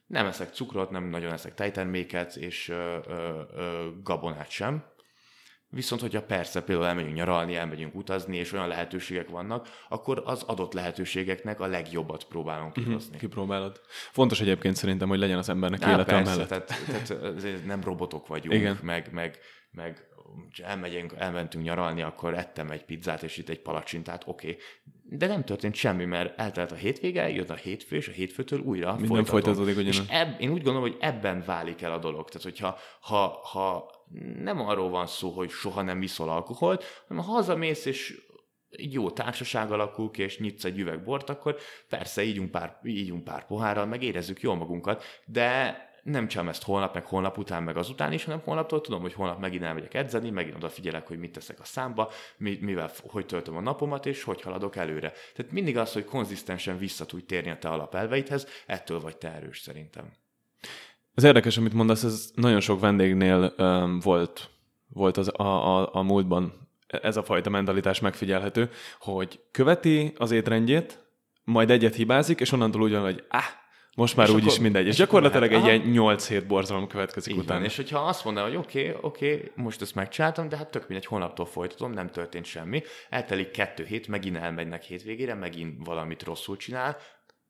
Nem 0.06 0.26
eszek 0.26 0.54
cukrot, 0.54 0.90
nem 0.90 1.04
nagyon 1.04 1.32
eszek 1.32 1.54
tejterméket, 1.54 2.36
és 2.36 2.68
ö, 2.68 2.98
ö, 3.06 3.42
ö, 3.54 3.88
gabonát 4.02 4.50
sem. 4.50 4.84
Viszont, 5.70 6.00
hogyha 6.00 6.22
persze 6.22 6.62
például 6.62 6.88
elmegyünk 6.88 7.14
nyaralni, 7.14 7.56
elmegyünk 7.56 7.94
utazni, 7.94 8.36
és 8.36 8.52
olyan 8.52 8.68
lehetőségek 8.68 9.28
vannak, 9.28 9.68
akkor 9.88 10.22
az 10.24 10.42
adott 10.42 10.72
lehetőségeknek 10.72 11.60
a 11.60 11.66
legjobbat 11.66 12.24
próbálunk 12.24 12.76
mhm, 12.76 12.84
kihozni. 12.84 13.06
Uh-huh, 13.06 13.20
kipróbálod. 13.20 13.80
Fontos 14.10 14.40
egyébként 14.40 14.76
szerintem, 14.76 15.08
hogy 15.08 15.18
legyen 15.18 15.38
az 15.38 15.48
embernek 15.48 15.82
Á, 15.82 15.90
élete 15.92 16.12
persze, 16.12 16.30
mellett. 16.30 16.48
Tehát, 16.48 17.06
tehát 17.06 17.64
nem 17.66 17.82
robotok 17.82 18.26
vagyunk, 18.26 18.54
Igen. 18.54 18.78
meg, 18.82 19.08
meg, 19.12 19.38
meg 19.70 20.08
elmegyünk, 20.62 21.12
elmentünk 21.16 21.64
nyaralni, 21.64 22.02
akkor 22.02 22.34
ettem 22.34 22.70
egy 22.70 22.84
pizzát, 22.84 23.22
és 23.22 23.36
itt 23.36 23.48
egy 23.48 23.60
palacsintát, 23.60 24.22
oké. 24.26 24.48
Okay. 24.48 24.62
De 25.10 25.26
nem 25.26 25.44
történt 25.44 25.74
semmi, 25.74 26.04
mert 26.04 26.38
eltelt 26.38 26.72
a 26.72 26.74
hétvége, 26.74 27.30
jött 27.30 27.50
a 27.50 27.54
hétfő, 27.54 27.96
és 27.96 28.08
a 28.08 28.12
hétfőtől 28.12 28.60
újra 28.60 28.96
Minden 28.96 29.24
folytatódik. 29.24 29.76
És 29.76 30.02
eb, 30.08 30.40
én 30.40 30.50
úgy 30.50 30.62
gondolom, 30.62 30.80
hogy 30.80 30.96
ebben 31.00 31.42
válik 31.46 31.82
el 31.82 31.92
a 31.92 31.98
dolog. 31.98 32.28
Tehát, 32.28 32.42
hogyha 32.42 32.78
ha, 33.00 33.40
ha 33.42 33.90
nem 34.42 34.60
arról 34.60 34.90
van 34.90 35.06
szó, 35.06 35.30
hogy 35.30 35.50
soha 35.50 35.82
nem 35.82 36.02
iszol 36.02 36.28
alkoholt, 36.28 36.84
hanem 37.08 37.24
ha 37.24 37.32
hazamész, 37.32 37.84
és 37.84 38.22
egy 38.70 38.92
jó 38.92 39.10
társaság 39.10 39.72
alakul 39.72 40.10
ki, 40.10 40.22
és 40.22 40.38
nyitsz 40.38 40.64
egy 40.64 40.78
üveg 40.78 41.02
bort, 41.02 41.28
akkor 41.30 41.56
persze 41.88 42.22
ígyunk 42.22 42.50
pár, 42.50 42.80
ígyunk 42.84 43.24
pár 43.24 43.46
pohárral, 43.46 43.86
meg 43.86 44.02
érezzük 44.02 44.40
jól 44.40 44.56
magunkat, 44.56 45.04
de 45.24 45.76
nem 46.02 46.28
csak 46.28 46.48
ezt 46.48 46.62
holnap, 46.62 46.94
meg 46.94 47.06
holnap 47.06 47.38
után, 47.38 47.62
meg 47.62 47.76
azután 47.76 48.12
is, 48.12 48.24
hanem 48.24 48.40
holnaptól 48.44 48.80
tudom, 48.80 49.00
hogy 49.00 49.12
holnap 49.12 49.40
megint 49.40 49.62
elmegyek 49.62 49.94
edzeni, 49.94 50.30
megint 50.30 50.56
odafigyelek, 50.56 51.06
hogy 51.06 51.18
mit 51.18 51.32
teszek 51.32 51.60
a 51.60 51.64
számba, 51.64 52.10
mivel, 52.36 52.90
hogy 53.08 53.26
töltöm 53.26 53.56
a 53.56 53.60
napomat, 53.60 54.06
és 54.06 54.22
hogy 54.22 54.42
haladok 54.42 54.76
előre. 54.76 55.12
Tehát 55.34 55.52
mindig 55.52 55.76
az, 55.76 55.92
hogy 55.92 56.04
konzisztensen 56.04 56.78
vissza 56.78 57.06
tudj 57.06 57.24
térni 57.24 57.50
a 57.50 57.58
te 57.58 57.68
alapelveidhez, 57.68 58.46
ettől 58.66 59.00
vagy 59.00 59.16
te 59.16 59.32
erős 59.32 59.58
szerintem. 59.58 60.12
Ez 61.14 61.24
érdekes, 61.24 61.56
amit 61.56 61.72
mondasz, 61.72 62.02
ez 62.02 62.30
nagyon 62.34 62.60
sok 62.60 62.80
vendégnél 62.80 63.54
um, 63.58 63.98
volt, 63.98 64.50
volt 64.88 65.16
az 65.16 65.28
a, 65.36 65.76
a, 65.76 65.94
a 65.94 66.02
múltban 66.02 66.68
ez 66.86 67.16
a 67.16 67.22
fajta 67.22 67.50
mentalitás 67.50 68.00
megfigyelhető, 68.00 68.70
hogy 69.00 69.40
követi 69.50 70.12
az 70.16 70.30
étrendjét, 70.30 71.06
majd 71.44 71.70
egyet 71.70 71.94
hibázik, 71.94 72.40
és 72.40 72.52
onnantól 72.52 72.82
úgy 72.82 72.92
van, 72.92 73.02
hogy 73.02 73.24
ah, 73.28 73.42
most 73.98 74.16
már 74.16 74.30
úgyis 74.30 74.58
mindegy. 74.58 74.86
És, 74.86 74.92
és 74.92 74.96
gyakorlatilag 74.96 75.52
egy 75.52 75.64
ilyen 75.64 75.80
8 75.80 76.28
hét 76.28 76.46
borzalom 76.46 76.86
következik 76.86 77.32
Így 77.32 77.38
utána. 77.38 77.58
Van. 77.58 77.68
És 77.68 77.76
hogyha 77.76 77.98
azt 77.98 78.24
mondaná, 78.24 78.46
hogy 78.46 78.56
oké, 78.56 78.88
okay, 78.88 79.00
oké, 79.00 79.34
okay, 79.34 79.50
most 79.54 79.82
ezt 79.82 79.94
megcsináltam, 79.94 80.48
de 80.48 80.56
hát 80.56 80.70
tök 80.70 80.88
mindegy, 80.88 81.06
holnaptól 81.06 81.46
folytatom, 81.46 81.92
nem 81.92 82.10
történt 82.10 82.44
semmi. 82.44 82.82
Eltelik 83.10 83.50
kettő 83.50 83.84
hét, 83.84 84.08
megint 84.08 84.36
elmegynek 84.36 84.82
hétvégére, 84.82 85.34
megint 85.34 85.86
valamit 85.86 86.22
rosszul 86.22 86.56
csinál, 86.56 86.96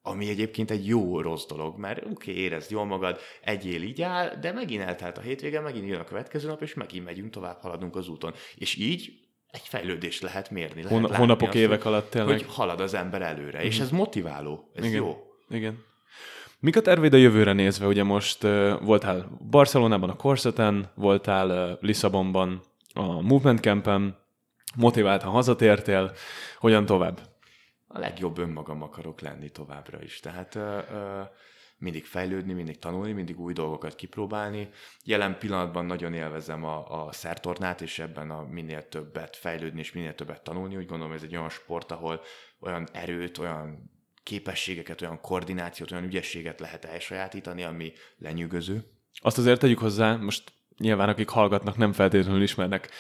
ami 0.02 0.28
egyébként 0.28 0.70
egy 0.70 0.86
jó 0.86 1.20
rossz 1.20 1.46
dolog, 1.46 1.78
mert 1.78 1.98
oké, 1.98 2.30
okay, 2.30 2.42
érezd 2.42 2.70
jól 2.70 2.84
magad, 2.84 3.18
egyél 3.40 3.82
így 3.82 4.02
áll, 4.02 4.36
de 4.40 4.52
megint 4.52 4.82
eltelt 4.82 5.18
a 5.18 5.20
hétvége, 5.20 5.60
megint 5.60 5.88
jön 5.88 6.00
a 6.00 6.04
következő 6.04 6.48
nap, 6.48 6.62
és 6.62 6.74
megint 6.74 7.04
megyünk 7.04 7.30
tovább, 7.30 7.60
haladunk 7.60 7.96
az 7.96 8.08
úton. 8.08 8.32
És 8.56 8.76
így 8.76 9.12
egy 9.50 9.62
fejlődést 9.64 10.22
lehet 10.22 10.50
mérni. 10.50 10.82
Lehet 10.82 10.98
Hon- 10.98 11.16
hónapok, 11.16 11.48
azt, 11.48 11.56
évek 11.56 11.84
alatt 11.84 12.10
tényleg. 12.10 12.38
Hogy 12.38 12.46
halad 12.48 12.80
az 12.80 12.94
ember 12.94 13.22
előre, 13.22 13.58
mm. 13.58 13.64
és 13.64 13.74
mhm. 13.74 13.84
ez 13.84 13.90
motiváló, 13.90 14.70
ez 14.74 14.84
Igen. 14.84 14.96
jó. 14.96 15.16
Igen. 15.50 15.86
Mik 16.60 16.76
a 16.76 16.80
terveid 16.80 17.14
a 17.14 17.16
jövőre 17.16 17.52
nézve? 17.52 17.86
Ugye 17.86 18.02
most 18.02 18.42
voltál 18.80 19.38
Barcelonában 19.50 20.10
a 20.10 20.16
Corseten, 20.16 20.90
voltál 20.94 21.50
uh, 21.50 21.78
Lisszabonban 21.80 22.62
a 22.94 23.20
Movement 23.20 23.60
Campen, 23.60 24.16
motiváltan 24.76 25.30
hazatértél, 25.30 26.12
hogyan 26.58 26.86
tovább? 26.86 27.20
A 27.86 27.98
legjobb 27.98 28.38
önmagam 28.38 28.82
akarok 28.82 29.20
lenni 29.20 29.50
továbbra 29.50 30.02
is. 30.02 30.20
Tehát 30.20 30.54
uh, 30.54 30.62
uh, 30.62 31.26
mindig 31.78 32.04
fejlődni, 32.04 32.52
mindig 32.52 32.78
tanulni, 32.78 33.12
mindig 33.12 33.40
új 33.40 33.52
dolgokat 33.52 33.94
kipróbálni. 33.94 34.68
Jelen 35.04 35.38
pillanatban 35.38 35.84
nagyon 35.84 36.14
élvezem 36.14 36.64
a, 36.64 37.06
a 37.06 37.12
szertornát, 37.12 37.80
és 37.80 37.98
ebben 37.98 38.30
a 38.30 38.42
minél 38.42 38.88
többet 38.88 39.36
fejlődni, 39.36 39.80
és 39.80 39.92
minél 39.92 40.14
többet 40.14 40.42
tanulni. 40.42 40.76
Úgy 40.76 40.86
gondolom, 40.86 41.12
ez 41.12 41.22
egy 41.22 41.36
olyan 41.36 41.50
sport, 41.50 41.92
ahol 41.92 42.20
olyan 42.60 42.88
erőt, 42.92 43.38
olyan 43.38 43.96
képességeket, 44.28 45.02
olyan 45.02 45.20
koordinációt, 45.20 45.90
olyan 45.90 46.04
ügyességet 46.04 46.60
lehet 46.60 46.84
elsajátítani, 46.84 47.62
ami 47.62 47.92
lenyűgöző. 48.18 48.84
Azt 49.20 49.38
azért 49.38 49.60
tegyük 49.60 49.78
hozzá, 49.78 50.16
most 50.16 50.52
nyilván 50.78 51.08
akik 51.08 51.28
hallgatnak, 51.28 51.76
nem 51.76 51.92
feltétlenül 51.92 52.42
ismernek 52.42 52.90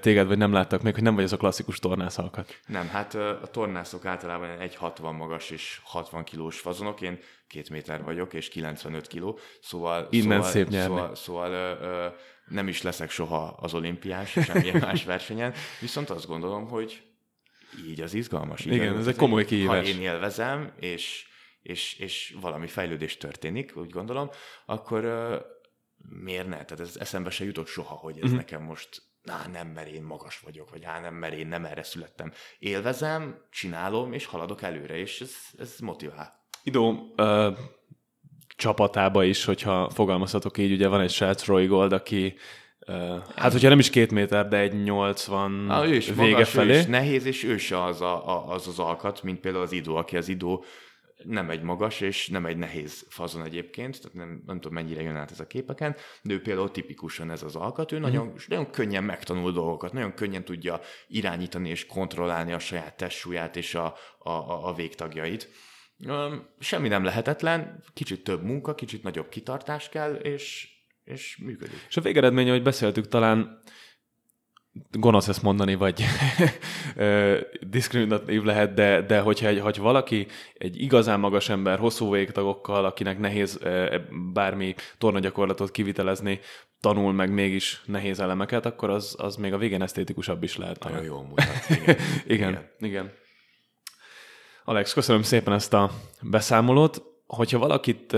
téged, 0.00 0.26
vagy 0.26 0.38
nem 0.38 0.52
láttak 0.52 0.82
még, 0.82 0.94
hogy 0.94 1.02
nem 1.02 1.14
vagy 1.14 1.24
az 1.24 1.32
a 1.32 1.36
klasszikus 1.36 1.78
tornászalkat. 1.78 2.60
Nem, 2.66 2.88
hát 2.88 3.14
a 3.14 3.48
tornászok 3.50 4.04
általában 4.04 4.48
1,60 4.60 5.16
magas 5.16 5.50
és 5.50 5.80
60 5.84 6.24
kilós 6.24 6.60
fazonok, 6.60 7.00
én 7.00 7.18
két 7.46 7.70
méter 7.70 8.02
vagyok, 8.02 8.34
és 8.34 8.48
95 8.48 9.06
kiló, 9.06 9.38
szóval... 9.60 10.06
Innen 10.10 10.36
szóval, 10.36 10.50
szép 10.50 10.68
nyerni. 10.68 10.96
Szóval, 10.96 11.14
szóval 11.14 11.50
ö, 11.50 11.86
ö, 11.86 12.06
nem 12.46 12.68
is 12.68 12.82
leszek 12.82 13.10
soha 13.10 13.56
az 13.60 13.74
olimpiás, 13.74 14.30
semmilyen 14.30 14.80
más 14.86 15.04
versenyen, 15.04 15.52
viszont 15.80 16.10
azt 16.10 16.26
gondolom, 16.26 16.68
hogy 16.68 17.07
így 17.86 18.00
az 18.00 18.14
izgalmas. 18.14 18.64
Így 18.64 18.72
Igen, 18.72 18.96
ez 18.96 19.06
egy 19.06 19.16
komoly 19.16 19.44
kihívás. 19.44 19.90
Ha 19.90 19.96
én 19.96 20.02
élvezem, 20.02 20.72
és, 20.80 21.26
és, 21.62 21.94
és 21.98 22.36
valami 22.40 22.66
fejlődés 22.66 23.16
történik, 23.16 23.76
úgy 23.76 23.90
gondolom, 23.90 24.30
akkor 24.66 25.04
uh, 25.04 25.40
miért 26.22 26.46
ne? 26.46 26.64
Tehát 26.64 26.80
ez 26.80 26.96
eszembe 26.96 27.30
se 27.30 27.44
jutott 27.44 27.66
soha, 27.66 27.94
hogy 27.94 28.16
ez 28.16 28.22
uh-huh. 28.22 28.36
nekem 28.36 28.62
most 28.62 29.02
á, 29.24 29.46
nem, 29.52 29.68
mert 29.68 29.88
én 29.88 30.02
magas 30.02 30.40
vagyok, 30.40 30.70
vagy 30.70 30.84
á, 30.84 31.00
nem, 31.00 31.14
mert 31.14 31.34
én 31.34 31.46
nem 31.46 31.64
erre 31.64 31.82
születtem. 31.82 32.32
Élvezem, 32.58 33.46
csinálom, 33.50 34.12
és 34.12 34.24
haladok 34.24 34.62
előre, 34.62 34.96
és 34.96 35.20
ez, 35.20 35.34
ez 35.58 35.78
motivál. 35.78 36.46
Idó, 36.62 37.14
uh, 37.16 37.58
csapatába 38.56 39.24
is, 39.24 39.44
hogyha 39.44 39.90
fogalmazhatok 39.90 40.58
így, 40.58 40.72
ugye 40.72 40.88
van 40.88 41.00
egy 41.00 41.10
srác 41.10 41.44
Roy 41.44 41.66
Gold, 41.66 41.92
aki 41.92 42.36
Hát, 43.36 43.52
hogyha 43.52 43.68
nem 43.68 43.78
is 43.78 43.90
két 43.90 44.10
méter, 44.10 44.48
de 44.48 44.56
egy 44.56 44.82
80 44.82 45.50
Na, 45.50 45.86
ő 45.86 45.94
is 45.94 46.08
vége 46.08 46.30
magas, 46.30 46.50
felé. 46.50 46.74
Ő 46.74 46.78
is 46.78 46.86
nehéz, 46.86 47.24
és 47.24 47.44
ő 47.44 47.56
se 47.56 47.82
az, 47.84 48.00
a, 48.00 48.52
az 48.52 48.66
az 48.68 48.78
alkat, 48.78 49.22
mint 49.22 49.40
például 49.40 49.64
az 49.64 49.72
idó, 49.72 49.96
aki 49.96 50.16
az 50.16 50.28
idó 50.28 50.64
nem 51.24 51.50
egy 51.50 51.62
magas, 51.62 52.00
és 52.00 52.28
nem 52.28 52.46
egy 52.46 52.56
nehéz 52.56 53.06
fazon 53.08 53.44
egyébként, 53.44 54.00
tehát 54.00 54.16
nem, 54.16 54.42
nem 54.46 54.56
tudom 54.56 54.72
mennyire 54.72 55.02
jön 55.02 55.16
át 55.16 55.30
ez 55.30 55.40
a 55.40 55.46
képeken, 55.46 55.96
de 56.22 56.34
ő 56.34 56.40
például 56.40 56.70
tipikusan 56.70 57.30
ez 57.30 57.42
az 57.42 57.56
alkat, 57.56 57.92
ő 57.92 57.98
mm. 57.98 58.00
nagyon, 58.00 58.32
nagyon 58.46 58.70
könnyen 58.70 59.04
megtanul 59.04 59.52
dolgokat, 59.52 59.92
nagyon 59.92 60.14
könnyen 60.14 60.44
tudja 60.44 60.80
irányítani 61.06 61.68
és 61.68 61.86
kontrollálni 61.86 62.52
a 62.52 62.58
saját 62.58 62.96
testsúlyát 62.96 63.56
és 63.56 63.74
a, 63.74 63.94
a, 64.18 64.30
a, 64.30 64.68
a 64.68 64.74
végtagjait. 64.74 65.48
Semmi 66.58 66.88
nem 66.88 67.04
lehetetlen, 67.04 67.82
kicsit 67.94 68.24
több 68.24 68.42
munka, 68.42 68.74
kicsit 68.74 69.02
nagyobb 69.02 69.28
kitartás 69.28 69.88
kell, 69.88 70.14
és 70.14 70.76
és 71.08 71.36
működik. 71.44 71.86
És 71.88 71.96
a 71.96 72.00
végeredménye, 72.00 72.50
hogy 72.50 72.62
beszéltük, 72.62 73.08
talán 73.08 73.62
gonosz 74.90 75.28
ezt 75.28 75.42
mondani, 75.42 75.74
vagy 75.74 76.04
diszkriminatív 77.70 78.42
lehet, 78.42 78.74
de, 78.74 79.02
de 79.02 79.20
hogyha 79.20 79.46
egy, 79.46 79.60
hogy 79.60 79.78
valaki 79.78 80.26
egy 80.54 80.80
igazán 80.80 81.20
magas 81.20 81.48
ember, 81.48 81.78
hosszú 81.78 82.12
végtagokkal, 82.12 82.84
akinek 82.84 83.18
nehéz 83.18 83.58
bármi 84.32 84.74
tornagyakorlatot 84.98 85.70
kivitelezni, 85.70 86.40
tanul 86.80 87.12
meg 87.12 87.32
mégis 87.32 87.82
nehéz 87.86 88.20
elemeket, 88.20 88.66
akkor 88.66 88.90
az, 88.90 89.14
az 89.18 89.36
még 89.36 89.52
a 89.52 89.58
végén 89.58 89.82
esztétikusabb 89.82 90.42
is 90.42 90.56
lehet. 90.56 90.84
Nagyon 90.84 91.02
jól 91.02 91.22
mutat. 91.22 91.46
Igen. 91.68 91.96
igen, 92.26 92.50
igen, 92.50 92.70
igen. 92.78 93.12
Alex, 94.64 94.92
köszönöm 94.92 95.22
szépen 95.22 95.54
ezt 95.54 95.74
a 95.74 95.90
beszámolót. 96.22 97.02
Hogyha 97.26 97.58
valakit 97.58 98.16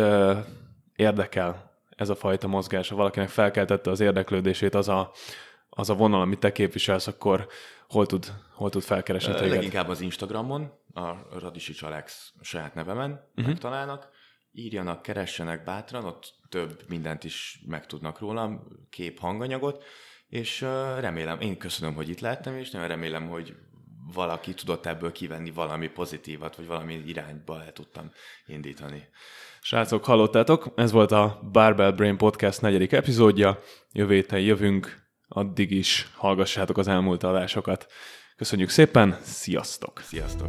érdekel 0.96 1.69
ez 2.00 2.08
a 2.08 2.14
fajta 2.14 2.46
mozgás, 2.46 2.88
ha 2.88 2.96
valakinek 2.96 3.28
felkeltette 3.28 3.90
az 3.90 4.00
érdeklődését 4.00 4.74
az 4.74 4.88
a, 4.88 5.12
az 5.70 5.90
a 5.90 5.94
vonal, 5.94 6.20
amit 6.20 6.38
te 6.38 6.52
képviselsz, 6.52 7.06
akkor 7.06 7.48
hol 7.88 8.06
tud, 8.06 8.32
hol 8.54 8.70
tud 8.70 8.82
felkeresni 8.82 9.34
téged? 9.34 9.50
Leginkább 9.50 9.88
az 9.88 10.00
Instagramon, 10.00 10.72
a 10.94 11.12
Radisics 11.38 11.82
Alex 11.82 12.32
saját 12.40 12.74
nevemen 12.74 13.10
uh-huh. 13.10 13.46
megtalálnak. 13.46 14.08
Írjanak, 14.52 15.02
keressenek 15.02 15.64
bátran, 15.64 16.04
ott 16.04 16.34
több 16.48 16.82
mindent 16.88 17.24
is 17.24 17.62
megtudnak 17.66 18.18
rólam, 18.18 18.62
kép, 18.90 19.18
hanganyagot, 19.18 19.84
és 20.28 20.60
remélem, 20.98 21.40
én 21.40 21.58
köszönöm, 21.58 21.94
hogy 21.94 22.08
itt 22.08 22.20
lehettem, 22.20 22.56
és 22.56 22.70
nagyon 22.70 22.88
remélem, 22.88 23.28
hogy 23.28 23.56
valaki 24.12 24.54
tudott 24.54 24.86
ebből 24.86 25.12
kivenni 25.12 25.50
valami 25.50 25.88
pozitívat, 25.88 26.56
vagy 26.56 26.66
valami 26.66 27.02
irányba 27.06 27.62
el 27.62 27.72
tudtam 27.72 28.10
indítani. 28.46 29.08
Srácok, 29.62 30.04
hallottátok? 30.04 30.72
Ez 30.76 30.92
volt 30.92 31.12
a 31.12 31.48
Barbell 31.52 31.90
Brain 31.92 32.16
Podcast 32.16 32.60
negyedik 32.60 32.92
epizódja. 32.92 33.58
Jövő 33.92 34.14
héten 34.14 34.40
jövünk, 34.40 35.08
addig 35.28 35.70
is 35.70 36.10
hallgassátok 36.16 36.78
az 36.78 36.88
elmúlt 36.88 37.22
adásokat. 37.22 37.86
Köszönjük 38.36 38.68
szépen, 38.68 39.18
sziasztok! 39.22 40.00
Sziasztok! 40.04 40.48